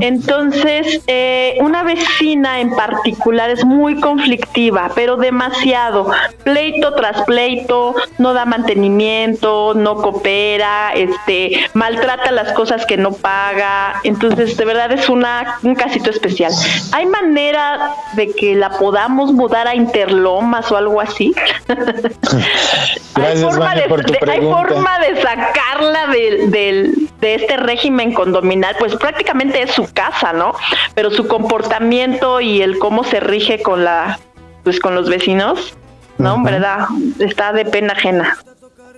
[0.00, 6.10] Entonces, eh, una vecina en particular es muy conflictiva, pero demasiado.
[6.44, 13.94] Pleito tras pleito, no da mantenimiento, no coopera, este, maltrata las cosas que no paga.
[14.04, 16.52] Entonces, de verdad es una, un casito especial.
[16.92, 21.34] ¿Hay manera de que la podamos mudar a Interlomas o algo así?
[23.16, 27.56] Gracias, forma Vane, de- por tu de- hay forma de sacarla del, del- de este
[27.58, 30.54] régimen condominal, pues prácticamente es su casa, ¿no?
[30.94, 34.18] Pero su comportamiento y el cómo se rige con la,
[34.64, 35.74] pues con los vecinos,
[36.18, 36.42] ¿no?
[36.42, 36.86] ¿Verdad?
[37.18, 38.38] Está de pena ajena.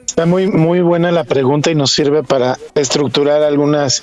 [0.06, 4.02] Está muy, muy buena la pregunta y nos sirve para estructurar algunas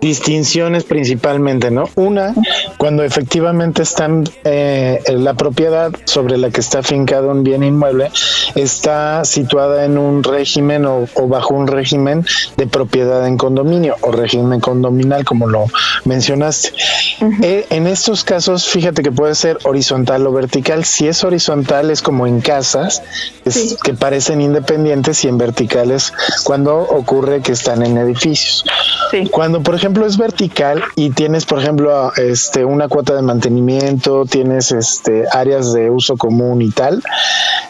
[0.00, 1.84] distinciones principalmente, ¿no?
[1.96, 2.32] Una,
[2.78, 8.10] cuando efectivamente están eh, la propiedad sobre la que está fincado un bien inmueble
[8.54, 12.24] está situada en un régimen o, o bajo un régimen
[12.56, 15.66] de propiedad en condominio o régimen condominal, como lo
[16.06, 16.70] mencionaste.
[17.42, 20.86] Eh, en estos casos, fíjate que puede ser horizontal o vertical.
[20.86, 23.02] Si es horizontal, es como en casas
[23.44, 26.12] es- que parecen independientes y en verticales
[26.44, 28.64] cuando ocurre que están en edificios.
[29.32, 34.70] Cuando, por ejemplo, es vertical y tienes, por ejemplo, este, una cuota de mantenimiento, tienes
[34.70, 37.02] este, áreas de uso común y tal,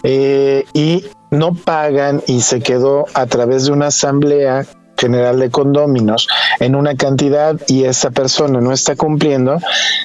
[0.02, 4.66] eh, y no pagan y se quedó a través de una asamblea
[4.98, 6.28] general de condóminos
[6.58, 9.56] en una cantidad y esta persona no está cumpliendo,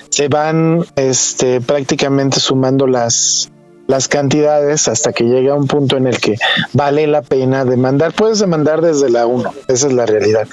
[0.09, 3.51] se van este, prácticamente sumando las,
[3.87, 6.35] las cantidades hasta que llega un punto en el que
[6.73, 8.13] vale la pena demandar.
[8.13, 10.47] Puedes demandar desde la 1, esa es la realidad,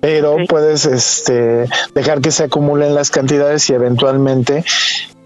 [0.00, 4.64] pero puedes este, dejar que se acumulen las cantidades y eventualmente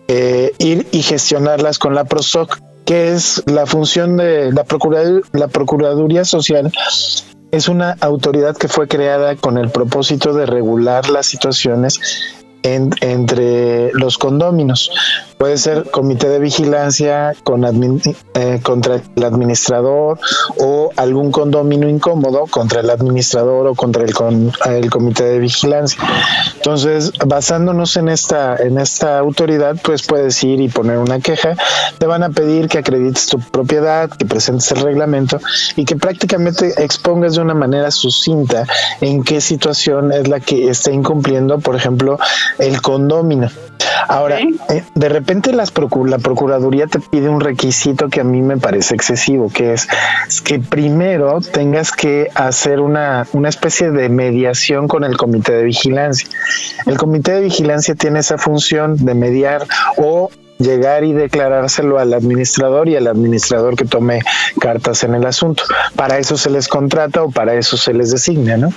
[0.08, 5.48] eh, ir y gestionarlas con la PROSOC, que es la función de la, Procuradur- la
[5.48, 6.72] Procuraduría Social.
[7.52, 12.00] Es una autoridad que fue creada con el propósito de regular las situaciones
[12.62, 14.90] en- entre los condóminos.
[15.40, 20.18] Puede ser comité de vigilancia con eh, contra el administrador
[20.58, 25.98] o algún condomino incómodo contra el administrador o contra el, con- el comité de vigilancia.
[26.56, 31.56] Entonces, basándonos en esta, en esta autoridad, pues puedes ir y poner una queja.
[31.96, 35.40] Te van a pedir que acredites tu propiedad, que presentes el reglamento
[35.74, 38.66] y que prácticamente expongas de una manera sucinta
[39.00, 42.18] en qué situación es la que está incumpliendo, por ejemplo,
[42.58, 43.48] el condomino.
[44.06, 48.42] Ahora, eh, de repente las procu- la Procuraduría te pide un requisito que a mí
[48.42, 49.86] me parece excesivo, que es,
[50.26, 55.62] es que primero tengas que hacer una, una especie de mediación con el Comité de
[55.64, 56.28] Vigilancia.
[56.86, 59.66] El Comité de Vigilancia tiene esa función de mediar
[59.96, 60.30] o
[60.60, 64.20] llegar y declarárselo al administrador y al administrador que tome
[64.60, 65.64] cartas en el asunto.
[65.96, 68.72] Para eso se les contrata o para eso se les designa, ¿no?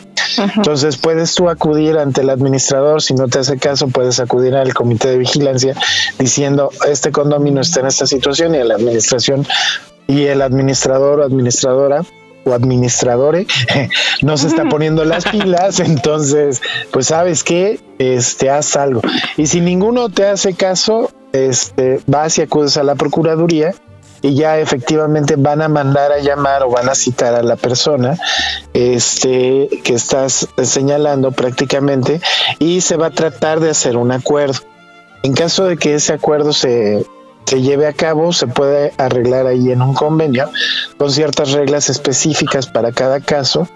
[0.55, 4.73] Entonces puedes tú acudir ante el administrador, si no te hace caso, puedes acudir al
[4.73, 5.75] comité de vigilancia
[6.17, 9.45] diciendo este condominio está en esta situación y a la administración
[10.07, 12.03] y el administrador o administradora
[12.45, 13.47] o administradore
[14.21, 16.61] no se está poniendo las pilas, entonces,
[16.91, 19.01] pues sabes que este haz algo.
[19.37, 23.73] Y si ninguno te hace caso, este vas y acudes a la procuraduría
[24.21, 28.17] y ya efectivamente van a mandar a llamar o van a citar a la persona
[28.73, 32.21] este que estás señalando prácticamente
[32.57, 34.59] y se va a tratar de hacer un acuerdo.
[35.23, 37.05] En caso de que ese acuerdo se,
[37.45, 40.49] se lleve a cabo, se puede arreglar ahí en un convenio
[40.97, 43.67] con ciertas reglas específicas para cada caso,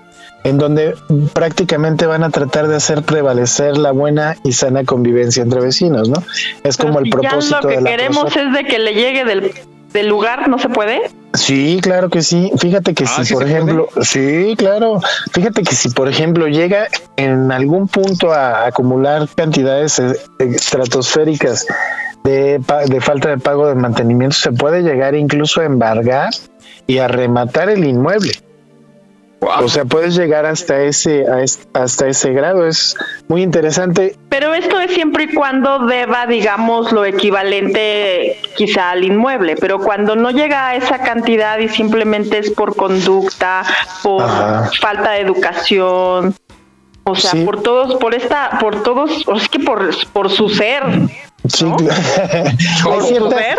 [0.48, 0.96] en donde
[1.34, 6.24] prácticamente van a tratar de hacer prevalecer la buena y sana convivencia entre vecinos, ¿no?
[6.64, 8.94] Es como el Y ya propósito lo que de la queremos es de que le
[8.94, 9.52] llegue del,
[9.94, 11.02] del lugar no se puede.
[11.34, 12.52] Sí, claro que sí.
[12.58, 15.02] Fíjate que Ah, si, ¿sí por ejemplo, sí, claro.
[15.34, 16.88] Fíjate que si, por ejemplo, llega
[17.18, 21.66] en algún punto a acumular cantidades eh, estratosféricas
[22.24, 26.30] de, pa- de falta de pago de mantenimiento, se puede llegar incluso a embargar
[26.88, 28.32] y a rematar el inmueble.
[29.40, 32.66] O sea, puedes llegar hasta ese, a es- hasta ese grado.
[32.66, 32.96] Es
[33.28, 34.16] muy interesante.
[34.30, 40.16] Pero esto es siempre y cuando deba, digamos, lo equivalente quizá al inmueble, pero cuando
[40.16, 43.64] no llega a esa cantidad y simplemente es por conducta,
[44.04, 44.70] por Ajá.
[44.82, 46.36] falta de educación,
[47.04, 47.46] o sea, Sí.
[47.46, 50.84] por todos, por esta, por todos, o es que por, por su ser,
[51.48, 53.58] Sí, hay, por su ciertas, ser,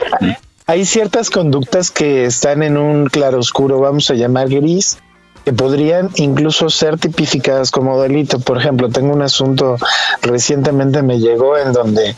[0.66, 4.98] hay ciertas conductas que están en un claroscuro, vamos a llamar gris,
[5.44, 8.38] que podrían incluso ser tipificadas como delito.
[8.38, 9.76] Por ejemplo, tengo un asunto
[10.22, 12.14] recientemente me llegó en donde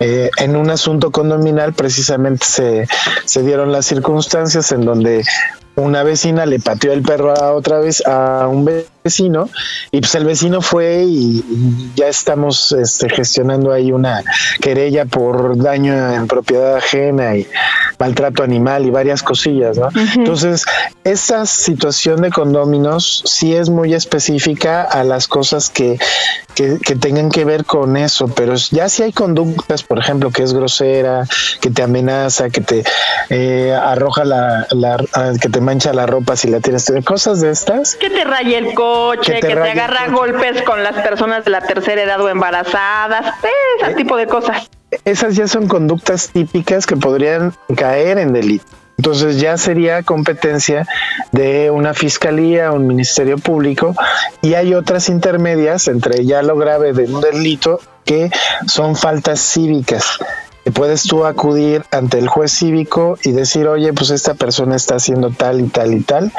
[0.00, 2.88] eh, en un asunto condominal precisamente se,
[3.24, 5.24] se dieron las circunstancias en donde
[5.76, 10.24] una vecina le pateó el perro a otra vez a un vecino y pues el
[10.24, 14.24] vecino fue y, y ya estamos este, gestionando ahí una
[14.62, 17.46] querella por daño en propiedad ajena y
[17.98, 19.90] maltrato animal y varias cosillas, ¿no?
[20.16, 20.64] Entonces,
[21.04, 25.98] esa situación de condóminos sí es muy específica a las cosas que,
[26.54, 30.42] que, que tengan que ver con eso, pero ya si hay conductas, por ejemplo, que
[30.44, 31.26] es grosera,
[31.60, 32.82] que te amenaza, que te
[33.28, 37.50] eh, arroja la, la- ah, que te mancha la ropa si la tienes, cosas de
[37.50, 37.96] estas.
[37.96, 40.32] que te raye el coche, Que que te te, raye el agarra a coche.
[40.32, 43.34] golpes con las personas de la tercera edad o embarazadas,
[43.80, 44.68] ese tipo de cosas.
[45.04, 48.66] esas ya son conductas típicas que podrían caer en delito.
[48.96, 50.86] Entonces ya sería competencia
[51.32, 53.94] de una fiscalía, un ministerio público
[54.40, 58.30] y hay otras intermedias entre ya lo grave de un delito que
[58.66, 60.18] son faltas cívicas.
[60.62, 64.94] Que puedes tú acudir ante el juez cívico y decir, oye, pues esta persona está
[64.94, 66.32] haciendo tal y tal y tal,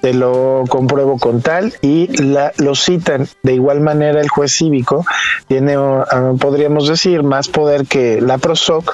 [0.00, 3.28] te lo compruebo con tal y la, lo citan.
[3.42, 5.04] De igual manera el juez cívico
[5.48, 8.92] tiene ah, podríamos decir más poder que la PROSOC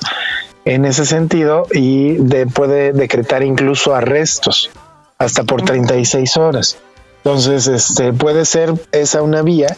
[0.64, 4.70] en ese sentido y de- puede decretar incluso arrestos
[5.18, 6.76] hasta por 36 horas.
[7.24, 9.76] Entonces este puede ser esa una vía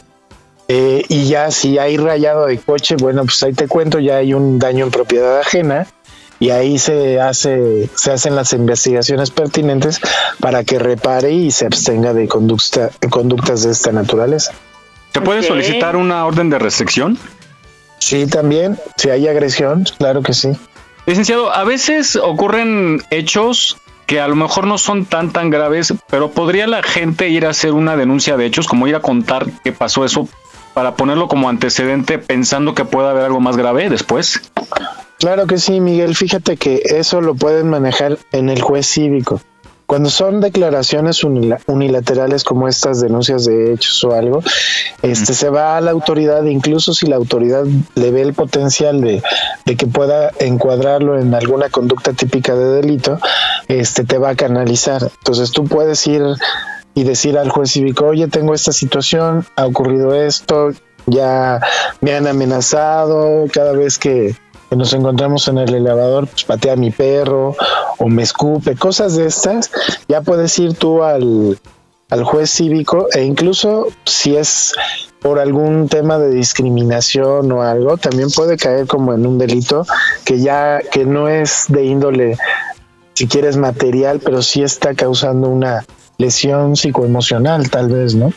[0.68, 4.34] eh, y ya si hay rayado de coche bueno pues ahí te cuento ya hay
[4.34, 5.86] un daño en propiedad ajena
[6.40, 10.00] y ahí se hace se hacen las investigaciones pertinentes
[10.40, 14.52] para que repare y se abstenga de conducta, conductas de esta naturaleza.
[15.12, 17.18] ¿Se puede solicitar una orden de restricción?
[17.98, 20.50] Sí, también, si hay agresión, claro que sí.
[21.06, 26.30] Licenciado, a veces ocurren hechos que a lo mejor no son tan tan graves, pero
[26.30, 29.72] podría la gente ir a hacer una denuncia de hechos, como ir a contar que
[29.72, 30.28] pasó eso,
[30.74, 34.40] para ponerlo como antecedente pensando que puede haber algo más grave después.
[35.18, 36.14] Claro que sí, Miguel.
[36.14, 39.40] Fíjate que eso lo pueden manejar en el juez cívico.
[39.86, 44.42] Cuando son declaraciones unila- unilaterales como estas denuncias de hechos o algo,
[45.00, 47.64] este se va a la autoridad, incluso si la autoridad
[47.94, 49.22] le ve el potencial de,
[49.64, 53.18] de que pueda encuadrarlo en alguna conducta típica de delito,
[53.68, 55.10] este te va a canalizar.
[55.20, 56.22] Entonces tú puedes ir
[56.94, 60.68] y decir al juez cívico, oye, tengo esta situación, ha ocurrido esto,
[61.06, 61.60] ya
[62.02, 64.34] me han amenazado, cada vez que,
[64.68, 67.56] que nos encontramos en el elevador, pues patea a mi perro
[67.98, 69.70] o me escupe, cosas de estas,
[70.08, 71.58] ya puedes ir tú al,
[72.10, 74.74] al juez cívico e incluso si es
[75.20, 79.84] por algún tema de discriminación o algo, también puede caer como en un delito
[80.24, 82.38] que ya que no es de índole
[83.14, 85.84] si quieres material, pero sí está causando una
[86.18, 88.32] lesión psicoemocional tal vez, ¿no?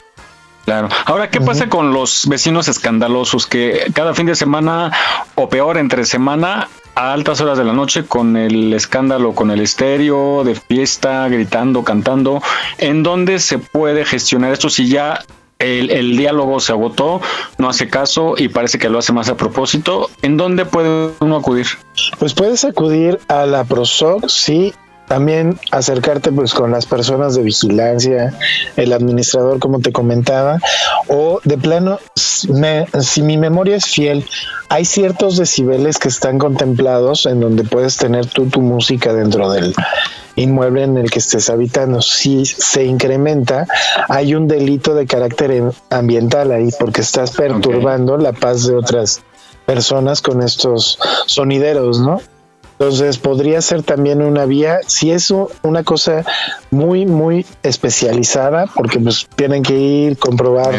[0.66, 0.90] Claro.
[1.06, 4.92] Ahora, ¿qué pasa con los vecinos escandalosos que cada fin de semana
[5.36, 9.62] o peor entre semana a altas horas de la noche con el escándalo, con el
[9.62, 12.42] estéreo de fiesta, gritando, cantando?
[12.78, 15.24] ¿En dónde se puede gestionar esto si ya
[15.58, 17.22] el, el diálogo se agotó,
[17.58, 20.10] no hace caso y parece que lo hace más a propósito?
[20.22, 21.68] ¿En dónde puede uno acudir?
[22.20, 24.74] Pues puedes acudir a la PROSOC, sí,
[25.16, 28.34] también acercarte pues con las personas de vigilancia,
[28.78, 30.58] el administrador como te comentaba,
[31.10, 32.00] o de plano,
[32.48, 34.26] me- si mi memoria es fiel,
[34.70, 39.76] hay ciertos decibeles que están contemplados en donde puedes tener tú tu música dentro del
[40.38, 42.02] inmueble en el que estés habitando.
[42.02, 43.68] Si se incrementa,
[44.08, 49.20] hay un delito de carácter ambiental ahí porque estás perturbando la paz de otras
[49.66, 52.22] personas con estos sonideros, ¿no?
[52.82, 55.32] Entonces podría ser también una vía, si es
[55.62, 56.26] una cosa
[56.72, 60.74] muy, muy especializada, porque pues tienen que ir, comprobar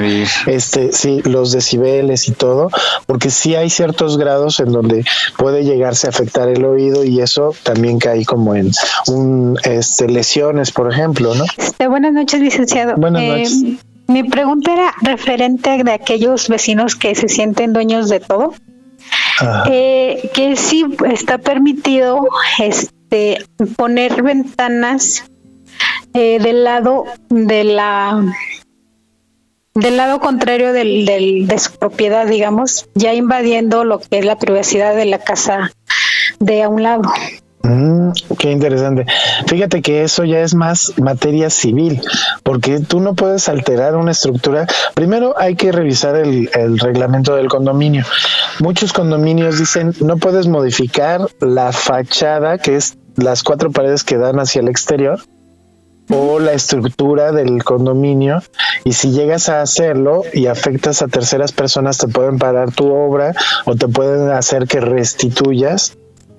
[0.46, 2.70] este, sí, los decibeles y todo,
[3.06, 5.04] porque sí hay ciertos grados en donde
[5.36, 8.72] puede llegarse a afectar el oído y eso también cae como en
[9.06, 11.44] un este, lesiones, por ejemplo, ¿no?
[11.56, 12.96] Este, buenas noches, licenciado.
[12.96, 13.62] Buenas Eh, noches.
[14.08, 18.54] Mi pregunta era referente de aquellos vecinos que se sienten dueños de todo.
[19.70, 22.28] Eh, que sí está permitido
[22.58, 23.44] este
[23.76, 25.24] poner ventanas
[26.14, 28.22] eh, del lado de la
[29.74, 34.38] del lado contrario del, del- de su propiedad, digamos, ya invadiendo lo que es la
[34.38, 35.72] privacidad de la casa
[36.38, 37.02] de a un lado.
[37.72, 39.06] Mm, qué interesante.
[39.46, 42.00] Fíjate que eso ya es más materia civil,
[42.42, 44.66] porque tú no puedes alterar una estructura.
[44.94, 48.04] Primero hay que revisar el, el reglamento del condominio.
[48.60, 54.38] Muchos condominios dicen no puedes modificar la fachada, que es las cuatro paredes que dan
[54.38, 55.20] hacia el exterior,
[56.10, 58.42] o la estructura del condominio
[58.84, 63.34] y si llegas a hacerlo y afectas a terceras personas te pueden parar tu obra
[63.64, 65.96] o te pueden hacer que restituyas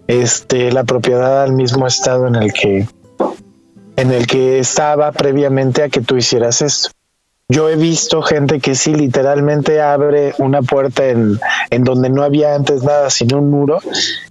[0.07, 2.87] este la propiedad al mismo estado en el que
[3.95, 6.89] en el que estaba previamente a que tú hicieras esto.
[7.49, 11.39] Yo he visto gente que sí literalmente abre una puerta en,
[11.69, 13.79] en donde no había antes nada sino un muro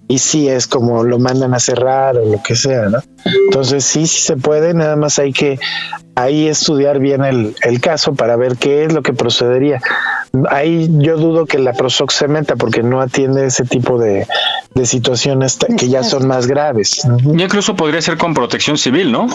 [0.07, 2.99] y sí es como lo mandan a cerrar o lo que sea, ¿no?
[3.45, 5.59] Entonces sí, sí se puede, nada más hay que
[6.15, 9.79] ahí estudiar bien el, el caso para ver qué es lo que procedería.
[10.49, 14.27] Ahí yo dudo que la Prosoc se meta porque no atiende ese tipo de,
[14.75, 17.01] de situaciones que ya son más graves.
[17.23, 19.27] Ya incluso podría ser con protección civil, ¿no?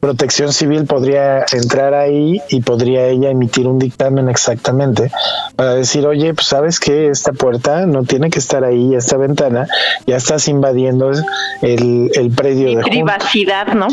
[0.00, 5.10] Protección Civil podría entrar ahí y podría ella emitir un dictamen exactamente
[5.56, 9.66] para decir, oye, pues sabes que esta puerta no tiene que estar ahí, esta ventana,
[10.06, 11.10] ya estás invadiendo
[11.62, 12.90] el, el predio de junto.
[12.90, 13.86] Privacidad, ¿no?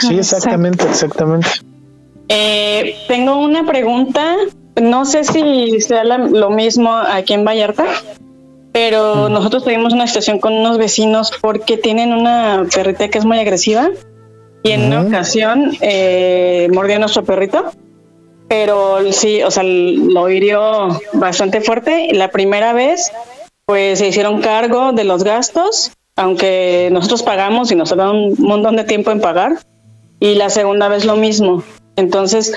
[0.00, 1.48] Sí, exactamente, exactamente.
[2.28, 4.36] Eh, tengo una pregunta.
[4.80, 7.84] No sé si sea la- lo mismo aquí en Vallarta,
[8.72, 13.38] pero nosotros tuvimos una situación con unos vecinos porque tienen una perrita que es muy
[13.38, 13.90] agresiva
[14.62, 17.72] y en una ocasión eh, mordió a nuestro perrito.
[18.48, 22.08] Pero sí, o sea, lo hirió bastante fuerte.
[22.12, 23.12] La primera vez,
[23.64, 28.76] pues se hicieron cargo de los gastos, aunque nosotros pagamos y nos tardaron un montón
[28.76, 29.58] de tiempo en pagar
[30.20, 31.64] y la segunda vez lo mismo.
[31.96, 32.52] Entonces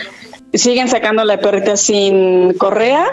[0.53, 3.05] siguen sacando a la perrita sin correa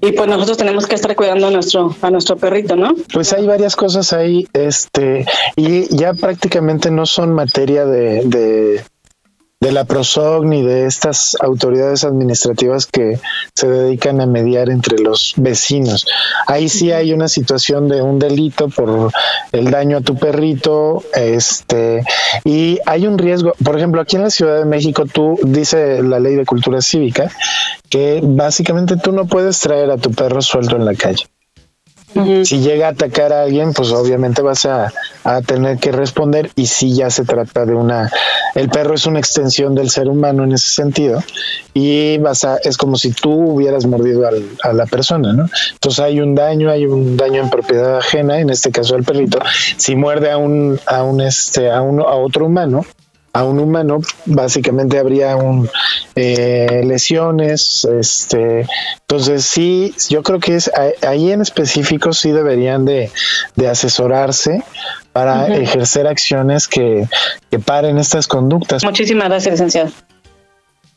[0.00, 2.94] y pues nosotros tenemos que estar cuidando a nuestro a nuestro perrito, ¿no?
[3.12, 8.82] Pues hay varias cosas ahí, este, y ya prácticamente no son materia de, de,
[9.60, 13.20] de la PROSOC ni de estas autoridades administrativas que
[13.54, 16.06] se dedican a mediar entre los vecinos.
[16.46, 19.12] Ahí sí hay una situación de un delito por
[19.52, 22.02] el daño a tu perrito, este,
[22.44, 26.18] y hay un riesgo, por ejemplo, aquí en la Ciudad de México, tú dice la
[26.18, 27.30] ley de cultura cívica
[27.90, 31.26] que básicamente tú no puedes traer a tu perro suelto en la calle.
[32.44, 34.92] Si llega a atacar a alguien, pues obviamente vas a,
[35.24, 38.10] a tener que responder y si ya se trata de una...
[38.54, 41.22] El perro es una extensión del ser humano en ese sentido
[41.72, 42.56] y vas a...
[42.58, 44.28] Es como si tú hubieras mordido
[44.62, 45.48] a la persona, ¿no?
[45.72, 49.38] Entonces hay un daño, hay un daño en propiedad ajena, en este caso al perrito.
[49.76, 52.84] Si muerde a un, a un, este, a un, a otro humano,
[53.32, 55.68] a un humano, básicamente habría un
[56.16, 58.66] eh, lesiones, este,
[59.02, 60.70] entonces sí, yo creo que es
[61.06, 63.10] ahí en específico sí deberían de,
[63.54, 64.62] de asesorarse
[65.12, 67.08] para ejercer acciones que,
[67.50, 68.84] que paren estas conductas.
[68.84, 69.90] Muchísimas gracias, licenciado.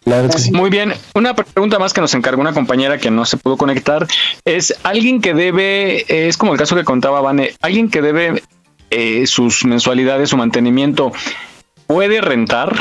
[0.03, 0.51] Claro que sí.
[0.51, 0.93] Muy bien.
[1.15, 4.05] Una pregunta más que nos encargó una compañera que no se pudo conectar
[4.43, 8.43] es alguien que debe, es como el caso que contaba Vane, alguien que debe
[8.89, 11.14] eh, sus mensualidades, su mantenimiento,
[11.93, 12.73] puede rentar.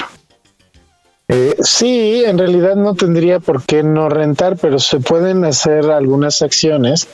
[1.28, 6.42] Eh, sí, en realidad no tendría por qué no rentar, pero se pueden hacer algunas
[6.42, 7.08] acciones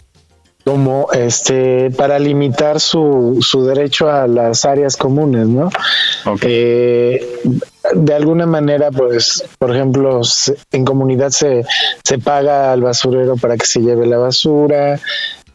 [0.65, 5.71] como este para limitar su, su derecho a las áreas comunes, ¿no?
[6.43, 7.41] Eh,
[7.95, 11.65] de alguna manera, pues, por ejemplo, se- en comunidad se,
[12.05, 15.01] se paga al basurero para que se lleve la basura,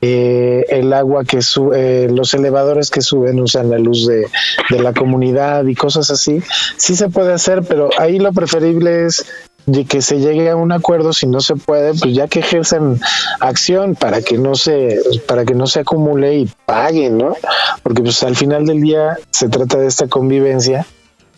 [0.06, 4.28] eh, el agua que sube, los elevadores que suben usan la luz de,
[4.70, 6.44] la comunidad y cosas así.
[6.76, 9.26] Sí se puede hacer, pero ahí lo preferible es
[9.66, 13.00] de que se llegue a un acuerdo si no se puede pues ya que ejerzan
[13.40, 17.38] acción para que no se para que no se acumule y paguen no
[17.82, 20.86] porque pues al final del día se trata de esta convivencia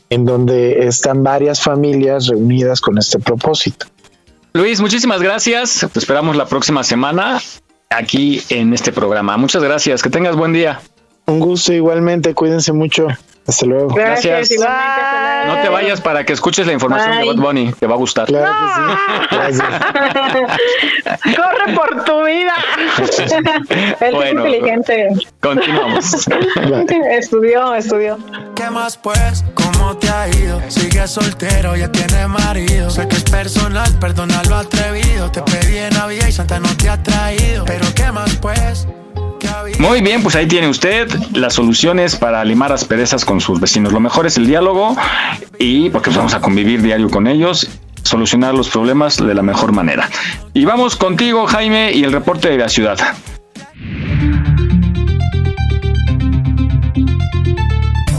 [0.09, 3.85] en donde están varias familias reunidas con este propósito
[4.53, 5.85] Luis, muchísimas gracias.
[5.91, 7.41] Te esperamos la próxima semana
[7.97, 9.37] aquí en este programa.
[9.37, 10.01] Muchas gracias.
[10.01, 10.79] Que tengas buen día.
[11.25, 13.07] Un gusto igualmente, cuídense mucho.
[13.47, 13.93] Hasta luego.
[13.93, 14.49] Gracias.
[14.57, 18.27] No te vayas para que escuches la información de Bad Bunny, te va a gustar.
[21.35, 22.53] Corre por tu vida.
[24.01, 25.09] Él Bueno, es inteligente.
[25.41, 26.27] Continuamos.
[27.11, 28.17] estudió, estudió.
[28.55, 29.43] ¿Qué más pues?
[29.53, 30.59] ¿Cómo te ha ido?
[30.69, 32.89] Sigue soltero, ya tiene marido.
[32.89, 35.29] Sé que es personal, perdona lo atrevido.
[35.31, 37.63] Te pedí en Navidad y Santa no te ha traído.
[37.65, 38.87] Pero ¿qué más pues?
[39.79, 43.93] Muy bien, pues ahí tiene usted las soluciones para limar asperezas con sus vecinos.
[43.93, 44.95] Lo mejor es el diálogo
[45.59, 47.69] y porque pues, vamos a convivir diario con ellos,
[48.03, 50.09] solucionar los problemas de la mejor manera.
[50.53, 52.97] Y vamos contigo, Jaime, y el reporte de la ciudad.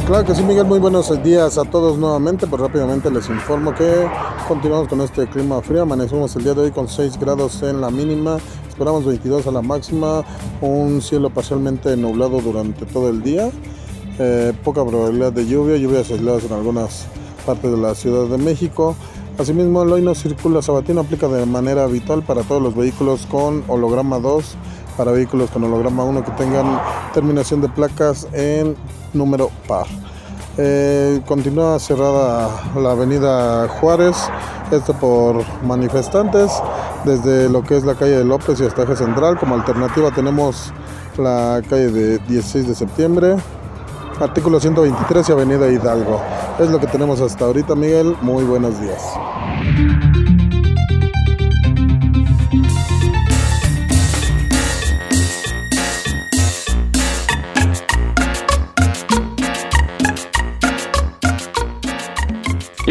[0.07, 2.47] Claro que sí, Miguel, muy buenos días a todos nuevamente.
[2.47, 4.07] Pues rápidamente les informo que
[4.47, 5.83] continuamos con este clima frío.
[5.83, 8.39] Amanecimos el día de hoy con 6 grados en la mínima,
[8.77, 10.23] esperamos 22 a la máxima,
[10.61, 13.51] un cielo parcialmente nublado durante todo el día,
[14.19, 17.07] eh, poca probabilidad de lluvia, lluvias aisladas en algunas
[17.47, 18.95] partes de la Ciudad de México.
[19.39, 23.65] Asimismo, el hoy no circula sabatino, aplica de manera habitual para todos los vehículos con
[23.67, 24.45] holograma 2,
[24.99, 26.79] para vehículos con holograma 1 que tengan
[27.15, 28.77] terminación de placas en
[29.15, 29.87] número par.
[30.59, 34.17] Eh, continúa cerrada la avenida Juárez,
[34.71, 36.51] esto por manifestantes,
[37.05, 39.39] desde lo que es la calle de López y hasta Eje Central.
[39.39, 40.73] Como alternativa tenemos
[41.19, 43.37] la calle de 16 de septiembre,
[44.19, 46.23] artículo 123 y avenida Hidalgo.
[46.59, 48.17] Es lo que tenemos hasta ahorita, Miguel.
[48.23, 49.03] Muy buenos días.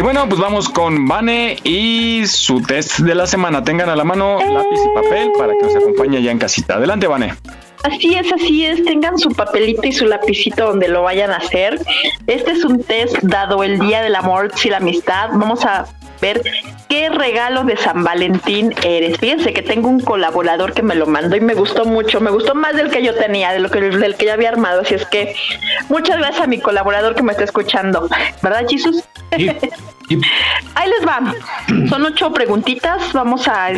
[0.05, 3.63] Bueno, pues vamos con Vane y su test de la semana.
[3.63, 6.75] Tengan a la mano lápiz y papel para que nos acompañe ya en casita.
[6.75, 7.33] Adelante, Vane.
[7.81, 8.85] Así es, así es.
[8.85, 11.81] Tengan su papelito y su lapicito donde lo vayan a hacer.
[12.27, 15.29] Este es un test dado el Día del Amor y la Amistad.
[15.31, 15.87] Vamos a
[16.21, 16.41] ver
[16.89, 19.17] qué regalo de San Valentín eres.
[19.17, 22.21] Fíjense que tengo un colaborador que me lo mandó y me gustó mucho.
[22.21, 24.81] Me gustó más del que yo tenía, de lo que, del que ya había armado.
[24.81, 25.35] Así es que
[25.89, 28.07] muchas gracias a mi colaborador que me está escuchando.
[28.41, 29.03] ¿Verdad, Jesus?
[29.31, 31.33] Ahí les va.
[31.89, 33.13] Son ocho preguntitas.
[33.13, 33.71] Vamos a,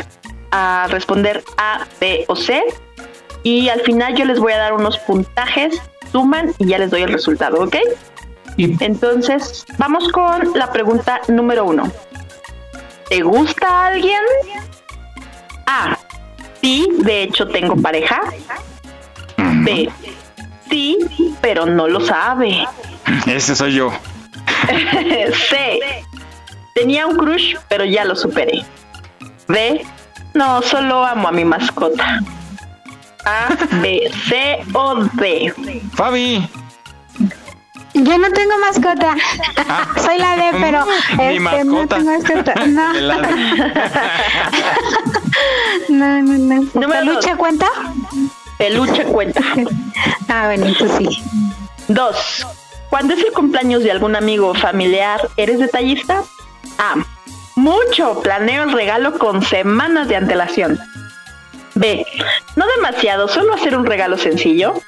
[0.51, 2.63] a responder A, B o C.
[3.43, 5.81] Y al final yo les voy a dar unos puntajes,
[6.11, 7.77] suman y ya les doy el resultado, ¿ok?
[8.57, 11.91] Entonces, vamos con la pregunta número uno.
[13.09, 14.21] ¿Te gusta alguien?
[15.65, 15.97] A.
[16.61, 18.21] Sí, de hecho tengo pareja.
[19.37, 19.89] B.
[20.69, 20.97] Sí,
[21.41, 22.67] pero no lo sabe.
[23.25, 23.91] Ese soy yo.
[25.49, 25.79] C.
[26.75, 28.63] Tenía un crush, pero ya lo superé.
[29.47, 29.85] D.
[30.33, 32.19] No, solo amo a mi mascota.
[33.25, 33.49] A,
[33.81, 35.53] B, C o D.
[35.93, 36.47] Fabi.
[38.03, 39.15] Yo no tengo mascota.
[40.03, 40.85] Soy la D, pero
[41.19, 41.95] este, no mascota.
[41.95, 42.53] tengo mascota.
[42.67, 42.93] No.
[45.89, 46.61] No, no, no.
[46.73, 47.37] Número ¿Peluche dos.
[47.37, 47.67] cuenta?
[48.57, 49.41] Peluche cuenta.
[50.27, 51.07] Ah, bueno, pues sí.
[51.87, 52.45] Dos.
[52.89, 56.23] Cuando es el cumpleaños de algún amigo o familiar, ¿eres detallista?
[56.79, 56.95] A.
[57.55, 58.21] Mucho.
[58.21, 60.79] Planeo el regalo con semanas de antelación.
[61.75, 62.05] B.
[62.55, 64.81] No demasiado, solo hacer un regalo sencillo.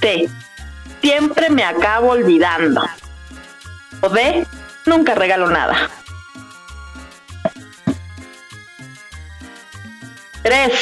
[0.00, 0.28] C.
[1.00, 2.82] Siempre me acabo olvidando.
[4.02, 4.46] O D.
[4.86, 5.88] Nunca regalo nada.
[10.42, 10.72] 3.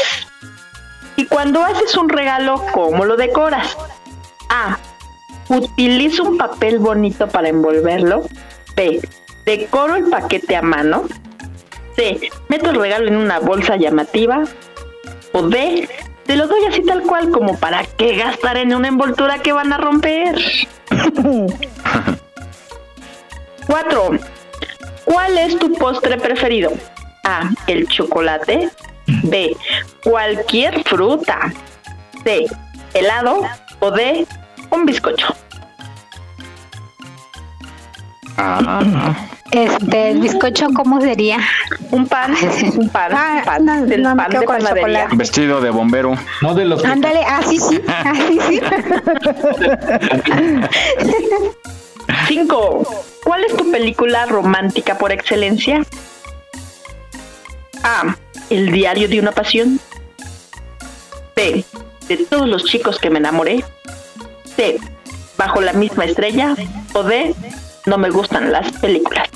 [1.16, 3.76] Y cuando haces un regalo, ¿cómo lo decoras?
[4.48, 4.78] A.
[5.48, 8.26] Utilizo un papel bonito para envolverlo.
[8.76, 9.00] B.
[9.44, 11.04] Decoro el paquete a mano.
[11.96, 12.30] C.
[12.48, 14.44] Meto el regalo en una bolsa llamativa.
[15.32, 15.88] O D.
[16.28, 19.72] Te lo doy así tal cual como para qué gastar en una envoltura que van
[19.72, 20.38] a romper.
[23.66, 24.10] 4.
[25.06, 26.70] ¿Cuál es tu postre preferido?
[27.24, 27.48] A.
[27.66, 28.68] El chocolate.
[29.22, 29.56] B.
[30.04, 31.50] Cualquier fruta.
[32.24, 32.44] C.
[32.92, 33.40] Helado.
[33.80, 34.26] O D.
[34.68, 35.34] Un bizcocho.
[38.40, 39.14] Ah.
[39.50, 41.38] Este, el bizcocho, ¿cómo sería?
[41.90, 42.34] Un pan,
[42.76, 45.08] un pan, Ah, pan, no, del no me pan de panadería.
[45.12, 46.14] Vestido de bombero.
[46.42, 48.60] No de los Ándale, así sí, así sí.
[52.28, 52.86] Cinco.
[53.24, 55.82] ¿Cuál es tu película romántica por excelencia?
[57.82, 58.16] A.
[58.50, 59.80] El diario de una pasión.
[61.34, 61.64] B.
[62.06, 63.64] De todos los chicos que me enamoré.
[64.56, 64.78] C.
[65.36, 66.54] Bajo la misma estrella.
[66.92, 67.34] O D.
[67.88, 69.28] No me gustan las películas.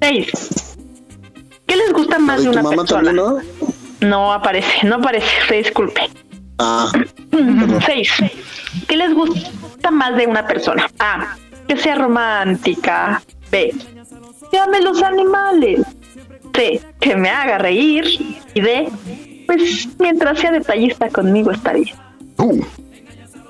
[0.00, 0.76] Seis.
[1.66, 3.12] ¿Qué les gusta más ¿Y de una mamá persona?
[3.12, 3.16] también,
[4.00, 4.08] no?
[4.08, 6.00] No aparece, no aparece, se disculpe.
[6.58, 6.90] Ah,
[7.84, 8.10] Seis.
[8.88, 10.88] ¿Qué les gusta más de una persona?
[10.98, 11.36] A.
[11.66, 13.20] Que sea romántica.
[13.50, 13.74] B.
[14.50, 15.80] Que ame los animales.
[16.54, 16.80] C.
[16.98, 18.04] Que me haga reír.
[18.54, 18.88] Y D.
[19.46, 21.94] Pues mientras sea detallista conmigo está bien.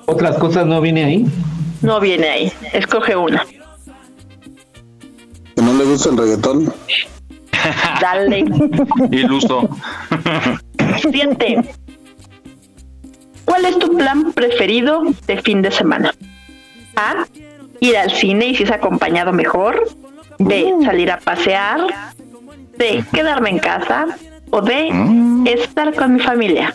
[0.09, 1.25] Otras cosas no viene ahí.
[1.83, 2.51] No viene ahí.
[2.73, 3.45] Escoge una.
[5.55, 6.73] que no le gusta el reggaetón.
[8.01, 8.45] Dale.
[9.11, 9.69] Iluso.
[11.11, 11.61] Siete.
[13.45, 16.11] ¿Cuál es tu plan preferido de fin de semana?
[16.95, 17.25] A.
[17.79, 19.89] Ir al cine y si es acompañado mejor.
[20.39, 20.73] B.
[20.85, 21.81] Salir a pasear.
[22.79, 23.03] C.
[23.13, 24.07] Quedarme en casa.
[24.49, 24.89] O D.
[25.45, 26.73] Estar con mi familia.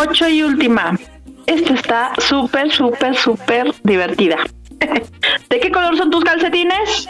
[0.00, 0.98] Ocho y última.
[1.46, 4.38] Esta está súper, súper, súper divertida.
[5.50, 7.06] ¿De qué color son tus calcetines?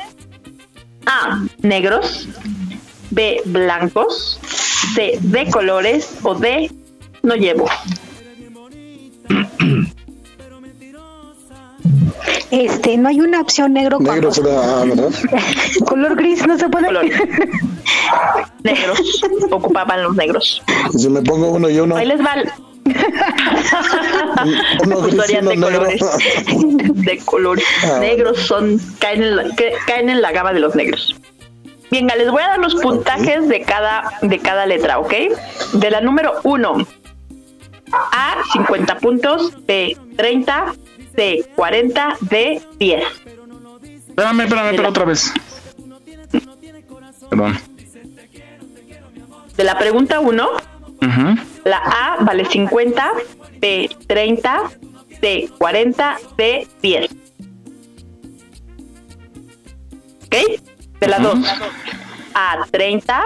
[1.06, 1.40] A.
[1.62, 2.28] Negros.
[3.10, 3.42] B.
[3.44, 4.40] Blancos.
[4.94, 5.18] C.
[5.20, 6.18] De colores.
[6.24, 6.68] O D.
[7.22, 7.68] No llevo.
[12.50, 15.10] Este, no hay una opción negro con Negro será, ¿verdad?
[15.86, 16.88] color gris, no se puede.
[18.64, 19.22] Negros.
[19.50, 20.60] Ocupaban los negros.
[20.92, 22.34] Y si me pongo uno y uno, Ahí les va.
[25.08, 26.00] Historias uno de colores.
[26.94, 27.64] De colores.
[27.84, 29.44] Ah, Negros son, caen en, la,
[29.86, 31.14] caen en la gama de los negros.
[31.90, 35.12] Venga, les voy a dar los puntajes de cada, de cada letra, ¿ok?
[35.72, 36.86] De la número 1.
[37.92, 39.52] A, 50 puntos.
[39.66, 40.74] B, 30.
[41.16, 42.16] C, 40.
[42.20, 43.02] D, 10.
[44.08, 45.32] Espérame, espérame, pero otra vez.
[47.28, 47.58] Perdón.
[49.56, 50.48] De la pregunta 1,
[51.02, 51.40] Ujú.
[51.64, 53.12] La A vale 50,
[53.58, 54.70] B 30,
[55.20, 57.10] C 40, D 10.
[60.26, 60.36] ¿Ok?
[61.00, 61.38] De la 2,
[62.34, 63.22] A 30,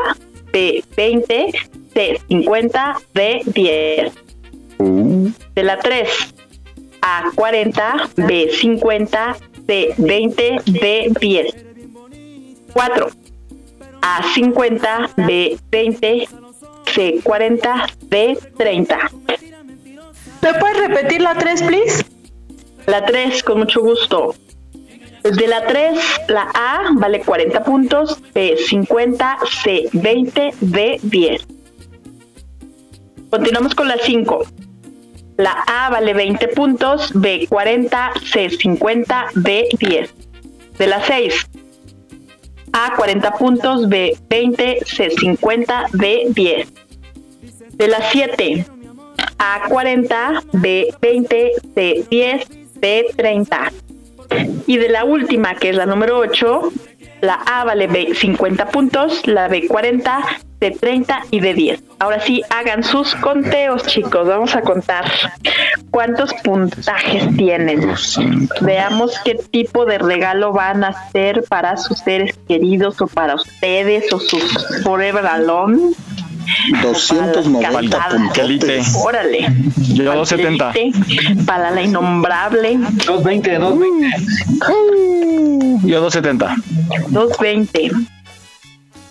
[0.52, 1.52] B 20,
[1.92, 4.12] C 50, D 10.
[5.54, 6.08] De la 3,
[7.02, 9.36] A 40, B 50,
[9.66, 11.54] C 20, D 10.
[12.72, 13.08] 4,
[14.02, 16.28] A 50, B 20,
[16.94, 18.98] C 40, D 30.
[20.42, 22.04] ¿Me puedes repetir la 3, please?
[22.86, 24.34] La 3, con mucho gusto.
[25.24, 25.98] De la 3,
[26.28, 31.46] la A vale 40 puntos, B 50, C 20, D 10.
[33.30, 34.44] Continuamos con la 5.
[35.38, 40.14] La A vale 20 puntos, B 40, C 50, D 10.
[40.78, 41.50] De la 6.
[42.72, 46.83] A 40 puntos, B 20, C 50, D 10.
[47.76, 48.66] De la 7.
[49.38, 53.72] A 40, B 20, C 10, D 30.
[54.66, 56.72] Y de la última, que es la número 8,
[57.20, 60.24] la A vale B 50 puntos, la B 40,
[60.60, 61.82] D 30 y D 10.
[61.98, 64.26] Ahora sí, hagan sus conteos, chicos.
[64.26, 65.10] Vamos a contar
[65.90, 67.94] cuántos puntajes tienen.
[68.60, 74.12] Veamos qué tipo de regalo van a hacer para sus seres queridos o para ustedes
[74.12, 75.92] o sus Forever Alone.
[76.82, 78.76] 290 Calite.
[78.78, 78.94] puntos.
[79.04, 79.46] Órale.
[79.94, 80.72] Yo 270.
[81.46, 82.76] Para la innombrable.
[83.06, 85.88] 220, 220.
[85.88, 86.56] Yo 270.
[87.10, 87.90] 220.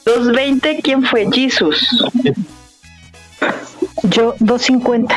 [0.05, 1.27] 220, ¿quién fue?
[1.31, 1.77] Jesus.
[4.03, 5.15] Yo 250.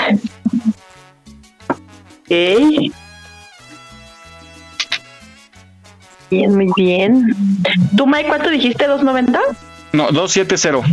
[1.68, 2.30] Ok.
[6.30, 7.34] Bien, muy bien.
[7.97, 8.88] ¿Tú, Mike, cuánto dijiste?
[8.88, 9.38] ¿290?
[9.93, 10.86] No, 270.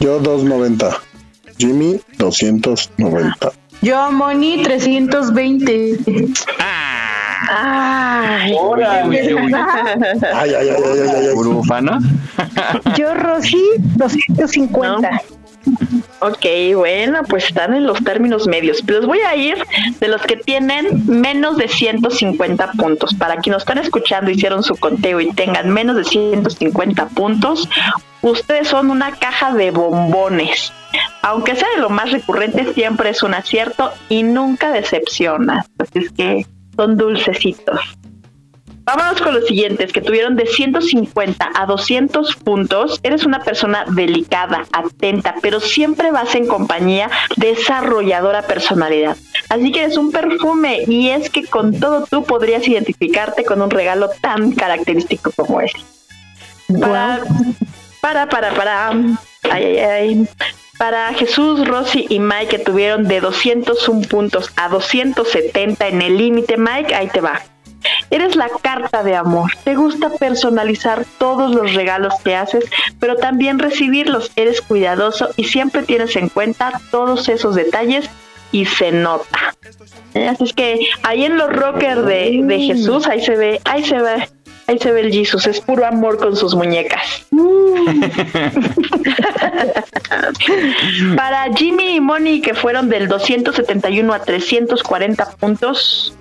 [0.00, 0.96] Yo 290.
[1.58, 3.52] Jimmy 290.
[3.82, 6.32] Yo, Moni, 320.
[7.48, 8.52] Ay,
[10.32, 11.34] Ay, ay, ay, ay, ay, ay, ay.
[12.96, 13.62] Yo, Rosy,
[13.96, 15.20] 250.
[16.20, 18.82] Ok, bueno, pues están en los términos medios.
[18.86, 19.56] Los voy a ir
[20.00, 23.14] de los que tienen menos de 150 puntos.
[23.14, 27.68] Para quienes están escuchando, hicieron su conteo y tengan menos de 150 puntos,
[28.20, 30.72] ustedes son una caja de bombones.
[31.22, 35.64] Aunque sea de lo más recurrente, siempre es un acierto y nunca decepciona.
[35.78, 36.46] Así es que
[36.76, 37.80] son dulcecitos.
[38.84, 42.98] Vámonos con los siguientes que tuvieron de 150 a 200 puntos.
[43.02, 49.16] Eres una persona delicada, atenta, pero siempre vas en compañía de esa arrolladora personalidad.
[49.48, 53.70] Así que eres un perfume y es que con todo tú podrías identificarte con un
[53.70, 55.78] regalo tan característico como ese.
[56.80, 57.20] Para,
[58.00, 58.90] para, para, para.
[59.50, 60.28] Ay, ay, ay.
[60.78, 66.56] Para Jesús, Rosy y Mike que tuvieron de 201 puntos a 270 en el límite,
[66.56, 67.42] Mike, ahí te va.
[68.10, 69.50] Eres la carta de amor.
[69.64, 72.64] Te gusta personalizar todos los regalos que haces,
[72.98, 74.30] pero también recibirlos.
[74.36, 78.08] Eres cuidadoso y siempre tienes en cuenta todos esos detalles
[78.52, 79.54] y se nota.
[80.14, 83.84] Eh, Así es que ahí en los rockers de, de Jesús, ahí se ve, ahí
[83.84, 84.28] se ve,
[84.66, 87.26] ahí se ve el Jesus, es puro amor con sus muñecas.
[91.16, 96.14] Para Jimmy y Moni, que fueron del 271 a 340 puntos,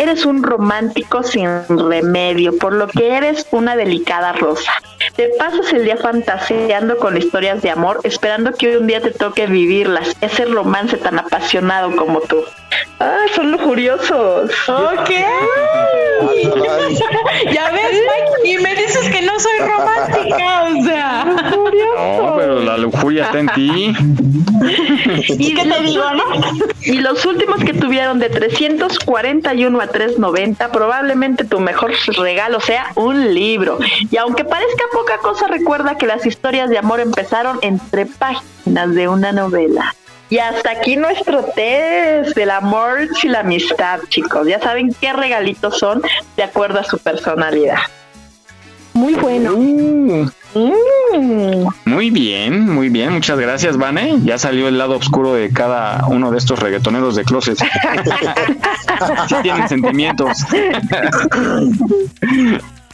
[0.00, 4.72] eres un romántico sin remedio, por lo que eres una delicada rosa.
[5.14, 9.46] Te pasas el día fantaseando con historias de amor, esperando que un día te toque
[9.46, 12.38] vivirlas, ese romance tan apasionado como tú.
[12.98, 14.50] Ah, son lujuriosos.
[14.68, 15.10] Ok.
[17.52, 21.24] ya ves, Mike, y me dices que no soy romántica, o sea.
[21.96, 23.94] No, pero la lujuria está en ti.
[25.28, 26.24] ¿Y qué te digo, no?
[26.82, 33.34] Y los últimos que tuvieron de 341 a 390, probablemente tu mejor regalo sea un
[33.34, 33.78] libro.
[34.10, 39.08] Y aunque parezca poca cosa, recuerda que las historias de amor empezaron entre páginas de
[39.08, 39.94] una novela.
[40.30, 44.46] Y hasta aquí nuestro test del amor y la amistad, chicos.
[44.46, 46.02] Ya saben qué regalitos son
[46.36, 47.80] de acuerdo a su personalidad.
[49.00, 49.56] Muy bueno.
[51.86, 53.12] Muy bien, muy bien.
[53.14, 54.18] Muchas gracias, Vane.
[54.24, 57.58] Ya salió el lado oscuro de cada uno de estos reggaetoneros de closet.
[59.28, 60.44] sí tienen sentimientos.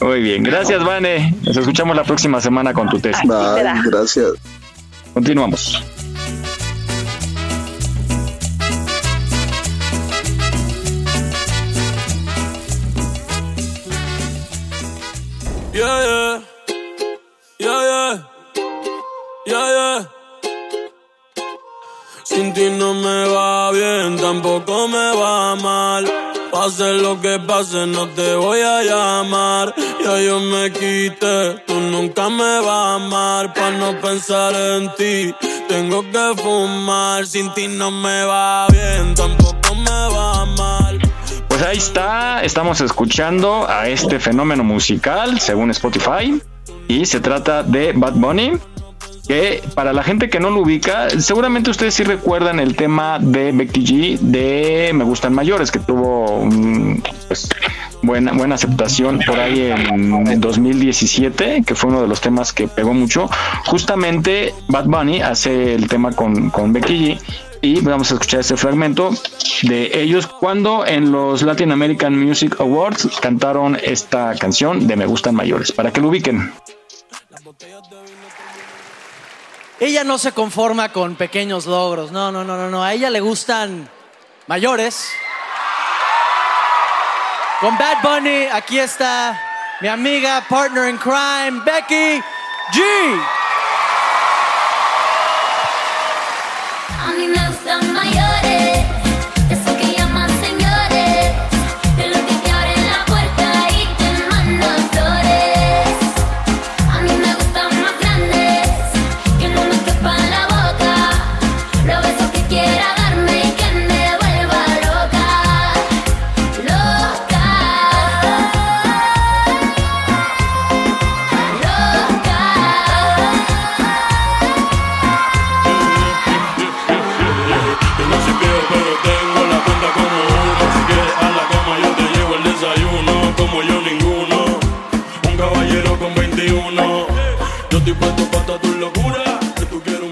[0.01, 1.35] Muy bien, gracias, Vane.
[1.43, 3.25] Nos escuchamos la próxima semana con tu test.
[3.25, 4.29] Bye, gracias.
[5.13, 5.83] Continuamos.
[15.77, 16.41] Yeah, yeah.
[17.59, 19.69] Yeah, yeah.
[19.77, 20.05] Yeah.
[22.25, 26.05] Sin ti no me va bien, tampoco me va mal.
[26.51, 29.75] Pase lo que pase, no te voy a llamar.
[30.03, 33.53] Ya yo me quité, tú nunca me vas a amar.
[33.53, 35.35] Pa' no pensar en ti,
[35.69, 37.27] tengo que fumar.
[37.27, 40.76] Sin ti no me va bien, tampoco me va mal.
[41.57, 46.39] Pues ahí está, estamos escuchando a este fenómeno musical según Spotify
[46.87, 48.59] y se trata de Bad Bunny.
[49.27, 53.53] Que para la gente que no lo ubica, seguramente ustedes sí recuerdan el tema de
[53.53, 57.49] Becky G de Me Gustan Mayores, que tuvo mm, pues,
[58.03, 62.69] buena, buena aceptación por ahí en, en 2017, que fue uno de los temas que
[62.69, 63.29] pegó mucho.
[63.67, 67.21] Justamente Bad Bunny hace el tema con, con Becky G
[67.63, 69.11] y vamos a escuchar este fragmento
[69.63, 75.35] de ellos cuando en los Latin American Music Awards cantaron esta canción de Me Gustan
[75.35, 76.53] Mayores, para que lo ubiquen.
[79.81, 83.21] Ella no se conforma con pequeños logros, no, no, no, no, no, a ella le
[83.21, 83.89] gustan
[84.47, 85.11] mayores.
[87.61, 89.35] Con Bad Bunny, aquí está
[89.81, 92.21] mi amiga, partner in crime, Becky
[92.73, 93.46] G.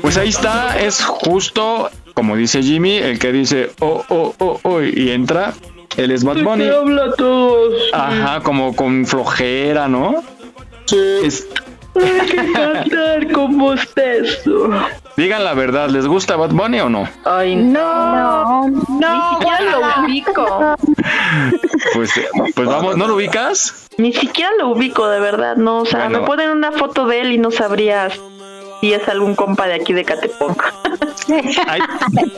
[0.03, 4.81] Pues ahí está, es justo como dice Jimmy, el que dice oh, oh, oh, oh,
[4.83, 5.53] y entra.
[5.97, 6.67] Él es Bad Bunny.
[6.67, 7.75] habla todos.
[7.93, 10.25] Ajá, como con flojera, ¿no?
[10.87, 10.97] Sí.
[11.95, 14.71] Hay que cantar como eso.
[15.17, 17.09] Digan la verdad, ¿les gusta Bad Bunny o no?
[17.25, 18.69] Ay, no.
[18.69, 20.77] No, ni siquiera lo ubico.
[21.95, 22.11] Pues,
[22.55, 23.89] pues vamos, ¿no lo ubicas?
[23.99, 25.57] Ni siquiera lo ubico, de verdad.
[25.57, 26.21] No, o sea, Bueno.
[26.21, 28.19] me ponen una foto de él y no sabrías
[28.81, 30.57] si es algún compa de aquí de Catepong.
[31.69, 31.81] Ahí,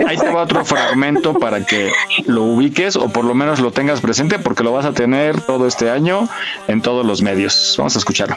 [0.06, 1.90] ahí te va otro fragmento para que
[2.26, 5.66] lo ubiques o por lo menos lo tengas presente porque lo vas a tener todo
[5.66, 6.28] este año
[6.68, 7.74] en todos los medios.
[7.78, 8.36] Vamos a escucharlo.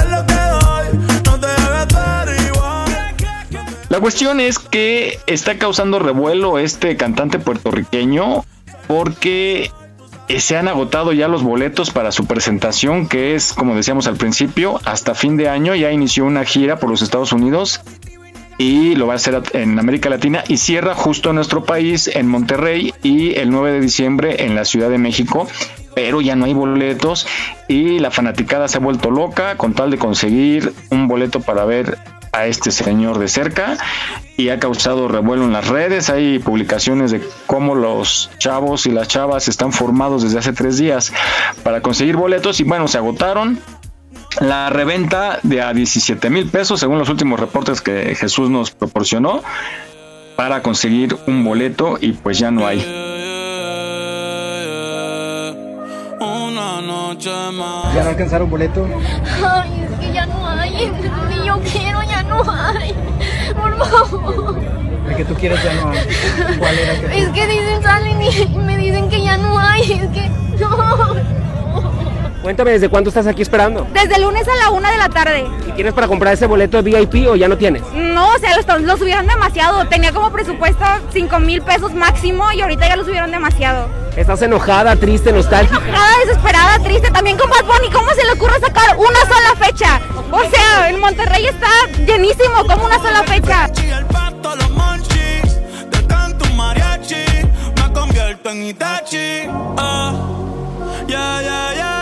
[4.01, 8.43] cuestión es que está causando revuelo este cantante puertorriqueño
[8.87, 9.71] porque
[10.27, 14.17] eh, se han agotado ya los boletos para su presentación, que es, como decíamos al
[14.17, 15.75] principio, hasta fin de año.
[15.75, 17.81] Ya inició una gira por los Estados Unidos
[18.57, 22.27] y lo va a hacer en América Latina y cierra justo en nuestro país, en
[22.27, 25.47] Monterrey, y el 9 de diciembre en la Ciudad de México.
[25.93, 27.27] Pero ya no hay boletos
[27.67, 31.97] y la fanaticada se ha vuelto loca con tal de conseguir un boleto para ver
[32.31, 33.77] a este señor de cerca
[34.37, 36.09] y ha causado revuelo en las redes.
[36.09, 41.13] Hay publicaciones de cómo los chavos y las chavas están formados desde hace tres días
[41.63, 43.59] para conseguir boletos y bueno, se agotaron.
[44.39, 49.43] La reventa de a 17 mil pesos, según los últimos reportes que Jesús nos proporcionó,
[50.37, 52.79] para conseguir un boleto y pues ya no hay.
[57.93, 58.87] ¿Ya no alcanzaron boleto?
[59.45, 60.71] Ay, es que ya no hay.
[61.45, 61.90] Yo quiero,
[62.43, 62.95] no hay.
[63.53, 64.59] Por favor.
[65.09, 66.57] El que tú quieres ya no hay.
[66.57, 69.91] ¿Cuál era que Es que dicen, salen y me dicen que ya no hay.
[69.91, 71.31] Es que no.
[72.41, 73.87] Cuéntame, ¿desde cuándo estás aquí esperando?
[73.93, 75.45] Desde el lunes a la una de la tarde.
[75.67, 77.83] ¿Y tienes para comprar ese boleto de VIP o ya no tienes?
[77.93, 79.87] No, o sea, lo, lo subieron demasiado.
[79.87, 83.87] Tenía como presupuesto 5 mil pesos máximo y ahorita ya lo subieron demasiado.
[84.15, 85.77] ¿Estás enojada, triste, nostálgica?
[85.87, 87.11] Enojada, desesperada, triste.
[87.11, 87.89] También con Bad Bunny.
[87.91, 90.01] ¿Cómo se le ocurre sacar una sola fecha?
[90.31, 91.69] O sea, en Monterrey está
[92.05, 92.65] llenísimo.
[92.67, 93.69] como una sola fecha?
[97.77, 99.47] Me convierto en Itachi.
[101.07, 102.00] Ya, ya, ya, ya.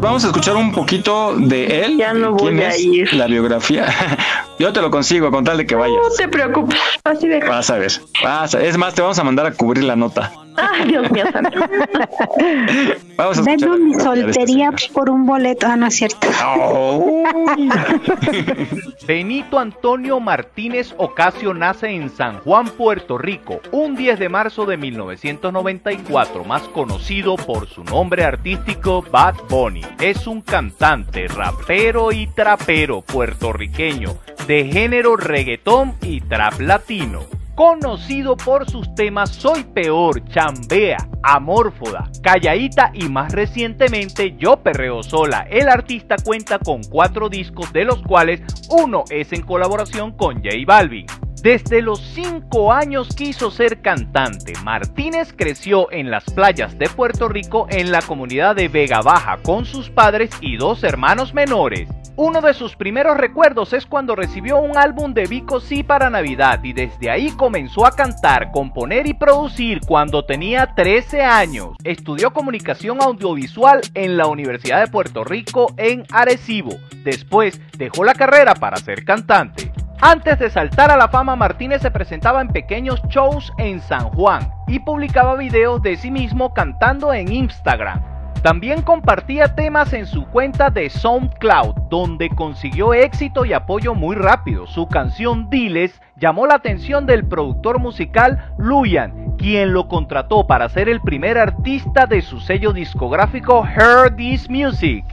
[0.00, 1.98] Vamos a escuchar un poquito de él.
[1.98, 2.80] Ya no ¿Quién voy a es?
[2.80, 3.12] ir.
[3.14, 3.86] La biografía.
[4.60, 5.96] Yo te lo consigo con tal de que vayas.
[6.02, 7.40] No te preocupes, así de.
[7.40, 7.90] Vas a ver.
[8.22, 10.30] Vas a- Es más, te vamos a mandar a cubrir la nota.
[10.56, 11.24] Ay, Dios mío.
[13.16, 13.42] Vamos a.
[13.42, 15.66] Vendo mi este soltería por un boleto.
[15.66, 16.28] Ah, no es cierto.
[19.06, 24.76] Benito Antonio Martínez Ocasio nace en San Juan, Puerto Rico, un 10 de marzo de
[24.76, 29.86] 1994, más conocido por su nombre artístico Bad Bunny.
[30.00, 34.16] Es un cantante, rapero y trapero puertorriqueño
[34.46, 37.20] de género reggaetón y trap latino.
[37.54, 45.46] Conocido por sus temas Soy Peor, Chambea, Amórfoda, Calladita y más recientemente Yo Perreo Sola.
[45.50, 48.40] El artista cuenta con cuatro discos de los cuales
[48.70, 51.06] uno es en colaboración con J Balvin.
[51.42, 54.52] Desde los 5 años quiso ser cantante.
[54.62, 59.64] Martínez creció en las playas de Puerto Rico en la comunidad de Vega Baja con
[59.64, 61.88] sus padres y dos hermanos menores.
[62.16, 66.62] Uno de sus primeros recuerdos es cuando recibió un álbum de Vico Sí para Navidad
[66.62, 71.70] y desde ahí comenzó a cantar, componer y producir cuando tenía 13 años.
[71.84, 76.76] Estudió comunicación audiovisual en la Universidad de Puerto Rico en Arecibo.
[77.02, 79.72] Después dejó la carrera para ser cantante.
[80.02, 84.50] Antes de saltar a la fama, Martínez se presentaba en pequeños shows en San Juan
[84.66, 88.00] y publicaba videos de sí mismo cantando en Instagram.
[88.42, 94.66] También compartía temas en su cuenta de SoundCloud, donde consiguió éxito y apoyo muy rápido.
[94.66, 100.88] Su canción Diles llamó la atención del productor musical Luyan, quien lo contrató para ser
[100.88, 105.04] el primer artista de su sello discográfico Hear This Music.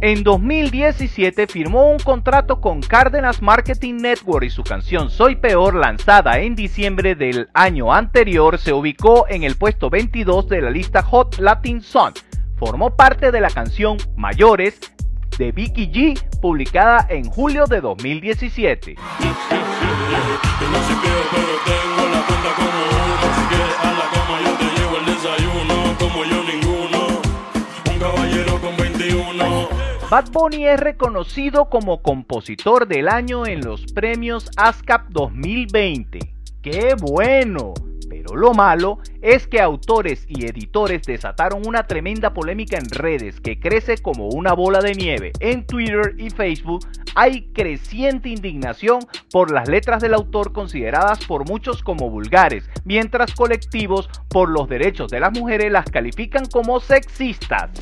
[0.00, 6.40] En 2017 firmó un contrato con Cárdenas Marketing Network y su canción Soy Peor, lanzada
[6.40, 11.38] en diciembre del año anterior, se ubicó en el puesto 22 de la lista Hot
[11.38, 12.14] Latin Song.
[12.56, 14.78] Formó parte de la canción Mayores
[15.38, 18.96] de Vicky G, publicada en julio de 2017.
[30.14, 36.20] Bad Bunny es reconocido como compositor del año en los premios ASCAP 2020.
[36.62, 37.74] ¡Qué bueno!
[38.08, 43.58] Pero lo malo es que autores y editores desataron una tremenda polémica en redes que
[43.58, 45.32] crece como una bola de nieve.
[45.40, 46.86] En Twitter y Facebook
[47.16, 49.00] hay creciente indignación
[49.32, 55.10] por las letras del autor consideradas por muchos como vulgares, mientras colectivos por los derechos
[55.10, 57.72] de las mujeres las califican como sexistas.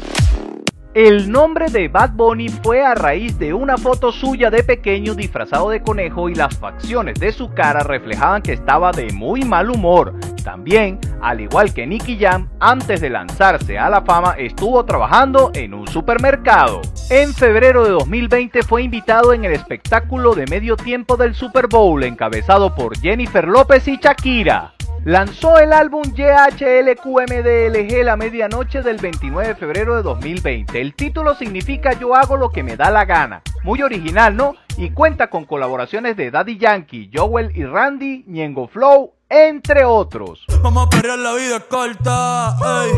[0.95, 5.71] El nombre de Bad Bunny fue a raíz de una foto suya de pequeño disfrazado
[5.71, 10.13] de conejo y las facciones de su cara reflejaban que estaba de muy mal humor.
[10.45, 15.73] También, al igual que Nicky Jam, antes de lanzarse a la fama estuvo trabajando en
[15.73, 16.83] un supermercado.
[17.09, 22.05] En febrero de 2020 fue invitado en el espectáculo de medio tiempo del Super Bowl
[22.05, 24.75] encabezado por Jennifer López y Shakira.
[25.05, 30.81] Lanzó el álbum YHLQMDLG la medianoche del 29 de febrero de 2020.
[30.81, 33.43] El título significa Yo hago lo que me da la gana.
[33.65, 34.55] Muy original, ¿no?
[34.77, 40.47] Y cuenta con colaboraciones de Daddy Yankee, Joel y Randy, Ñengo Flow, entre otros.
[40.63, 42.57] Vamos a perrear, la vida corta.
[42.85, 42.93] ey.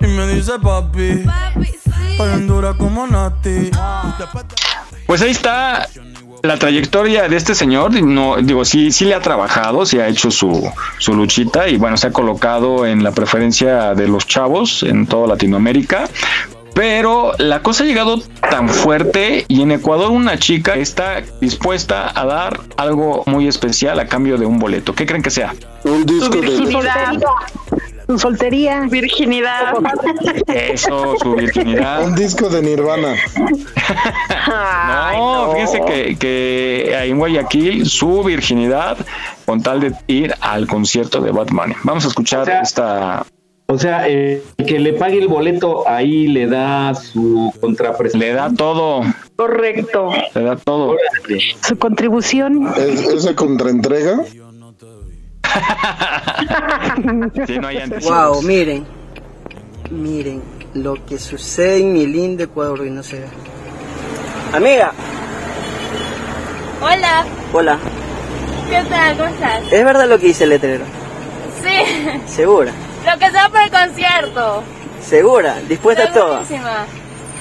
[0.00, 1.24] Y me dice papi.
[2.18, 3.70] Papi, dura como Nati.
[5.06, 5.88] Pues ahí está
[6.42, 8.00] la trayectoria de este señor.
[8.02, 11.96] No, digo, sí, sí le ha trabajado, sí ha hecho su, su luchita y bueno,
[11.96, 16.08] se ha colocado en la preferencia de los chavos en toda Latinoamérica.
[16.74, 18.20] Pero la cosa ha llegado
[18.50, 24.06] tan fuerte y en Ecuador una chica está dispuesta a dar algo muy especial a
[24.06, 24.94] cambio de un boleto.
[24.94, 25.54] ¿Qué creen que sea?
[25.82, 27.18] Un disco de...
[28.08, 28.86] Su soltería.
[28.90, 29.74] Virginidad.
[30.46, 32.06] Eso, su virginidad.
[32.06, 33.14] Un disco de Nirvana.
[35.12, 38.96] No, fíjense que, que ahí en Guayaquil su virginidad
[39.44, 41.74] con tal de ir al concierto de Batman.
[41.84, 43.26] Vamos a escuchar O sea, esta.
[43.66, 48.26] O sea, eh, el que le pague el boleto ahí le da su contraprestación.
[48.26, 49.02] Le da todo.
[49.36, 50.10] Correcto.
[50.34, 50.96] Le da todo.
[51.60, 52.72] Su contribución.
[52.78, 54.24] ¿Es, ¿Esa contraentrega?
[57.46, 58.86] Sí, no hay Wow, miren,
[59.90, 60.42] miren
[60.74, 63.26] lo que sucede en mi lindo Ecuador y no se ve.
[64.52, 64.92] Amiga,
[66.80, 67.78] Hola, hola,
[68.70, 69.16] ¿qué tal?
[69.16, 69.72] ¿Cómo estás?
[69.72, 70.84] ¿es verdad lo que dice el letrero?
[71.60, 72.72] Sí, ¿Segura?
[73.04, 74.62] lo que sea por el concierto.
[75.00, 75.56] ¿Segura?
[75.68, 76.40] ¿Dispuesta a todo?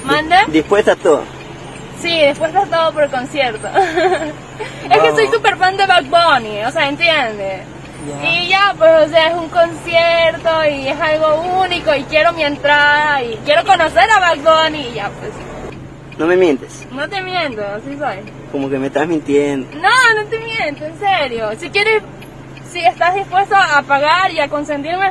[0.04, 0.46] ¿Manda?
[0.48, 1.24] ¿Dispuesta a todo?
[2.02, 3.68] Sí, después está todo por el concierto.
[4.90, 6.90] es que soy súper fan de Bad Bunny, o sea,
[8.24, 12.44] Y ya, pues, o sea, es un concierto y es algo único y quiero mi
[12.44, 15.32] entrada y quiero conocer a Bad Bunny y ya, pues,
[16.18, 18.32] No me mientes, no te miento, así soy.
[18.52, 19.68] como que me estás mintiendo.
[19.78, 21.50] No, no te miento, en serio.
[21.60, 22.02] Si quieres,
[22.72, 25.10] si estás dispuesto a pagar y a consentirme,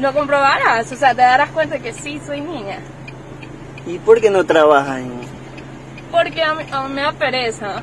[0.00, 2.78] lo comprobarás, o sea, te darás cuenta que sí soy niña.
[3.86, 5.12] ¿Y por qué no trabajas en
[6.10, 7.82] Porque a mí, a mí me da pereza.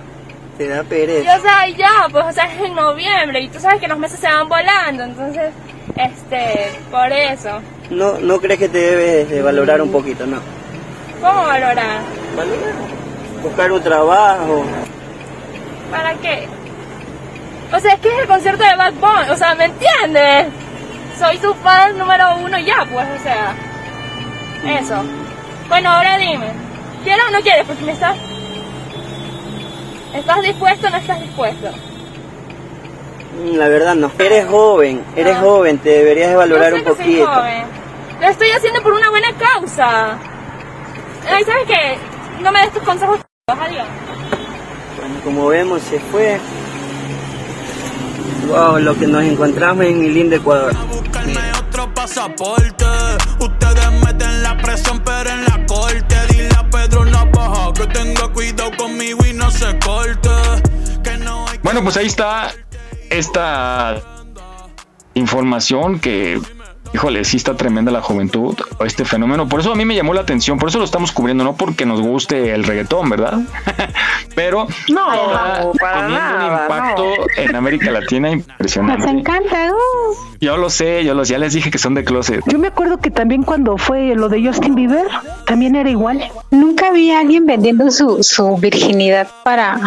[0.58, 1.38] Te da Y pereza.
[1.38, 4.20] o sea, ya, pues, o sea, es en noviembre y tú sabes que los meses
[4.20, 5.52] se van volando, entonces,
[5.96, 7.60] este, por eso.
[7.90, 10.38] No, no crees que te debes de valorar un poquito, no.
[11.22, 12.00] ¿Cómo valorar?
[13.44, 14.64] Buscar un trabajo.
[15.92, 16.48] ¿Para qué?
[17.74, 20.48] O sea, es que es el concierto de Bad Bunny, o sea, ¿me entiendes?
[21.20, 23.54] Soy su fan número uno ya, pues, o sea,
[24.80, 25.04] eso.
[25.68, 26.48] Bueno, ahora dime,
[27.04, 27.66] ¿quieres o no quieres?
[27.66, 28.16] Porque me estás...
[30.16, 31.68] ¿Estás dispuesto o no estás dispuesto?
[33.44, 34.12] Mm, La verdad no.
[34.18, 37.28] Eres joven, eres joven, te deberías de valorar Yo sé un que soy poquito.
[37.28, 37.64] joven.
[38.22, 40.18] Lo estoy haciendo por una buena causa.
[41.30, 41.98] Ay, ¿sabes qué?
[42.42, 43.20] No me des tus consejos.
[43.48, 43.86] Adiós.
[45.00, 46.40] Bueno, como vemos, se fue.
[48.48, 50.72] Wow, lo que nos encontramos en mi lindo Ecuador.
[51.68, 52.86] otro pasaporte.
[53.40, 56.16] Ustedes meten la presión, pero en la corte.
[61.24, 62.52] No Bueno, pues ahí está
[63.10, 64.02] esta
[65.14, 66.40] información que,
[66.96, 68.56] híjole, sí está tremenda la juventud,
[68.86, 69.48] este fenómeno.
[69.50, 71.86] Por eso a mí me llamó la atención, por eso lo estamos cubriendo, no porque
[71.86, 73.40] nos guste el reggaetón, ¿verdad?
[74.36, 77.04] Pero No, está para teniendo un nada, impacto
[77.38, 79.10] en América Latina Nos impresionante.
[79.10, 79.70] encanta.
[79.72, 80.36] uh.
[80.42, 82.42] Yo lo sé, yo los, ya les dije que son de closet.
[82.48, 85.08] Yo me acuerdo que también cuando fue lo de Justin Bieber,
[85.46, 86.24] también era igual.
[86.52, 89.80] Nunca vi a alguien vendiendo su, su virginidad para,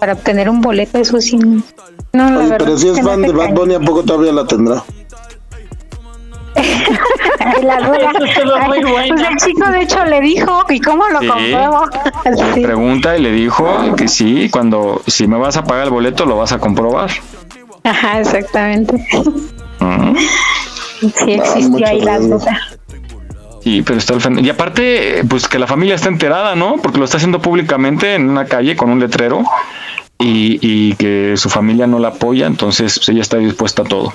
[0.00, 1.36] para obtener un boleto, eso sí.
[1.38, 3.50] No, la Oye, verdad pero si es fan de Bad.
[3.54, 4.84] Bunny, ¿a poco todavía la tendrá?
[7.62, 8.90] La bueno.
[9.08, 11.26] Pues el chico de hecho le dijo, ¿y cómo lo Sí.
[11.26, 11.84] compruebo?
[12.24, 12.60] Le Sí.
[12.60, 13.66] pregunta y le dijo
[13.96, 17.10] que sí, cuando si me vas a pagar el boleto lo vas a comprobar.
[17.82, 18.94] Ajá, exactamente.
[19.80, 20.16] Mm.
[21.00, 22.60] Sí existió ahí la duda.
[23.62, 26.76] Sí, pero está el Y aparte, pues que la familia está enterada, ¿no?
[26.82, 29.42] Porque lo está haciendo públicamente en una calle con un letrero
[30.18, 34.12] y, y que su familia no la apoya, entonces pues, ella está dispuesta a todo.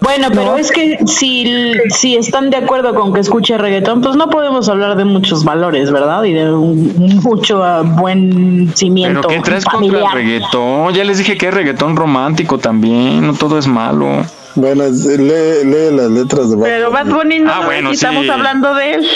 [0.00, 4.28] Bueno, pero es que si, si están de acuerdo con que escuche reggaetón, pues no
[4.30, 6.24] podemos hablar de muchos valores, ¿verdad?
[6.24, 10.14] Y de un- mucho ah, buen cimiento Pero ¿qué traes contra el familiar.
[10.14, 10.94] reggaetón?
[10.94, 14.24] Ya les dije que es reggaetón romántico también, no todo es malo.
[14.54, 18.24] Bueno, lee, lee las letras de Bad Pero Bad Bunny no, Ah, bueno, aquí estamos
[18.24, 18.30] sí.
[18.30, 19.06] hablando de él.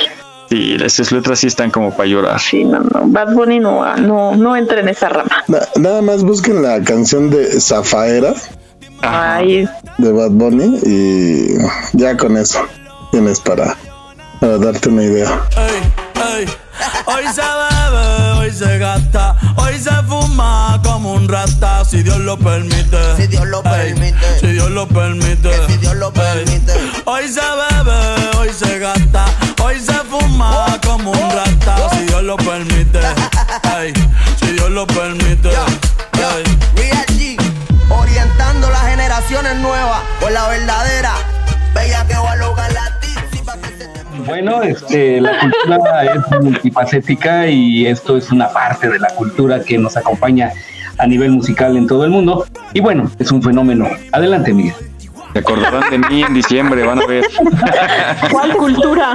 [0.51, 2.39] Sí, esas letras sí están como para llorar.
[2.39, 5.43] Sí, no, no, Bad Bunny no, no, no entra en esa rama.
[5.49, 8.35] Na- nada más busquen la canción de Zafaera
[9.07, 9.69] Ay,
[9.99, 11.59] de Bad Bunny y
[11.93, 12.61] ya con eso
[13.11, 13.77] tienes para,
[14.41, 15.43] para darte una idea.
[15.57, 16.47] Ey,
[17.07, 21.85] hoy se bebe, hoy se gasta, hoy se fuma como un rata.
[21.85, 23.17] Si Dios lo permite.
[23.17, 24.41] Si Dios lo permite.
[24.41, 25.51] Si Dios lo permite.
[25.69, 26.73] si Dios lo permite.
[27.05, 29.27] Hoy se bebe, hoy se gasta,
[29.63, 31.91] hoy se fuma como un rata.
[31.91, 33.01] Si Dios lo permite.
[34.41, 35.51] Si Dios lo permite.
[35.51, 35.94] Ey.
[40.21, 41.13] Por la verdadera.
[41.75, 42.05] Que la
[44.27, 49.79] Bueno, este, la cultura es multifacética y esto es una parte de la cultura que
[49.79, 50.53] nos acompaña
[50.99, 52.47] a nivel musical en todo el mundo.
[52.75, 53.89] Y bueno, es un fenómeno.
[54.13, 54.75] Adelante, Miguel.
[55.35, 57.25] Se acordarán de mí en diciembre, van a ver.
[58.31, 59.15] ¿Cuál cultura?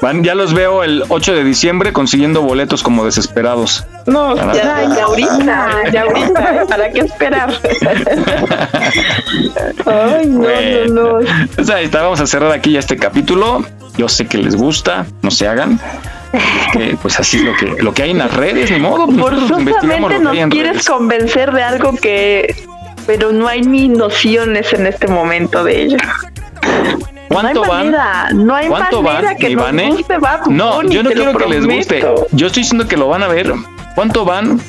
[0.00, 3.84] Van, ya los veo el 8 de diciembre consiguiendo boletos como desesperados.
[4.06, 7.52] No, Van a- ya, ya ahorita, ya ahorita, ¿para qué esperar?
[9.86, 10.94] Ay, no, Bueno.
[10.94, 11.26] no, no.
[11.54, 13.64] Pues ahí está, vamos a cerrar aquí ya este capítulo.
[13.96, 15.78] Yo sé que les gusta, no se hagan.
[16.72, 19.06] Que, pues así es lo que, lo que hay en las redes, ni modo.
[19.06, 20.88] pues, Forzosamente nos quieres redes.
[20.88, 22.54] convencer de algo que...
[23.10, 25.96] Pero no hay ni nociones en este momento de ello.
[27.26, 27.90] ¿Cuánto no hay van?
[27.90, 29.88] manera, no hay ¿Cuánto manera van, que Ivane?
[29.88, 32.06] nos guste Bad No, yo no quiero que les guste.
[32.30, 33.52] Yo estoy diciendo que lo van a ver.
[33.96, 34.60] ¿Cuánto van?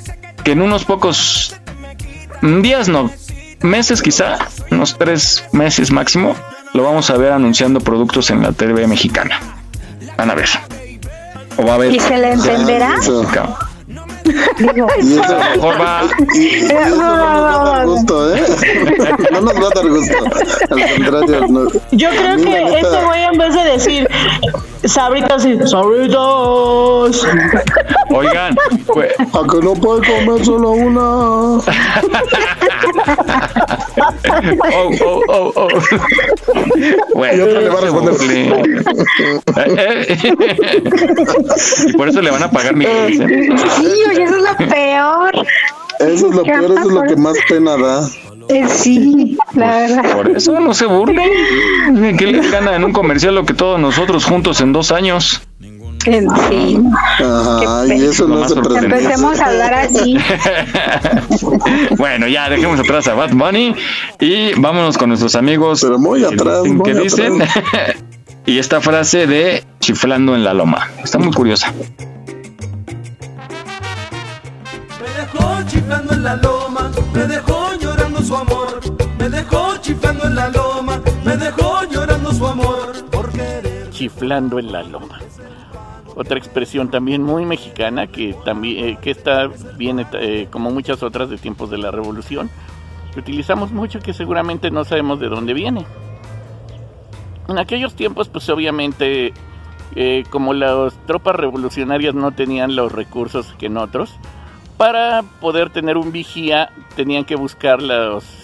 [0.44, 1.56] Que en unos pocos
[2.42, 3.12] días, no,
[3.62, 4.40] meses quizá,
[4.72, 6.36] unos tres meses máximo,
[6.74, 9.40] lo vamos a ver anunciando productos en la TV mexicana.
[10.18, 10.50] Van a ver.
[11.58, 11.94] O va a haber.
[11.94, 12.96] ¿Y se le entenderá?
[14.74, 16.02] Digo, Y eso, A lo mejor va.
[16.34, 18.44] y eso no nos va a dar gusto, ¿eh?
[19.32, 20.18] No nos va a dar gusto.
[20.70, 21.68] Al contrario, no.
[21.92, 24.08] Yo creo que este güey en vez de decir
[24.86, 27.24] sabritas y sabritas.
[28.10, 28.56] Oigan,
[28.88, 31.02] pues, A que no puede comer solo una.
[34.74, 35.68] oh, oh, oh, oh.
[37.16, 38.16] Bueno, Y otro le va a responder.
[38.32, 41.94] Eh, eh.
[41.96, 43.10] por eso le van a pagar mi ¿eh?
[43.12, 45.34] Sí, oye, eso es lo peor.
[46.00, 48.10] Eso es lo peor, eso es lo que más pena da.
[48.52, 50.12] Eh, sí, la verdad.
[50.14, 52.18] Por eso no se burlen.
[52.18, 55.42] ¿Qué les gana en un comercial lo que todos nosotros juntos en dos años?
[56.06, 56.80] En sí.
[57.20, 58.98] Ajá, y eso no se sorprendente.
[58.98, 60.18] Empecemos a hablar así.
[61.98, 63.76] bueno, ya dejemos atrás a Bad Bunny
[64.20, 67.44] y vámonos con nuestros amigos Pero muy atrás, que muy dicen
[68.46, 70.90] y esta frase de chiflando en la loma.
[71.04, 71.72] Está muy curiosa.
[75.00, 76.71] Me dejó chiflando en la loma,
[79.22, 83.06] Me dejó chiflando en la loma, me dejó llorando su amor.
[83.12, 83.92] Por querer.
[83.92, 85.20] chiflando en la loma.
[86.16, 89.46] Otra expresión también muy mexicana que también eh, que esta
[89.78, 92.50] viene eh, como muchas otras de tiempos de la revolución
[93.14, 95.86] que utilizamos mucho que seguramente no sabemos de dónde viene.
[97.48, 99.34] En aquellos tiempos pues obviamente
[99.96, 104.16] eh, como las tropas revolucionarias no tenían los recursos que en otros,
[104.78, 108.41] para poder tener un vigía tenían que buscar los,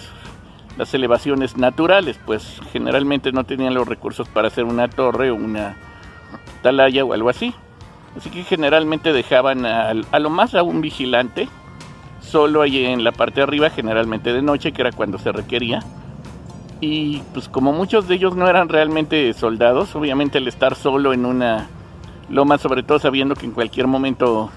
[0.78, 5.76] las elevaciones naturales, pues generalmente no tenían los recursos para hacer una torre o una
[6.60, 7.54] atalaya o algo así.
[8.16, 11.48] Así que generalmente dejaban a, lo más a un vigilante
[12.22, 15.84] solo ahí en la parte de arriba, generalmente de noche, que era cuando se requería.
[16.80, 21.26] Y pues como muchos de ellos no eran realmente soldados, obviamente el estar solo en
[21.26, 21.70] una
[22.30, 24.52] loma, sobre todo sabiendo que en cualquier momento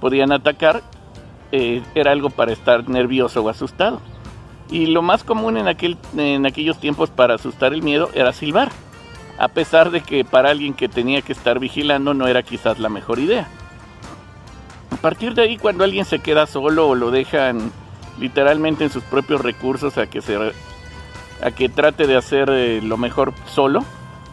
[0.00, 0.82] podían atacar,
[1.52, 4.00] eh, era algo para estar nervioso o asustado.
[4.70, 8.70] Y lo más común en, aquel, en aquellos tiempos para asustar el miedo era silbar,
[9.38, 12.88] a pesar de que para alguien que tenía que estar vigilando no era quizás la
[12.88, 13.48] mejor idea.
[14.90, 17.72] A partir de ahí, cuando alguien se queda solo o lo dejan
[18.18, 22.96] literalmente en sus propios recursos a que, se, a que trate de hacer eh, lo
[22.96, 23.84] mejor solo,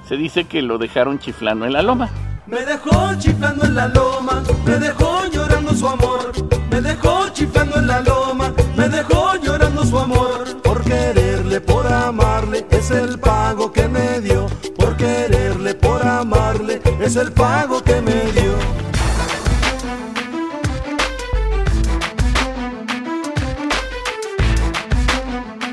[0.08, 2.10] se dice que lo dejaron chiflando en la loma.
[2.45, 6.31] Me dejó chiflando en la loma, me dejó llorando su amor.
[6.69, 10.61] Me dejó chiflando en la loma, me dejó llorando su amor.
[10.61, 14.48] Por quererle, por amarle, es el pago que me dio.
[14.77, 18.56] Por quererle, por amarle, es el pago que me dio.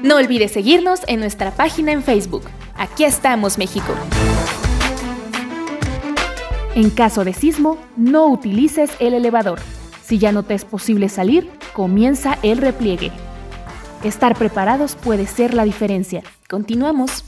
[0.03, 2.45] No olvides seguirnos en nuestra página en Facebook.
[2.75, 3.93] Aquí estamos, México.
[6.75, 9.59] En caso de sismo, no utilices el elevador.
[10.09, 13.13] Si ya no te es posible salir, comienza el repliegue.
[14.03, 16.23] Estar preparados puede ser la diferencia.
[16.49, 17.25] Continuamos.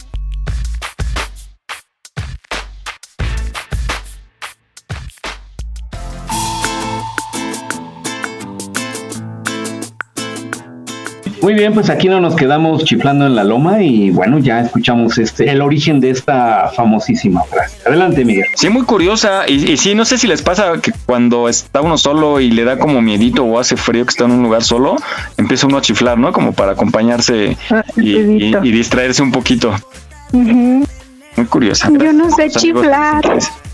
[11.42, 15.16] Muy bien, pues aquí no nos quedamos chiflando en la loma y bueno, ya escuchamos
[15.16, 17.78] este el origen de esta famosísima frase.
[17.86, 18.44] Adelante, Miguel.
[18.56, 19.48] Sí, muy curiosa.
[19.48, 22.64] Y, y sí, no sé si les pasa que cuando está uno solo y le
[22.64, 24.96] da como miedito o hace frío que está en un lugar solo,
[25.38, 26.30] empieza uno a chiflar, ¿no?
[26.32, 27.56] Como para acompañarse
[27.96, 29.74] y, y- y distraerse un poquito.
[30.32, 31.88] Muy curiosa.
[31.90, 33.22] Yo no sé chiflar.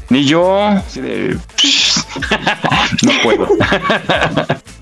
[0.09, 0.71] Ni yo.
[3.03, 3.49] no puedo.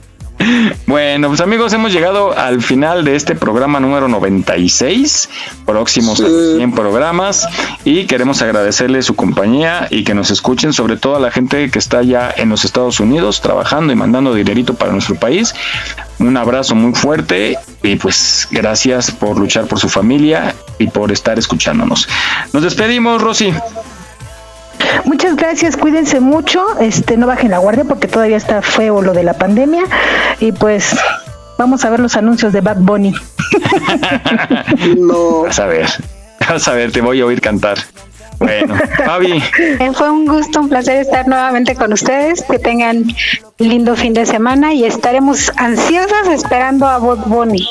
[0.87, 5.29] Bueno, pues amigos, hemos llegado al final de este programa número 96,
[5.65, 7.49] próximos a los 100 programas,
[7.85, 11.79] y queremos agradecerles su compañía y que nos escuchen, sobre todo a la gente que
[11.79, 15.55] está ya en los Estados Unidos trabajando y mandando dinerito para nuestro país.
[16.19, 21.39] Un abrazo muy fuerte y pues gracias por luchar por su familia y por estar
[21.39, 22.09] escuchándonos.
[22.53, 23.53] Nos despedimos, Rosy.
[25.05, 29.23] Muchas gracias, cuídense mucho, este, no bajen la guardia porque todavía está feo lo de
[29.23, 29.85] la pandemia
[30.41, 30.97] y pues
[31.59, 33.15] vamos a ver los anuncios de Bad Bunny.
[35.45, 35.87] Vas a ver,
[36.49, 37.79] vas a ver, te voy a oír cantar.
[38.39, 38.75] Bueno,
[39.05, 42.43] Fabi, Eh, Fue un gusto, un placer estar nuevamente con ustedes.
[42.43, 43.05] Que tengan
[43.59, 47.67] lindo fin de semana y estaremos ansiosas esperando a Bad Bunny.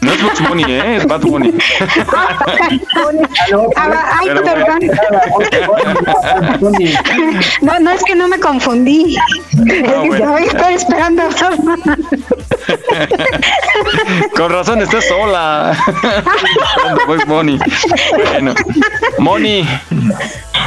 [0.00, 0.96] No es Bugs Bunny, ¿eh?
[0.96, 1.52] es Bad Bunny.
[3.76, 4.80] Ah, Ay, perdón.
[7.62, 9.16] No, no es que no me confundí.
[9.16, 10.38] Es que Ah, bueno.
[10.38, 11.22] estoy esperando.
[14.36, 15.76] Con razón, estás sola.
[17.06, 17.58] Bugs Bunny.
[18.30, 18.54] Bueno,
[19.18, 19.68] Moni,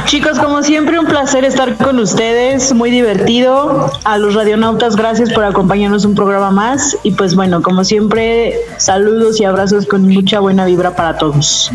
[0.06, 3.90] Chicos, como siempre, un placer estar con ustedes, muy divertido.
[4.04, 6.96] A los radionautas, gracias por acompañarnos un programa más.
[7.02, 11.70] Y pues bueno, como siempre, saludos y abrazos con mucha buena vibra para todos.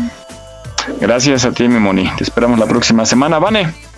[1.00, 2.08] gracias a ti, mi Moni.
[2.16, 3.89] Te esperamos la próxima semana, Vane.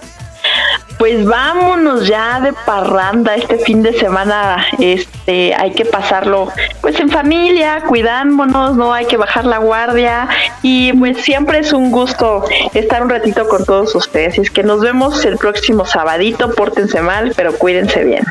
[1.02, 4.64] Pues vámonos ya de parranda este fin de semana.
[4.78, 10.28] Este, hay que pasarlo pues en familia, cuidándonos, no hay que bajar la guardia
[10.62, 14.38] y pues siempre es un gusto estar un ratito con todos ustedes.
[14.38, 18.22] Y es que nos vemos el próximo sabadito, pórtense mal, pero cuídense bien.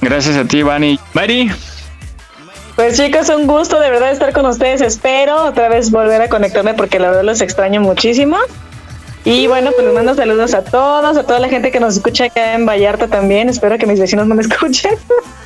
[0.00, 0.98] Gracias a ti, Vani.
[1.12, 1.50] Mari,
[2.76, 4.80] Pues chicos, un gusto de verdad estar con ustedes.
[4.80, 8.38] Espero otra vez volver a conectarme porque la verdad los extraño muchísimo.
[9.24, 12.26] Y bueno, pues les mando saludos a todos, a toda la gente que nos escucha
[12.26, 13.48] acá en Vallarta también.
[13.48, 14.92] Espero que mis vecinos no me escuchen.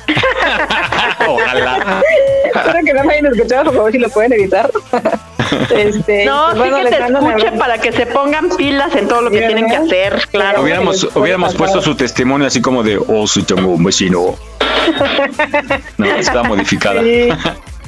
[1.27, 2.03] ojalá.
[2.45, 4.69] Espero que no me hayan escuchado, por favor, si lo pueden evitar.
[5.71, 8.49] Este, No, pues sí bueno, que les te mando un escuche para que se pongan
[8.55, 10.61] pilas en todo lo que tienen que hacer, claro.
[10.61, 14.35] Hubiéramos, hubiéramos puesto su testimonio así como de, oh, sí tengo un vecino.
[15.97, 17.01] No, está modificada.
[17.01, 17.29] Sí.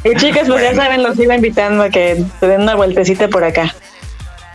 [0.04, 3.44] Y chicas, pues ya saben, los iba invitando a que se den una vueltecita por
[3.44, 3.74] acá.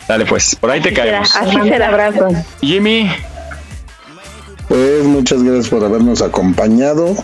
[0.08, 1.34] Dale pues, por ahí te caemos.
[1.36, 1.88] Así será.
[1.88, 2.28] abrazo.
[2.60, 3.10] Jimmy,
[4.68, 7.14] Pues muchas gracias por habernos acompañado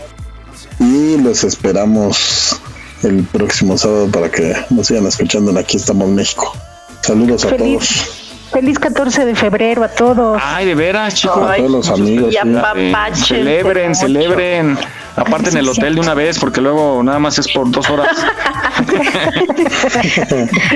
[0.79, 2.59] y los esperamos
[3.03, 6.53] el próximo sábado para que nos sigan escuchando en Aquí estamos México.
[7.01, 8.49] Saludos a Feliz, todos.
[8.51, 10.41] feliz 14 de febrero a todos.
[10.43, 11.49] Ay, de veras, chicos.
[11.49, 12.29] A todos los amigos.
[12.29, 12.37] Y sí.
[12.37, 13.99] apapáchense Celebren, mucho.
[14.01, 14.77] celebren.
[15.15, 18.17] Aparte en el hotel de una vez, porque luego nada más es por dos horas.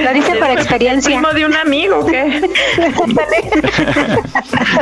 [0.03, 1.18] Lo dice por experiencia.
[1.18, 2.41] ¿Primo de un amigo qué?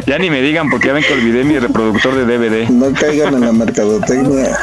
[0.06, 2.69] Ya ni me digan, porque ya ven que olvidé mi reproductor de DVD.
[2.69, 4.57] No caigan en la mercadotecnia.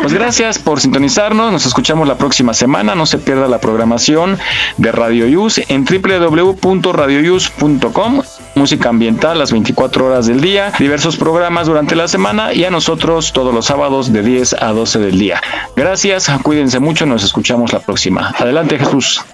[0.00, 1.52] Pues gracias por sintonizarnos.
[1.52, 2.94] Nos escuchamos la próxima semana.
[2.94, 4.38] No se pierda la programación
[4.76, 8.22] de Radio Yus en www.radioyus.com.
[8.54, 13.34] Música ambiental las 24 horas del día, diversos programas durante la semana y a nosotros
[13.34, 15.40] todos los sábados de 10 a 12 del día.
[15.76, 18.34] Gracias, cuídense mucho, nos escuchamos la próxima.
[18.38, 19.24] Adelante Jesús.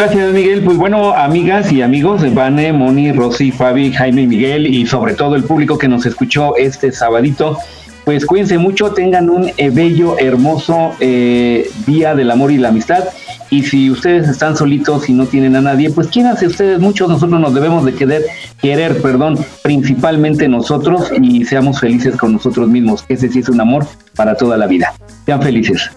[0.00, 0.62] Gracias, Miguel.
[0.62, 5.44] Pues bueno, amigas y amigos Vane, Moni, Rosy, Fabi, Jaime Miguel y sobre todo el
[5.44, 7.58] público que nos escuchó este sabadito,
[8.06, 13.04] pues cuídense mucho, tengan un eh, bello, hermoso eh, día del amor y la amistad.
[13.50, 17.38] Y si ustedes están solitos y no tienen a nadie, pues quiéranse ustedes muchos, nosotros
[17.38, 18.22] nos debemos de querer,
[18.62, 23.04] querer, perdón, principalmente nosotros y seamos felices con nosotros mismos.
[23.08, 24.92] Ese sí es un amor para toda la vida.
[25.26, 25.90] Sean felices.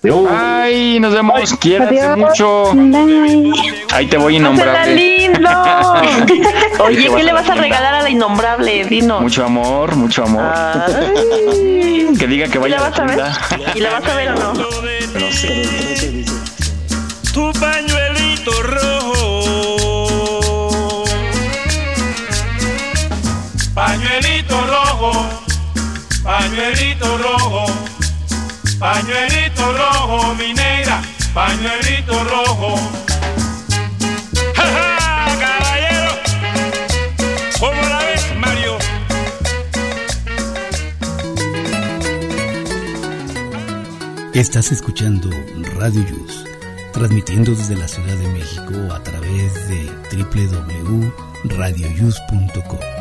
[0.00, 0.28] Adiós.
[0.30, 2.18] Ay, nos vemos, quiéranse Adiós.
[2.30, 2.72] mucho.
[2.72, 3.52] Bye.
[3.92, 4.94] Ahí te voy ¡Pásala innombrable.
[4.94, 5.50] lindo!
[6.84, 8.84] Oye, ¿qué le a vas a la regalar a la innombrable?
[8.84, 9.20] Dinos.
[9.20, 10.44] Mucho amor, mucho amor.
[10.54, 12.06] Ay.
[12.16, 13.14] Que diga que ¿Y vaya a la vas a ver?
[13.16, 13.38] tienda.
[13.74, 14.52] ¿Y la vas a ver o no?
[15.12, 16.24] Pero sí.
[17.34, 17.50] tu
[25.12, 25.28] rojo,
[26.22, 27.66] pañuelito rojo,
[28.78, 31.02] pañuelito rojo, mi negra,
[31.34, 32.78] pañuelito rojo.
[44.34, 45.30] Estás escuchando
[45.80, 46.44] Radio Yus,
[46.92, 52.97] transmitiendo desde la Ciudad de México a través de www.radioyus.com.